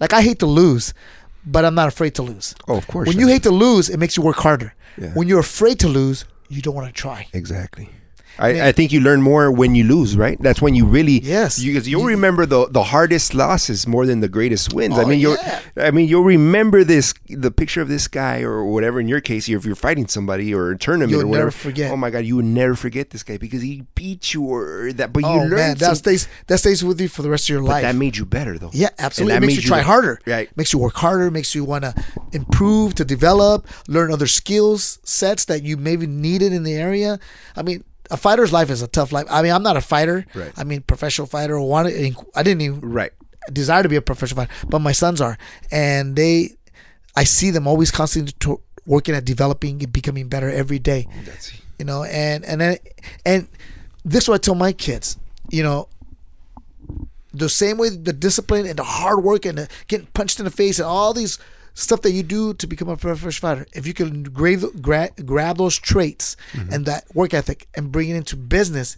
[0.00, 0.94] like I hate to lose,
[1.44, 2.54] but I'm not afraid to lose.
[2.68, 3.08] Oh, of course.
[3.08, 4.72] When you hate to lose, it makes you work harder.
[4.96, 5.12] Yeah.
[5.14, 7.26] When you're afraid to lose, you don't want to try.
[7.32, 7.90] Exactly.
[8.38, 10.36] I, I think you learn more when you lose, right?
[10.40, 11.58] That's when you really Yes.
[11.58, 14.98] You, 'cause you'll remember the the hardest losses more than the greatest wins.
[14.98, 15.60] I Oh, mean, you'll yeah.
[15.76, 19.00] I mean you'll remember this the picture of this guy or whatever.
[19.00, 21.90] In your case, if you're fighting somebody or a tournament You'll or whatever, never forget.
[21.92, 25.12] Oh my God, you would never forget this guy because he beat you or that.
[25.12, 27.44] But you Oh learned man, that some- stays that stays with you for the rest
[27.44, 27.82] of your but life.
[27.82, 28.70] that made you better though.
[28.72, 29.32] Yeah, And absolutely.
[29.32, 30.18] It that makes made you try the- harder.
[30.26, 30.48] Right.
[30.56, 31.30] Makes you work harder.
[31.30, 31.94] Makes you want to
[32.32, 37.18] improve, to develop, learn other skills sets that you maybe needed in the area.
[37.56, 39.26] I mean, a fighter's life is a tough life.
[39.30, 40.26] I mean, I'm not a fighter.
[40.34, 40.52] Right.
[40.56, 43.12] I mean, professional fighter or want I didn't even Right.
[43.52, 45.38] desire to be a professional fighter, but my sons are,
[45.70, 46.50] and they,
[47.16, 51.22] I see them always constantly to, working at developing and becoming better every day oh,
[51.24, 52.76] That's you know and and then
[53.24, 53.48] and
[54.04, 55.16] this is what i tell my kids
[55.50, 55.88] you know
[57.32, 60.50] the same way the discipline and the hard work and the getting punched in the
[60.50, 61.38] face and all these
[61.74, 65.58] stuff that you do to become a professional fighter if you can grab, gra- grab
[65.58, 66.72] those traits mm-hmm.
[66.72, 68.96] and that work ethic and bring it into business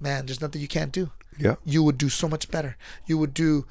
[0.00, 1.56] man there's nothing you can't do yeah.
[1.64, 2.76] you would do so much better
[3.06, 3.66] you would do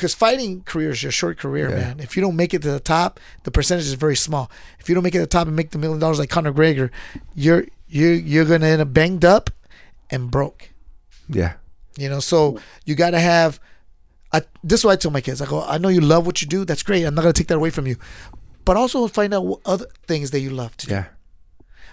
[0.00, 1.76] because fighting career is a short career, Yeah.
[1.76, 2.00] man.
[2.00, 4.50] If you don't make it to the top, the percentage is very small.
[4.78, 6.54] If you don't make it to the top and make the million dollars like Conor
[6.54, 6.88] McGregor,
[7.34, 9.50] you're you're you're gonna end up banged up
[10.08, 10.70] and broke.
[11.28, 11.52] Yeah.
[11.98, 13.60] You know, so you got to have.
[14.32, 15.42] I, this is what I tell my kids.
[15.42, 16.64] I go, I know you love what you do.
[16.64, 17.04] That's great.
[17.04, 17.96] I'm not gonna take that away from you,
[18.64, 20.94] but also find out what other things that you love to do.
[20.94, 21.04] Yeah.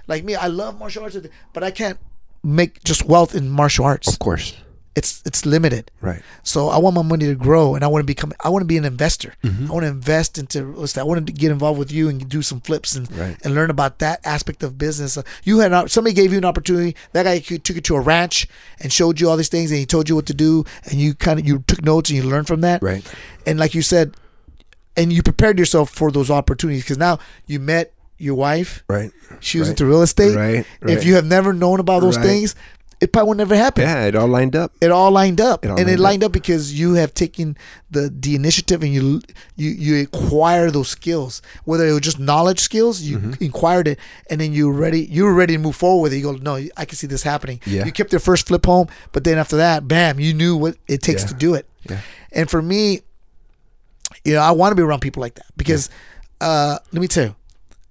[0.08, 1.18] Like me, I love martial arts,
[1.54, 2.00] but I can't
[2.44, 4.08] make just wealth in martial arts.
[4.08, 4.56] Of course.
[4.99, 5.91] It's it's limited.
[6.02, 6.22] Right.
[6.41, 8.34] So I want my money to grow, and I want to become.
[8.44, 9.36] I want to be an investor.
[9.44, 9.69] Mm-hmm.
[9.69, 11.02] I want to invest into real estate.
[11.02, 13.38] I want to get involved with you and do some flips and Right.
[13.44, 15.15] and learn about that aspect of business.
[15.15, 16.95] Uh, You had somebody gave you an opportunity.
[17.14, 18.48] That guy took you to a ranch
[18.80, 21.14] and showed you all these things, and he told you what to do, and you
[21.14, 22.82] kind of you took notes and you learned from that.
[22.82, 23.06] Right.
[23.45, 24.15] And like you said,
[24.95, 28.84] and you prepared yourself for those opportunities because now you met your wife.
[28.90, 29.11] Right.
[29.41, 29.74] She was Right.
[29.80, 30.36] into real estate.
[30.36, 32.26] Right, If you have never known about those Right.
[32.26, 32.56] things,
[32.99, 33.84] it probably would never happen.
[33.84, 34.72] Yeah, it all lined up.
[34.82, 37.56] It all lined up, It all and it lined lined up because you have taken
[37.91, 39.22] the the initiative and you
[39.56, 41.41] you you acquire those skills.
[41.65, 43.45] Whether it was just knowledge skills, you Mm-hmm.
[43.45, 43.99] acquired it,
[44.30, 45.02] and then you ready.
[45.06, 46.18] You were ready to move forward with it.
[46.18, 47.60] You go, no, I can see this happening.
[47.68, 47.86] Yeah.
[47.86, 51.02] You kept your first flip home, but then after that, bam, you knew what it
[51.03, 51.28] takes Yeah.
[51.30, 51.65] to do it.
[51.90, 51.99] Yeah.
[52.32, 53.02] And for me,
[54.24, 55.90] you know, I want to be around people like that because
[56.41, 57.36] uh, let me tell you,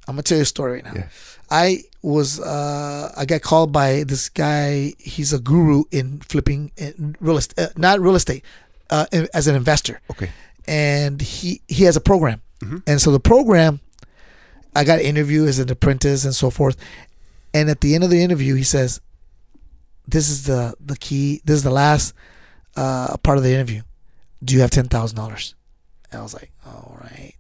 [0.08, 0.92] I'm gonna tell you a story right now.
[0.94, 1.08] Yeah.
[1.50, 4.94] I was uh, I got called by this guy.
[4.98, 8.44] He's a guru in flipping in real estate, uh, not real estate,
[8.90, 10.30] uh, in- as an investor, Okay.
[10.66, 12.78] and he he has a program, Mm-hmm.
[12.86, 13.80] and so the program,
[14.74, 16.76] I got an interview as an apprentice and so forth,
[17.54, 19.00] and at the end of the interview, he says,
[20.08, 21.42] "This is the the key.
[21.44, 22.12] This is the last
[22.76, 23.82] uh, part of the interview.
[24.42, 25.54] Do you have ten thousand dollars?"
[26.10, 27.34] And I was like, "All right."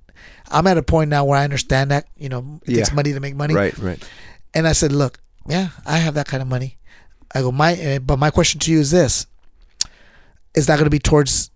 [0.50, 3.20] I'm at a point now where I understand that you know it takes money to
[3.20, 4.02] make money, Right, right.
[4.54, 5.18] and I said, "Look,
[5.48, 6.78] yeah, I have that kind of money."
[7.34, 9.26] I go, "My, uh, but my question to you is this:
[10.54, 11.50] Is that going to be towards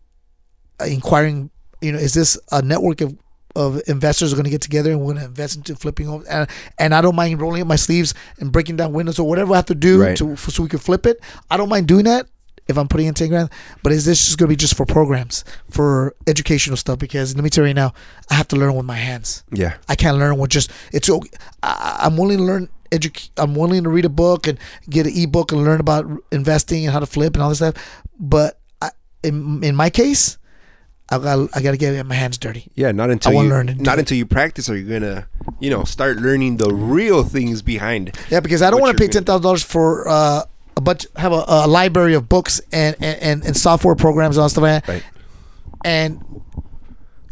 [0.81, 1.51] uh, inquiring?
[1.81, 3.17] You know, is this a network of
[3.57, 6.27] of investors are going to get together and we're going to invest into flipping homes?
[6.27, 6.49] And,
[6.79, 9.57] and I don't mind rolling up my sleeves and breaking down windows or whatever I
[9.57, 10.17] have to do Right.
[10.19, 11.21] to so we can flip it.
[11.51, 12.27] I don't mind doing that."
[12.69, 13.51] If I'm putting in ten grand,
[13.83, 16.99] but is this just gonna be just for programs, for educational stuff?
[16.99, 17.93] Because let me tell you now,
[18.31, 19.43] I have to learn with my hands.
[19.53, 19.75] Yeah.
[19.89, 21.11] I can't learn with just it's.
[21.11, 21.31] okay.
[21.63, 22.69] I, I'm willing to learn.
[22.93, 24.59] Edu- I'm willing to read a book and
[24.89, 27.75] get an ebook and learn about investing and how to flip and all this stuff.
[28.19, 28.91] But I,
[29.23, 30.39] in in my case,
[31.09, 32.71] I got I got to get my hands dirty.
[32.75, 34.01] Yeah, not until wanna you learn not it.
[34.01, 35.27] until you practice are you gonna,
[35.59, 38.17] you know, start learning the real things behind.
[38.31, 40.43] Yeah, because I don't want to pay ten thousand dollars for uh,
[40.77, 44.49] a bunch have a, a library of books and, and, and, software programs and all
[44.49, 44.93] stuff like that.
[44.93, 45.03] Right.
[45.85, 46.23] And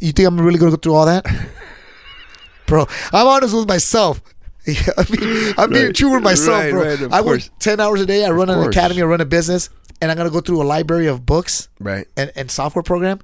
[0.00, 1.24] you think I'm really gonna go through all that,
[2.66, 2.86] bro?
[3.12, 4.20] I'm honest with myself.
[4.68, 5.94] I mean, I'm being Right.
[5.94, 6.82] true with myself, Right, bro.
[6.82, 8.24] right, I work ten hours a day.
[8.24, 8.76] I run an course.
[8.76, 9.00] academy.
[9.02, 9.70] I run a business,
[10.00, 12.06] and I'm gonna go through a library of books Right.
[12.16, 13.20] and, and software program.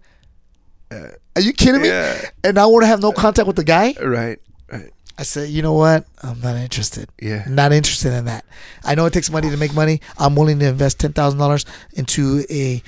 [0.91, 1.89] Are you kidding me?
[1.89, 2.17] yeah.
[2.45, 3.95] And I want to have no contact with the guy.
[4.01, 4.39] Right.
[4.75, 4.91] Right.
[5.19, 6.07] I said, you know what?
[6.23, 7.09] I'm not interested.
[7.21, 7.45] Yeah.
[7.49, 8.45] Not interested in that.
[8.85, 10.01] I know it takes money to make money.
[10.19, 12.83] I'm willing to invest ten thousand dollars into a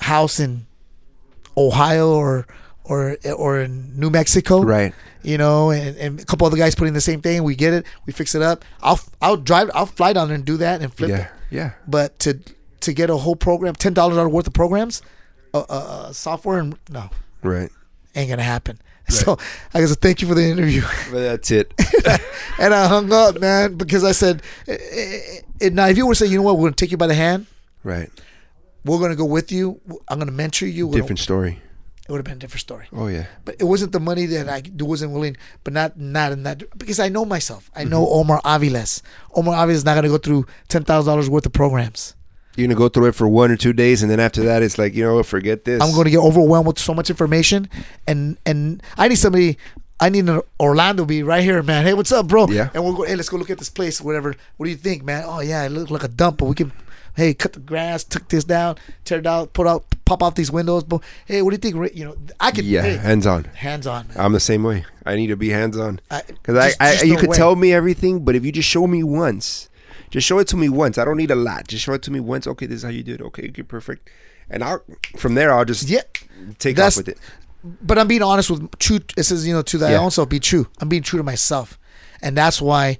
[0.00, 0.66] house in
[1.56, 2.46] Ohio or
[2.84, 4.62] or or in New Mexico.
[4.62, 4.92] Right.
[5.22, 7.44] You know, and, and a couple other guys putting the same thing.
[7.44, 7.86] We get it.
[8.06, 8.64] We fix it up.
[8.82, 9.70] I'll I'll drive.
[9.74, 11.16] I'll fly down there and do that and flip Yeah.
[11.18, 11.28] it.
[11.50, 11.70] Yeah.
[11.86, 12.40] But to
[12.80, 15.00] to get a whole program, ten dollars worth of programs,
[15.54, 17.10] uh, uh, uh, software, and no,
[17.42, 17.70] Right.
[18.16, 18.80] ain't gonna happen.
[19.12, 19.38] So
[19.74, 20.82] I guess thank you for the interview.
[21.10, 21.72] But that's it.
[22.58, 24.76] and I hung up, man, because I said, eh,
[25.60, 27.06] eh, now if you were to say, you know what, we're gonna take you by
[27.06, 27.46] the hand,
[27.84, 28.10] right.
[28.84, 30.86] we're gonna go with you, I'm gonna mentor you.
[30.86, 31.60] we're gonna- Different story.
[32.08, 32.88] It would have been a different story.
[32.92, 33.26] Oh yeah.
[33.44, 36.98] But it wasn't the money that I wasn't willing, but not not in that because
[36.98, 37.70] I know myself.
[37.76, 39.02] I know Omar Aviles.
[39.36, 42.16] Omar Aviles is not gonna go through ten thousand dollars worth of programs.
[42.56, 44.76] You're gonna go through it for one or two days, and then after that, it's
[44.78, 45.82] like you know, forget this.
[45.82, 47.68] I'm going to get overwhelmed with so much information,
[48.06, 49.56] and and I need somebody.
[50.00, 51.84] I need an Orlando be right here, man.
[51.84, 52.48] Hey, what's up, bro?
[52.48, 52.70] Yeah.
[52.74, 53.04] And we'll go.
[53.04, 54.34] Hey, let's go look at this place, whatever.
[54.56, 55.22] What do you think, man?
[55.26, 56.72] Oh yeah, it looks like a dump, but we can.
[57.14, 60.50] Hey, cut the grass, tuck this down, tear it out, put out, pop off these
[60.50, 60.82] windows.
[60.82, 61.94] But hey, what do you think?
[61.94, 62.64] You know, I could.
[62.64, 63.44] Yeah, hey, hands on.
[63.44, 64.16] hands on, man.
[64.18, 64.86] I'm the same way.
[65.04, 67.36] I need to be hands on because I, just- I, just you no could way.
[67.36, 69.68] tell me everything, but if you just show me once,
[70.12, 70.98] just show it to me once.
[70.98, 71.66] I don't need a lot.
[71.66, 72.46] Just show it to me once.
[72.46, 73.20] Okay, this is how you do it.
[73.22, 74.08] Okay, okay, perfect.
[74.50, 74.82] And I'll
[75.16, 76.02] from there I'll just Yeah,
[76.58, 77.18] take off with it.
[77.64, 79.00] but I'm being honest with true.
[79.16, 80.00] It says you know to thy Yeah.
[80.00, 80.66] own self be true.
[80.80, 81.78] I'm being true to myself,
[82.22, 82.98] and that's why,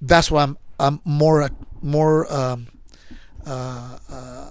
[0.00, 1.50] that's why I'm I'm more
[1.82, 2.66] more um,
[3.46, 4.50] uh, uh,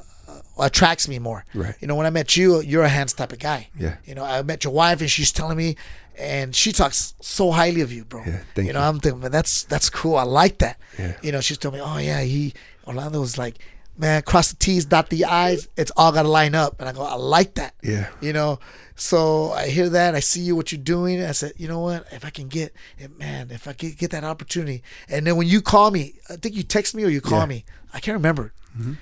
[0.59, 1.45] attracts me more.
[1.53, 1.75] Right.
[1.79, 3.69] You know, when I met you, you're a hands type of guy.
[3.77, 3.97] Yeah.
[4.05, 5.75] You know, I met your wife, and she's telling me,
[6.17, 8.23] and she talks so highly of you, bro.
[8.25, 8.85] Yeah, thank you know, you.
[8.85, 10.15] I'm thinking, man, that's that's cool.
[10.15, 10.79] I like that.
[10.99, 11.15] Yeah.
[11.23, 12.53] You know, she's telling me, oh yeah, he
[12.85, 13.57] Orlando was like,
[13.97, 15.67] man, cross the T's, dot the I's.
[15.75, 18.09] It's all got to line up, and I go, I like that Yeah.
[18.21, 18.59] you know
[18.95, 22.05] so i hear that i see you what you're doing i said you know what
[22.11, 22.71] if i can get
[23.17, 26.53] man if i get, get that opportunity and then when you call me i think
[26.55, 27.45] you text me or you call Yeah.
[27.47, 28.93] me i can't remember mm-hmm.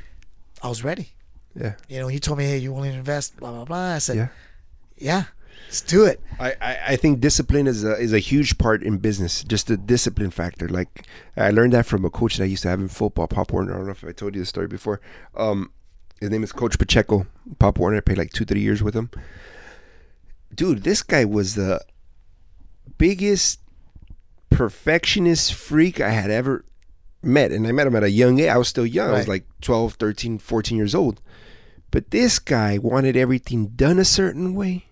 [0.63, 1.09] i was ready
[1.55, 1.73] Yeah.
[1.89, 4.15] you know you told me hey you want to invest blah blah blah i said
[4.15, 4.27] Yeah.
[4.97, 5.23] yeah,
[5.65, 8.97] let's do it I, I, I think discipline is a, is a huge part in
[8.97, 9.43] business.
[9.43, 10.67] Just the discipline factor.
[10.67, 11.05] Like
[11.37, 13.73] I learned that from a coach that I used to have in football, Pop Warner.
[13.73, 14.99] I don't know if I told you the story before.
[15.35, 15.71] Um,
[16.19, 17.27] his name is Coach Pacheco.
[17.59, 17.97] Pop Warner.
[17.97, 19.11] I played like two, three years with him.
[20.55, 21.81] Dude, this guy was the
[22.97, 23.59] biggest
[24.49, 26.65] perfectionist freak I had ever
[27.23, 27.51] met.
[27.51, 28.49] And I met him at a young age.
[28.49, 29.09] I was still young.
[29.09, 31.21] I was like 12, 13, 14 years old.
[31.91, 34.85] But this guy wanted everything done a certain way.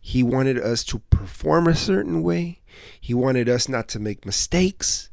[0.00, 2.60] He wanted us to perform a certain way.
[3.00, 5.10] He wanted us not to make mistakes.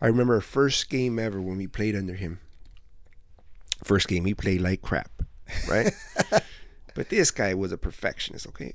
[0.00, 2.40] I remember our first game ever when we played under him.
[3.84, 5.10] First game, he played like crap,
[5.68, 5.92] right?
[6.94, 8.46] but this guy was a perfectionist.
[8.48, 8.74] Okay,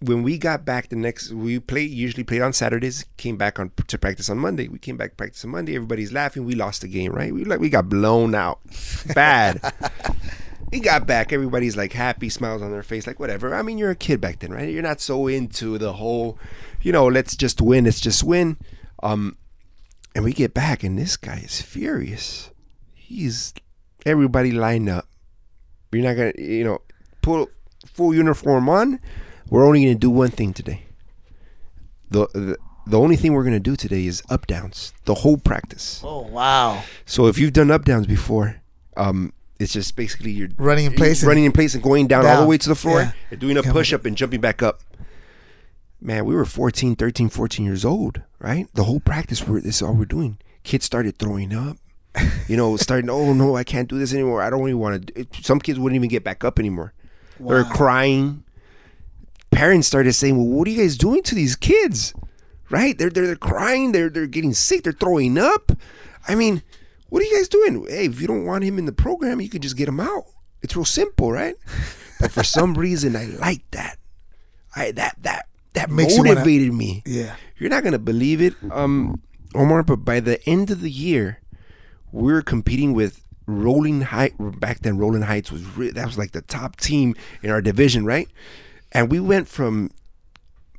[0.00, 3.04] when we got back the next, we played usually played on Saturdays.
[3.16, 4.68] Came back on to practice on Monday.
[4.68, 5.74] We came back practice on Monday.
[5.74, 6.44] Everybody's laughing.
[6.44, 7.32] We lost the game, right?
[7.32, 8.60] We like we got blown out,
[9.14, 9.60] bad.
[10.72, 11.32] we got back.
[11.32, 13.54] Everybody's like happy, smiles on their face, like whatever.
[13.54, 14.72] I mean, you're a kid back then, right?
[14.72, 16.38] You're not so into the whole,
[16.80, 18.56] you know, let's just win, let's just win.
[19.02, 19.36] Um,
[20.14, 22.50] and we get back, and this guy is furious.
[22.94, 23.52] He's
[24.06, 25.08] everybody lined up.
[25.90, 26.82] You're not gonna, you know,
[27.20, 27.50] put
[27.84, 29.00] full uniform on.
[29.50, 30.84] We're only gonna do one thing today.
[32.10, 32.56] The the,
[32.86, 34.92] the only thing we're gonna do today is up downs.
[35.04, 36.00] The whole practice.
[36.04, 36.82] Oh wow!
[37.06, 38.56] So if you've done up downs before,
[38.96, 42.26] um, it's just basically you're Running in place and- running in place, and going down,
[42.26, 43.12] all the way to the floor, Yeah.
[43.30, 44.80] and doing a Coming push up and jumping back up.
[46.00, 48.68] Man, we were 14, 13, 14 years old, right?
[48.74, 50.38] The whole practice, we're, this is all we're doing.
[50.62, 51.76] Kids started throwing up.
[52.46, 54.40] You know, starting, oh no, I can't do this anymore.
[54.40, 55.26] I don't even want to.
[55.42, 56.92] Some kids wouldn't even get back up anymore.
[57.40, 58.44] They're crying.
[59.58, 62.14] Parents started saying, "Well, what are you guys doing to these kids?"
[62.70, 62.96] Right?
[62.96, 63.90] They're they're, they're crying.
[63.90, 64.84] They're they're getting sick.
[64.84, 65.72] They're throwing up.
[66.28, 66.62] I mean,
[67.08, 67.84] what are you guys doing?
[67.88, 70.26] Hey, if you don't want him in the program, you can just get him out.
[70.62, 71.56] It's real simple, right?
[72.20, 73.98] But for some reason, I like that.
[74.76, 77.02] I that that that Makes you wanna- motivated me.
[77.04, 77.34] Yeah.
[77.58, 79.20] You're not gonna believe it, um,
[79.56, 79.82] Omar.
[79.82, 81.40] But by the end of the year,
[82.12, 84.34] we were competing with Rowland Height.
[84.38, 88.04] Back then, Rowland Heights was re- that was like the top team in our division,
[88.06, 88.28] right?
[88.92, 89.90] And we went from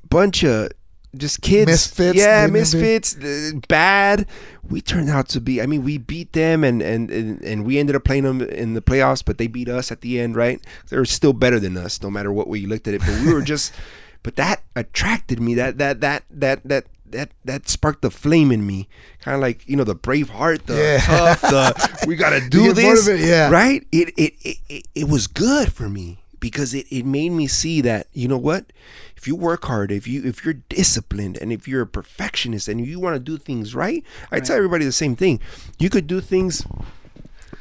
[0.10, 0.72] bunch of
[1.16, 4.28] just kids, Misfits, yeah, misfits, uh, bad.
[4.70, 5.62] We turned out to be.
[5.62, 8.82] I mean, we beat them, and and and, we ended up playing them in the
[8.82, 10.64] playoffs, but they beat us at the end, right?
[10.90, 13.02] They're still better than us, no matter what way you looked at it.
[13.02, 13.74] But we were just,
[14.24, 15.56] but that attracted me.
[15.56, 16.86] That that that that that.
[17.12, 18.88] That that sparked the flame in me,
[19.20, 21.00] kind of like you know the brave heart, the Yeah.
[21.00, 23.50] tough, the we gotta do this, yeah.
[23.50, 23.84] right?
[23.92, 27.82] It it, it it it was good for me because it, it made me see
[27.82, 28.72] that you know what,
[29.16, 32.86] if you work hard, if you if you're disciplined, and if you're a perfectionist, and
[32.86, 35.40] you want to do things right, I tell everybody the same thing.
[35.78, 36.66] You could do things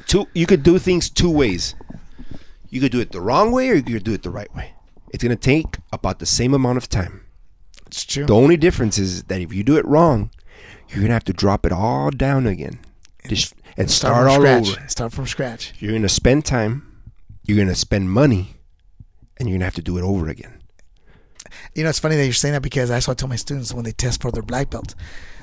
[0.06, 0.26] two.
[0.34, 1.74] You could do things two ways.
[2.70, 4.72] You could do it the wrong way, or you could do it the right way.
[5.12, 7.22] It's gonna take about the same amount of time.
[7.86, 8.26] It's true.
[8.26, 10.30] The only difference is that if you do it wrong,
[10.90, 12.78] you're gonna have to drop it all down again,
[13.26, 14.68] Just, and start, from all scratch.
[14.78, 14.88] over.
[14.88, 15.72] Start from scratch.
[15.78, 17.00] You're gonna spend time,
[17.46, 18.56] you're gonna spend money,
[19.38, 20.62] and you're gonna have to do it over again.
[21.74, 23.72] You know, it's funny that you're saying that because that's what I tell my students
[23.72, 24.94] when they test for their black belt.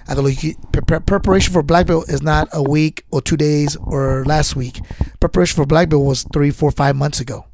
[0.08, 3.22] I go, look, you, pre- pre- preparation for black belt is not a week or
[3.22, 4.80] two days or last week.
[5.20, 7.46] Preparation for black belt was three, four, five months ago.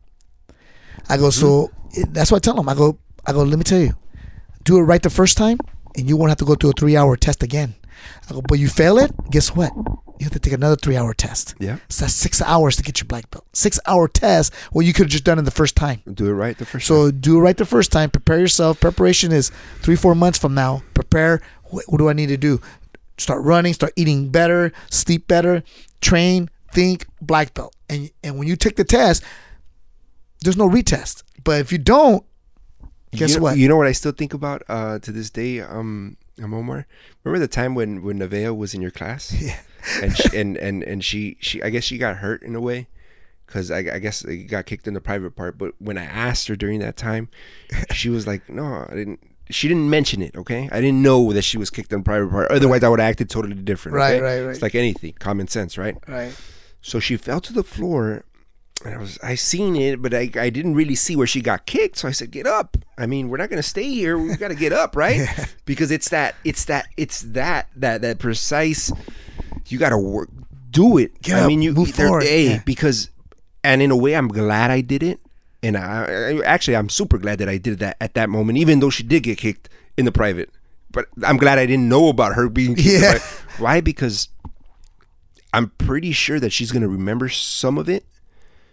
[1.07, 2.11] I go, so mm-hmm.
[2.11, 2.68] that's what I tell them.
[2.68, 3.93] I go, I go, let me tell you,
[4.63, 5.57] do it right the first time,
[5.95, 7.76] and you won't have to go through a three-hour test again.
[8.30, 9.72] I go, but you fail it, guess what?
[10.22, 11.56] You have to take another three-hour test.
[11.57, 11.77] Yeah.
[11.89, 13.43] So that's six hours to get your black belt.
[13.53, 14.53] Six-hour test.
[14.72, 16.03] Well, you could have just done it the first time.
[16.14, 16.95] Do it right the first time.
[16.95, 18.11] So do it right the first time.
[18.11, 18.80] Prepare yourself.
[18.80, 20.84] Preparation is three, four months from now.
[20.93, 21.41] Prepare.
[21.72, 22.61] What, what do I need to do?
[23.18, 23.73] Start running.
[23.73, 24.72] Start eating better.
[24.91, 25.64] Sleep better.
[26.02, 26.52] Train.
[26.72, 27.07] Think.
[27.19, 27.76] Black belt.
[27.89, 29.23] And and when you take the test,
[30.41, 31.23] there's no retest.
[31.43, 32.23] But if you don't,
[33.11, 33.57] guess you know, what?
[33.57, 36.85] You know what I still think about uh, to this day, um, um, Omar.
[37.23, 39.34] Remember the time when when Nevaeh was in your class?
[39.41, 39.57] Yeah.
[40.02, 42.88] And she, and and and she she I guess she got hurt in a way
[43.52, 45.58] because I, I guess it got kicked in the private part.
[45.58, 47.30] But when I asked her during that time,
[47.91, 50.36] she was like, "No, I didn't." She didn't mention it.
[50.36, 52.49] Okay, I didn't know that she was kicked in the private part.
[52.52, 53.98] Otherwise, I would have acted totally different.
[53.98, 54.22] Right, okay?
[54.22, 54.52] right, right.
[54.52, 55.98] It's like anything, common sense, right?
[56.08, 56.34] right.
[56.82, 58.24] So she fell to the floor.
[58.84, 61.68] And I was I seen it, but I, I didn't really see where she got
[61.68, 61.98] kicked.
[61.98, 62.78] So I said, "Get up!
[62.98, 64.18] I mean, we're not gonna stay here.
[64.18, 65.28] We've got to get up, right?
[65.66, 68.91] Because it's that it's that it's that that that precise.
[69.72, 70.30] You got to work,
[70.69, 71.22] do it.
[71.22, 72.61] Get I mean, you move there- forward, Hey, yeah.
[72.65, 73.10] because,
[73.64, 75.19] and in a way, I'm glad I did it.
[75.64, 78.80] And I, I actually I'm super glad that I did that at that moment, even
[78.80, 80.49] though she did get kicked in the private.
[80.89, 82.88] But I'm glad I didn't know about her being kicked.
[83.02, 83.19] Yeah.
[83.60, 83.80] Why?
[83.80, 84.27] Because
[85.53, 88.06] I'm pretty sure that she's gonna remember some of it,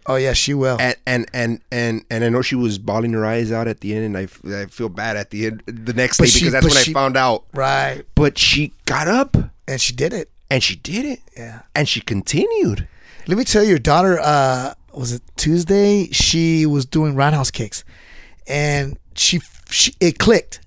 [0.06, 0.78] Oh yeah, she will.
[0.80, 3.94] and and and and, and I know she was bawling her eyes out at the
[3.94, 6.52] end, and I, I feel bad at the end the next But day she- because
[6.54, 7.44] that's when she- I found out.
[7.52, 8.04] right.
[8.14, 10.30] But she got up And she did it.
[10.50, 11.60] And she did it, Yeah.
[11.74, 12.86] and she continued.
[13.26, 16.08] Let me tell you, your daughter, uh, was it Tuesday?
[16.12, 17.84] She was doing roundhouse kicks,
[18.46, 20.60] and she, she it clicked.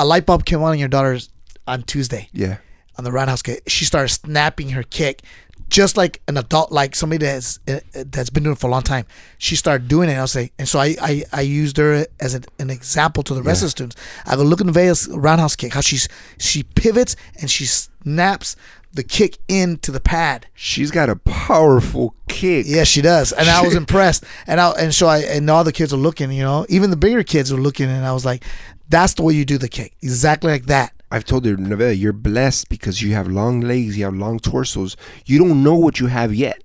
[0.00, 1.28] A light bulb came on in your daughter's
[1.66, 2.58] on Tuesday Yeah,
[2.98, 3.62] on the roundhouse kick.
[3.66, 5.22] She started snapping her kick,
[5.68, 8.82] just like an adult, like somebody that's uh, that's been doing it for a long
[8.82, 9.04] time.
[9.38, 10.12] She started doing it.
[10.12, 13.22] And I was like, and so I I, I used her as an, an example
[13.24, 13.96] to the rest of the students.
[14.26, 16.08] I go look at Nevaeh's roundhouse kick, how she's
[16.38, 18.54] she pivots and she snaps
[18.96, 20.46] the kick into the pad.
[20.54, 22.66] She's got a powerful kick.
[22.68, 24.24] Yeah, she does, and I was impressed.
[24.46, 26.32] And I and so I and all the kids are looking.
[26.32, 28.44] You know, even the bigger kids were looking, and I was like,
[28.88, 32.12] "That's the way you do the kick, exactly like that." I've told her, Nevaeh, you're
[32.12, 34.96] blessed because you have long legs, you have long torsos.
[35.24, 36.62] You don't know what you have yet.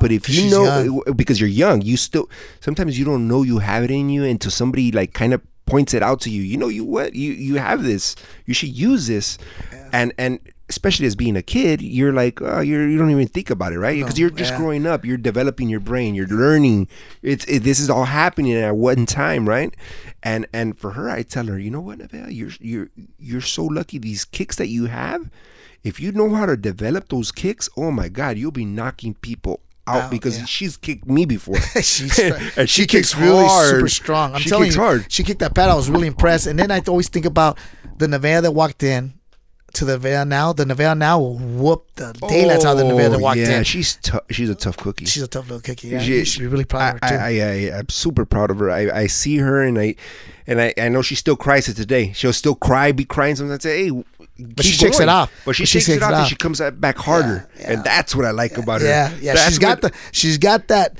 [0.00, 2.28] but if you know, because you're young, you still
[2.60, 5.94] sometimes you don't know you have it in you until somebody like kind of points
[5.94, 6.42] it out to you.
[6.42, 8.16] You know, you what you you have this.
[8.46, 9.38] You should use this,
[9.92, 10.40] and and
[10.74, 13.78] especially as being a kid, you're like oh, you're you don't even think about it,
[13.78, 13.96] right?
[13.98, 14.58] Because No, you're just yeah.
[14.60, 16.88] growing up, you're developing your brain, you're learning.
[17.22, 19.72] It's it, this is all happening at one time, right?
[20.22, 22.88] And and for her, I tell her, you know what, Nevaeh, you're you're
[23.18, 23.98] you're so lucky.
[23.98, 25.30] These kicks that you have,
[25.82, 29.60] if you know how to develop those kicks, oh my God, you'll be knocking people
[29.86, 30.44] out Out, because yeah.
[30.46, 31.56] she's kicked me before.
[31.82, 32.18] She's,
[32.56, 33.68] And she, she kicks, kicks really hard.
[33.68, 34.34] super strong.
[34.34, 35.12] I'm She telling you, hard.
[35.12, 35.68] she kicked that pad.
[35.68, 36.46] I was really impressed.
[36.46, 37.58] And then I always think about
[37.98, 39.12] the Nevaeh that walked in
[39.74, 40.52] to the Nevaeh now.
[40.52, 43.42] The Nevaeh now will whoop the daylights out of the Nevaeh that oh, walked Oh,
[43.42, 43.64] yeah, in.
[43.64, 44.22] she's tough.
[44.30, 45.04] She's a tough cookie.
[45.06, 45.88] She's a tough little cookie.
[45.88, 47.38] Yeah, She- you should be really proud of her I, too.
[47.40, 48.70] I, I, I'm super proud of her.
[48.70, 49.94] I, I see her and I,
[50.46, 52.12] and I, I know she still cries to today.
[52.12, 53.52] She'll still cry, be crying sometimes.
[53.52, 54.04] And say, hey,
[54.38, 55.30] but she shakes it off.
[55.44, 57.72] But she But she shakes it off it and she comes back harder, Yeah, yeah.
[57.72, 58.86] and that's what I like about her.
[58.88, 59.34] yeah, yeah.
[59.34, 59.92] That's She's got the.
[60.12, 60.96] She's got that.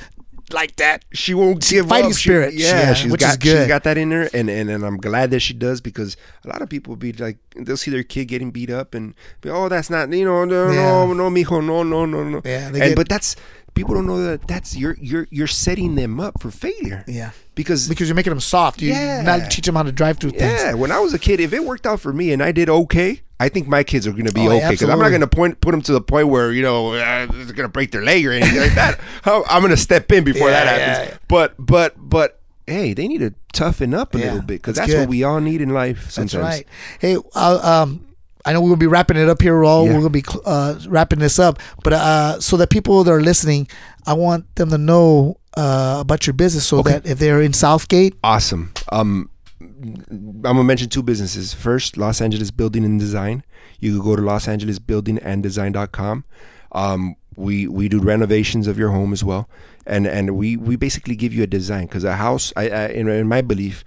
[0.53, 1.05] Like that.
[1.13, 2.17] She won't give fighting up.
[2.17, 2.55] She- spirit.
[2.55, 3.59] yeah, Yeah, she's which got is good.
[3.61, 6.49] she's got that in her, and, and and I'm glad that she does because a
[6.49, 9.49] lot of people will be like they'll see their kid getting beat up and be
[9.51, 10.77] oh that's not you know no Yeah.
[11.07, 13.37] no no mijo no no no no Yeah, and get- but that's
[13.75, 17.31] people don't know that that's you're you're you're setting them up for failure Yeah.
[17.55, 18.81] because Because you're making them soft.
[18.83, 19.23] You Yeah.
[19.23, 20.61] not teach them how to drive through things.
[20.63, 22.69] yeah when I was a kid if it worked out for me and I did
[22.69, 25.21] okay I think my kids are going to be Oh, okay because I'm not going
[25.21, 27.91] to point put them to the point where you know uh, they're going to break
[27.91, 29.01] their leg or anything like that.
[29.25, 31.11] I'm going to step in before Yeah, that happens.
[31.13, 31.19] yeah.
[31.29, 34.89] But but but hey, they need to toughen up a Yeah, little bit because that's
[34.93, 36.11] that's, what we all need in life.
[36.11, 36.33] Sometimes.
[36.33, 36.67] That's right.
[37.01, 38.07] Hey, uh, um,
[38.47, 39.65] I know we're gonna be wrapping it up here.
[39.65, 39.93] All Yeah.
[39.95, 43.21] we're gonna be cl- uh, wrapping this up, but uh, so that people that are
[43.23, 43.67] listening,
[44.07, 46.93] I want them to know uh, about your business, so Okay.
[46.93, 48.73] that if they're in South Gate, Awesome.
[48.91, 49.31] Um,
[49.65, 51.55] I'm gonna mention two businesses.
[51.55, 53.45] First, Los Angeles Building and Design.
[53.81, 56.25] You could go to losangelesbuildinganddesign.com.
[56.73, 59.49] Um, we we do renovations of your home as well,
[59.87, 63.09] and and we we basically give you a design because a house, I, I in,
[63.09, 63.85] in my belief,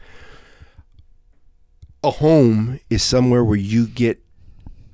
[2.03, 4.21] a home is somewhere where you get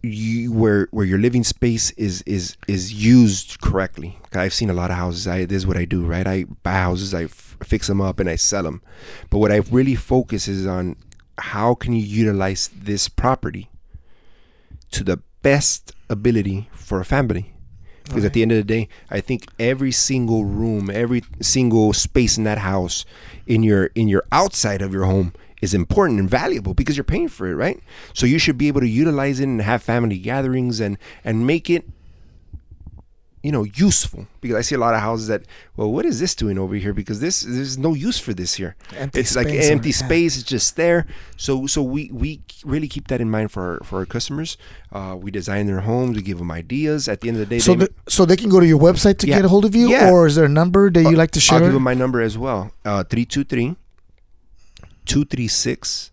[0.02, 4.18] you where where your living space is is is used correctly.
[4.34, 5.28] I've seen a lot of houses.
[5.28, 6.28] I this is what I do, right?
[6.28, 7.28] I buy houses, I
[7.64, 8.82] fix them up, and I sell them.
[9.30, 10.96] But what I really focus is on
[11.38, 13.70] how can you utilize this property
[14.92, 17.54] to the best ability for a family.
[18.06, 22.38] Because at the end of the day, I think every single room, every single space
[22.38, 23.06] in that house,
[23.48, 27.30] in your in your outside of your home, is important and valuable because you're paying
[27.30, 27.82] for it, right?
[28.14, 31.70] So you should be able to utilize it and have family gatherings and and make
[31.70, 31.86] it,
[33.44, 34.26] you know, useful.
[34.40, 35.44] Because I see a lot of houses that,
[35.76, 36.94] well, what is this doing over here?
[36.94, 38.76] Because this there's no use for this here.
[38.96, 39.96] Empty it's like space or- empty yeah.
[39.96, 40.38] space.
[40.38, 41.06] It's just there.
[41.36, 44.58] So so we we really keep that in mind for our, for our customers.
[44.94, 46.16] Uh, we design their homes.
[46.16, 47.10] We give them ideas.
[47.10, 48.80] At the end of the day, so they, the, so they can go to your
[48.80, 49.36] website to Yeah.
[49.36, 50.10] get a hold of you, Yeah.
[50.10, 52.22] or is there a number that you like to share I'll give them my number
[52.22, 52.72] as well.
[52.86, 53.76] Uh, 323
[55.06, 56.12] 236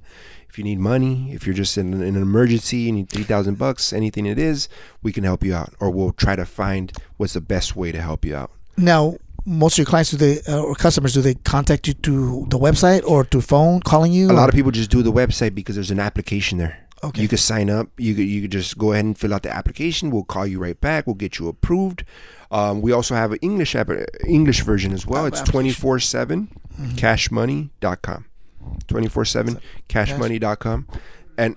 [0.50, 3.60] If you need money, if you're just in, in an emergency, you need three thousand
[3.60, 4.68] bucks, anything it is,
[5.04, 8.02] we can help you out, or we'll try to find what's the best way to
[8.02, 8.52] help you out.
[8.78, 9.18] now.
[9.50, 12.60] Most of your clients do they uh, or customers do they contact you through the
[12.60, 14.30] website or through phone calling you?
[14.30, 16.78] A lot of people just do the website because there's an application there.
[17.04, 17.22] Okay.
[17.22, 17.88] You could sign up.
[17.98, 20.12] You could you could just go ahead and fill out the application.
[20.12, 21.08] We'll call you right back.
[21.08, 22.04] We'll get you approved.
[22.52, 23.90] Um, we also have an English app,
[24.28, 25.26] English version as well.
[25.26, 25.52] It's application.
[25.52, 26.50] twenty four seven
[26.96, 28.26] cashmoney.com.
[28.88, 30.88] Twenty four seven cashmoney.com.
[31.38, 31.56] And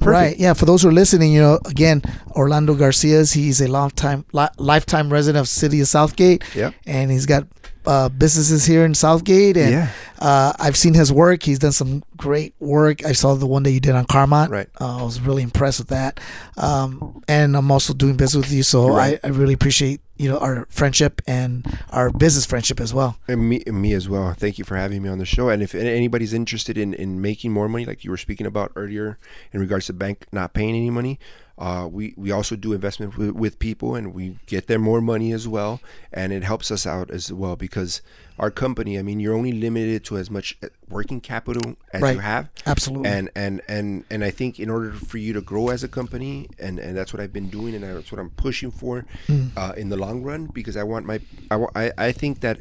[0.00, 0.36] Right.
[0.38, 0.54] Yeah.
[0.54, 2.02] For those who are listening, you know, again,
[2.32, 6.42] Orlando Garcia's he's a long time, li- lifetime resident of City of South Gate.
[6.54, 6.70] Yeah.
[6.86, 7.46] And he's got
[7.86, 9.90] uh, businesses here in South Gate, and Yeah.
[10.18, 11.42] uh, I've seen his work.
[11.42, 13.04] He's done some great work.
[13.06, 14.50] I saw the one that you did on Carmont.
[14.50, 14.68] Right.
[14.80, 16.20] Uh, I was really impressed with that.
[16.58, 19.18] Um, and I'm also doing business with you, so Right.
[19.24, 23.16] I, I really appreciate you know our friendship and our business friendship as well.
[23.28, 24.34] And me, me as well.
[24.34, 25.48] Thank you for having me on the show.
[25.48, 29.18] And if anybody's interested in, in making more money, like you were speaking about earlier,
[29.52, 31.18] in regards to bank not paying any money,
[31.58, 35.32] uh, we we also do investment with, with people, and we get them more money
[35.32, 35.80] as well,
[36.12, 38.00] and it helps us out as well because
[38.38, 38.98] our company.
[38.98, 40.56] I mean, you're only limited to as much
[40.88, 42.14] working capital as Right.
[42.14, 42.48] you have.
[42.66, 43.10] Absolutely.
[43.10, 46.48] And and and and I think in order for you to grow as a company,
[46.60, 49.50] and and that's what I've been doing, and that's what I'm pushing for Mm.
[49.56, 51.18] uh, in the long run, because I want my
[51.50, 52.60] I, I I think that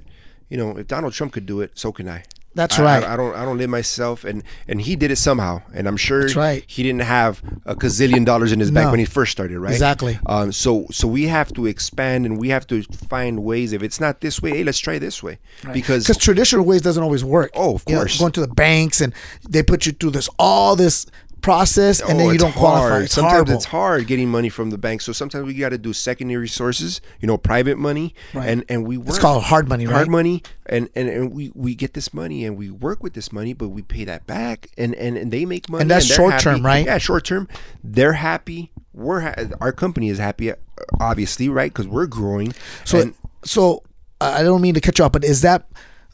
[0.49, 2.23] you know if Donald Trump could do it, so can I.
[2.57, 3.03] That's I- right.
[3.03, 5.95] I, I don't I don't live myself, and and he did it somehow, and I'm
[5.95, 6.63] sure That's right.
[6.67, 9.71] he didn't have a gazillion dollars in his bank when he first started, right?
[9.73, 10.19] Exactly.
[10.25, 13.71] Um, so so we have to expand, and we have to find ways.
[13.73, 15.39] If it's not this way, hey, let's try this way,
[15.71, 17.51] because because traditional ways doesn't always work.
[17.53, 18.19] Oh, of You know, course.
[18.19, 19.13] going to the banks and
[19.47, 21.05] they put you through this all this
[21.41, 22.99] process, and Oh, then you don't qualify.
[23.03, 23.53] It's sometimes horrible.
[23.53, 25.01] it's hard getting money from the bank.
[25.01, 28.49] So sometimes we got to do secondary sources, you know, private money, Right.
[28.49, 29.09] and and we work.
[29.09, 29.93] It's called hard money, right?
[29.95, 33.31] hard money, and, and and we we get this money and we work with this
[33.31, 36.18] money, but we pay that back, and and, and they make money, And that's they're
[36.18, 36.85] short term, right?
[36.85, 37.47] Yeah, short term.
[37.84, 38.72] They're happy.
[38.93, 40.51] We're ha- our company is happy,
[40.99, 41.72] obviously, right?
[41.72, 42.53] Because we're growing.
[42.84, 43.84] So, and so
[44.19, 45.68] I don't mean to cut you off, but is that?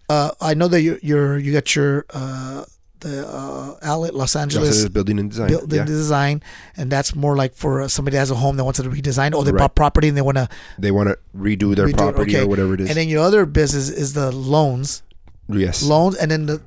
[0.09, 2.65] Uh, I know that you you're you got your uh,
[3.03, 5.49] the uh, outlet Los Angeles building and design.
[5.49, 5.85] built yeah.
[5.85, 6.41] design,
[6.75, 9.35] and that's more like for uh, somebody that has a home that wants it redesigned,
[9.35, 9.59] or they Right.
[9.59, 10.47] bought property and they want to
[10.79, 12.43] They want to redo their redo property Okay.
[12.45, 12.89] or whatever it is.
[12.89, 15.03] And then your other business is the loans,
[15.47, 15.83] yes.
[15.83, 16.61] loans, and then the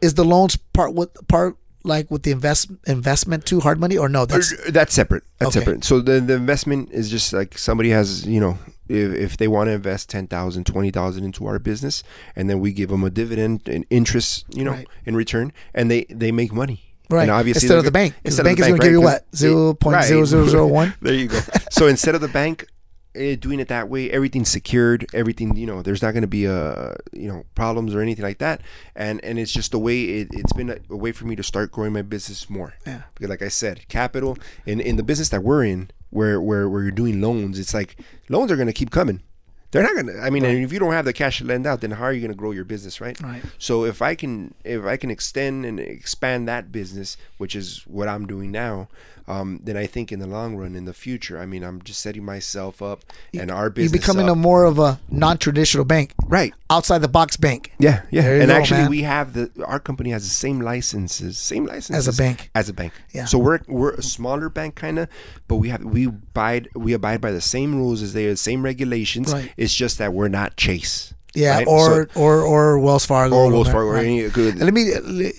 [0.00, 4.08] is the loans part with part like with the invest investment too hard money or
[4.08, 4.26] no?
[4.26, 5.22] That's that's separate.
[5.38, 5.64] That's Okay.
[5.64, 5.84] separate.
[5.84, 9.68] So the the investment is just like somebody has, you know, if, if they want
[9.68, 12.02] to invest 10,000, 20,000 into our business
[12.36, 14.88] and then we give them a dividend and interest, you know, Right.
[15.06, 16.82] in return and they they make money.
[17.10, 17.22] right.
[17.22, 18.92] And obviously instead of the bank, 'cause the instead bank of is going to give
[18.92, 19.92] you what 0.0001.
[19.92, 20.04] right.
[20.04, 20.94] zero zero zero one.
[21.02, 21.40] there you go.
[21.70, 22.66] So instead of the bank
[23.14, 25.06] eh, doing it that way, everything's secured.
[25.14, 28.38] Everything, you know, there's not going to be a, you know, problems or anything like
[28.38, 28.60] that.
[28.94, 30.02] And and it's just a way.
[30.20, 32.74] It, it's been a, a way for me to start growing my business more.
[32.86, 33.02] Yeah.
[33.14, 34.36] Because like I said, capital
[34.66, 37.96] in in the business that we're in, where where where you're doing loans, it's like
[38.28, 39.22] loans are going to keep coming.
[39.70, 40.18] They're not gonna.
[40.20, 42.12] I mean, and if you don't have the cash to lend out, then how are
[42.12, 43.20] you gonna grow your business, right?
[43.20, 43.42] Right.
[43.58, 48.08] So if I can, if I can extend and expand that business, which is what
[48.08, 48.88] I'm doing now,
[49.28, 52.00] um, then I think in the long run, in the future, I mean, I'm just
[52.00, 53.92] setting myself up and our business.
[53.92, 56.54] You're becoming a more of a non-traditional bank, right.
[56.70, 57.72] outside the box bank.
[57.78, 58.22] Yeah, yeah.
[58.22, 58.90] There And actually, man.
[58.90, 62.50] we have the our company has the same licenses, same licenses as a bank.
[62.54, 62.94] As a bank.
[63.12, 63.26] Yeah.
[63.26, 65.08] So we're we're a smaller bank, kind of,
[65.46, 68.36] but we have we abide we abide by the same rules as they, are, the
[68.38, 69.32] same regulations.
[69.32, 69.52] Right.
[69.58, 71.12] It's just that we're not Chase.
[71.34, 71.66] Yeah, right?
[71.68, 73.36] or, So- or or Wells Fargo.
[73.36, 74.06] or Wells Fargo or Right.
[74.06, 74.54] any good.
[74.54, 74.92] And let me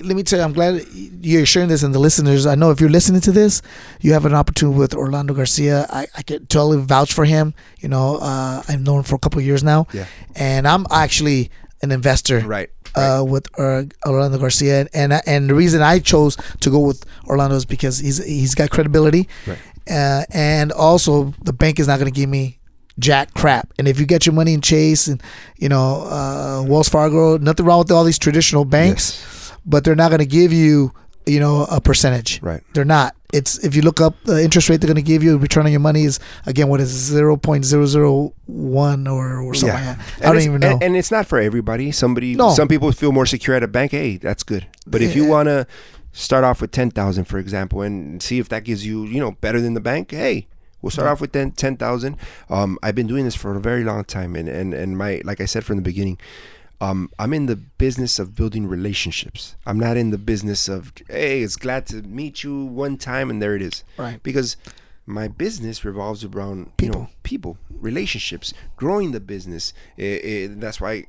[0.04, 0.86] let me tell you, I'm glad
[1.22, 2.46] you're sharing this, and the listeners.
[2.46, 3.62] I know if you're listening to this,
[4.02, 5.88] you have an opportunity with Orlando Garcia.
[5.90, 7.54] I, I can totally vouch for him.
[7.80, 10.06] You know, uh, I've known him for a couple of years now, Yeah.
[10.36, 11.50] and I'm actually
[11.82, 12.40] an investor.
[12.42, 12.70] Right.
[12.96, 17.56] Uh, with uh, Orlando Garcia, and and the reason I chose to go with Orlando
[17.56, 19.58] is because he's he's got credibility, Right.
[19.90, 22.59] uh, and also the bank is not going to give me
[23.00, 23.74] jack crap.
[23.80, 25.22] And if you get your money in Chase and
[25.58, 30.10] you know uh, Wells Fargo, nothing wrong with all these traditional banks, but they're not
[30.10, 30.92] going to give you
[31.26, 32.42] you know a percentage.
[32.42, 32.62] Right.
[32.74, 33.16] They're not.
[33.32, 35.72] It's if you look up the interest rate they're going to give you, return on
[35.72, 39.76] your money is again what is zero point zero zero one or or something.
[39.76, 40.00] Like that.
[40.00, 40.72] I And don't even know.
[40.74, 41.92] And, and it's not for everybody.
[41.92, 42.50] Somebody, No.
[42.52, 43.92] some people feel more secure at a bank.
[43.92, 44.66] Hey, that's good.
[44.88, 45.68] But if you want to
[46.12, 49.34] start off with ten thousand, for example, and see if that gives you, you know,
[49.34, 50.48] better than the bank, hey,
[50.82, 52.18] we'll start off with ten ten thousand.
[52.50, 55.42] Um, I've been doing this for a very long time, and and and my, like
[55.42, 56.18] I said from the beginning.
[56.82, 59.58] Um, I'm in the business of building relationships.
[59.66, 63.42] I'm not in the business of, hey, it's glad to meet you one time and
[63.42, 63.84] there it is.
[63.98, 64.24] Right.
[64.24, 64.56] Because
[65.06, 66.96] my business revolves around People.
[66.96, 71.06] you know people relationships growing the business Eh, eh, that's why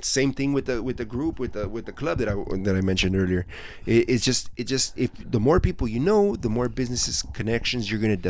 [0.00, 2.34] same thing with the with the group with the with the club that I
[2.64, 3.46] that I mentioned earlier
[3.86, 7.90] it, it's just it just if the more people you know the more businesses connections
[7.90, 8.20] you're going to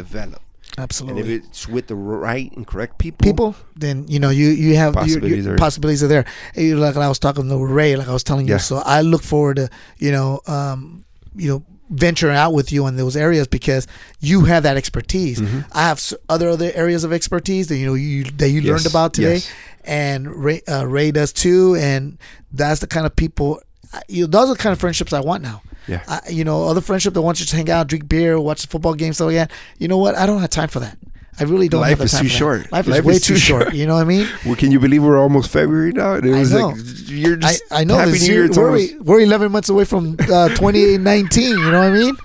[0.76, 1.34] develop and Absolutely.
[1.34, 4.94] if it's with the right and correct people people, then you know you you have
[4.94, 6.24] your- your Possibilities are- possibilities are there.
[6.56, 8.58] Eh, Like I was talking to Ray, like I was telling you.
[8.58, 9.68] So I look forward to
[9.98, 11.04] you know um,
[11.36, 13.86] you know venturing out with you in those areas because
[14.20, 15.38] you have that expertise.
[15.40, 15.60] Mm-hmm.
[15.72, 19.14] I have other other areas of expertise that you know you that you learned about
[19.14, 19.50] today, yes.
[19.84, 21.76] and Ray uh, Ray does too.
[21.76, 22.18] And
[22.52, 23.60] that's the kind of people.
[24.08, 25.62] You know, those are the kind of friendships I want now.
[25.86, 26.02] Yeah.
[26.08, 28.68] I, you know, other friendship that wants you to hang out, drink beer, watch the
[28.68, 29.50] football game, stuff like that.
[29.78, 30.14] You know what?
[30.16, 30.96] I don't have time for that.
[31.38, 31.80] I really don't.
[31.80, 32.70] Life have the is too short.
[32.70, 33.62] Life, Life is way is too too short.
[33.64, 33.74] short.
[33.74, 34.28] You know what I mean?
[34.46, 36.14] Well, can you believe we're almost February now?
[36.14, 36.68] And it I know.
[36.68, 36.76] like
[37.08, 38.48] you're just I know happy this New year.
[38.50, 41.42] We're, almost- we're 11 months away from uh, 2019.
[41.50, 42.16] You know what I mean?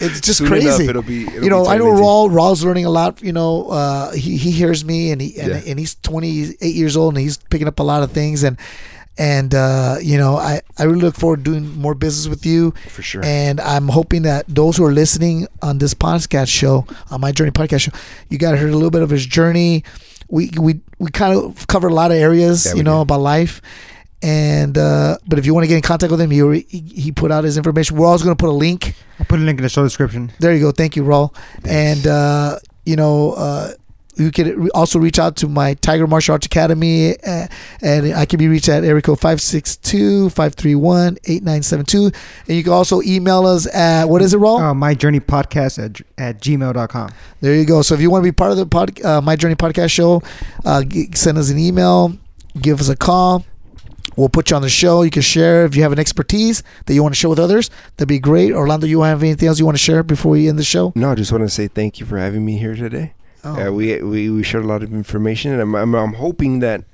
[0.00, 0.66] It's just soon crazy.
[0.66, 1.22] enough, it'll be.
[1.28, 2.02] It'll you know, I know 2019.
[2.04, 2.34] Raul.
[2.34, 3.22] Raul's learning a lot.
[3.22, 5.60] You know, uh, he he hears me, and he and, Yeah.
[5.70, 8.58] and he's 28 years old, and he's picking up a lot of things, and
[9.18, 12.72] and uh, you know, I I really look forward to doing more business with you,
[12.88, 13.22] for sure.
[13.24, 17.50] and I'm hoping that those who are listening on this podcast show, on my journey
[17.50, 17.92] podcast show,
[18.28, 19.84] you got to hear a little bit of his journey.
[20.28, 23.02] We we we kind of cover a lot of areas, Yeah, you know, did.
[23.02, 23.60] about life.
[24.24, 27.12] And uh, but if you want to get in contact with him, he he he
[27.12, 27.96] put out his information.
[27.96, 30.30] We're always going to put a link I'll put a link in the show description.
[30.38, 30.70] there you go.
[30.70, 31.34] Thank you, Raul.
[31.64, 33.72] And uh, you know, uh,
[34.16, 37.46] you can also reach out to my Tiger Martial Arts Academy, uh,
[37.80, 42.14] and I can be reached at area code 562-531-8972.
[42.48, 44.60] And you can also email us at what is it, Raul?
[44.60, 47.10] Uh, my journey podcast at, at gmail.com.
[47.40, 47.82] There you go.
[47.82, 50.22] So if you want to be part of the pod, uh, My Journey podcast show,
[50.64, 50.82] uh,
[51.14, 52.12] send us an email,
[52.60, 53.44] give us a call.
[54.16, 55.02] We'll put you on the show.
[55.02, 57.70] You can share if you have an expertise that you want to share with others.
[57.96, 58.52] That'd be great.
[58.52, 60.92] Orlando, you have anything else you want to share before we end the show?
[60.94, 63.14] no, I just want to say thank you for having me here today.
[63.44, 63.68] Oh.
[63.68, 66.84] Uh, we, we we shared a lot of information, and I'm, I'm I'm hoping that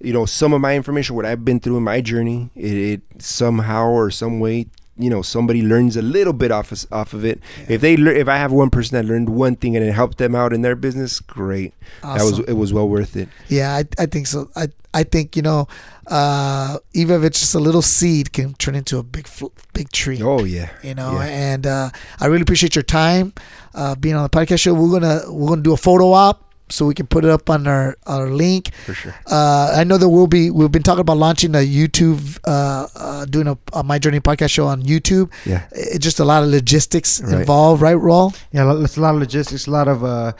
[0.00, 3.00] you know some of my information, what I've been through in my journey, it, it
[3.18, 4.66] somehow or some way,
[4.98, 7.40] you know, somebody learns a little bit off of, off of it.
[7.68, 10.18] If they lear- if I have one person that learned one thing and it helped
[10.18, 11.72] them out in their business, great.
[12.02, 13.28] That was it was well worth it.
[13.48, 14.50] Yeah, I, I think so.
[14.54, 15.66] I I think you know,
[16.08, 19.90] uh, even if it's just a little seed, can turn into a big fl- big
[19.90, 20.20] tree.
[20.22, 21.24] Oh yeah, You know, yeah.
[21.26, 21.90] and uh,
[22.20, 23.32] I really appreciate your time
[23.74, 24.74] uh, being on the podcast show.
[24.74, 27.66] We're gonna we're gonna do a photo op so we can put it up on
[27.66, 28.72] our our link.
[28.86, 29.14] for sure.
[29.26, 33.24] Uh, I know that we'll be we've been talking about launching a YouTube, uh, uh,
[33.26, 35.30] doing a, a My Journey podcast show on YouTube.
[35.44, 37.40] Yeah, It's just a lot of logistics Right.
[37.40, 38.34] involved, right, Raul?
[38.52, 40.32] Yeah, it's a lot of logistics, a lot of uh,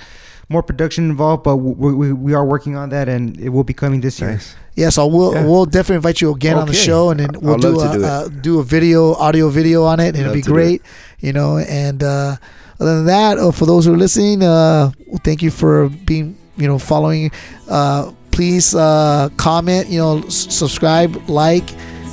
[0.49, 3.73] more production involved, but we, we, we are working on that and it will be
[3.75, 4.33] coming this year.
[4.33, 4.55] nice.
[4.75, 5.45] Yeah, so we'll Yeah.
[5.45, 8.05] we'll definitely invite you again on the show, and then we'll I'd do a do
[8.05, 10.81] uh, do a video, audio video on it, and it'll be to do great.
[11.21, 12.37] You know, and uh,
[12.83, 14.91] other than that, uh, for those who are listening, uh,
[15.25, 17.31] thank you for being you know following.
[17.69, 21.65] Uh, please uh, comment, you know, s- subscribe, like,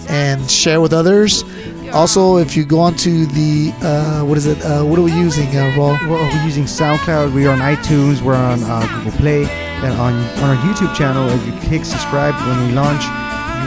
[0.09, 1.43] and share with others.
[1.93, 4.61] Also, if you go onto the uh, what is it?
[4.63, 5.73] Uh, what are we using, uh?
[5.75, 7.33] We're, we're using SoundCloud.
[7.33, 8.21] We're on iTunes.
[8.21, 9.45] We're on uh, Google Play.
[9.81, 10.13] And on
[10.43, 13.01] on our YouTube channel, if you click subscribe when we launch,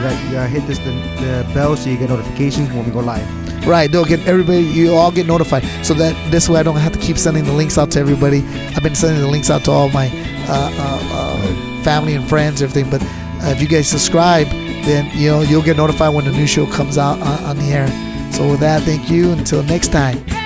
[0.09, 3.27] uh, hit this the, the bell so you get notifications when we go live.
[3.67, 4.63] Right, they'll get everybody.
[4.63, 7.53] You all get notified, so that this way I don't have to keep sending the
[7.53, 8.43] links out to everybody.
[8.75, 10.09] I've been sending the links out to all my
[10.49, 12.91] uh, uh, uh, family and friends, everything.
[12.91, 13.03] But
[13.53, 14.49] if you guys subscribe,
[14.85, 17.73] then you know you'll get notified when the new show comes out on, on the
[17.73, 17.89] air.
[18.33, 19.31] So with that, thank you.
[19.33, 20.42] Until next time.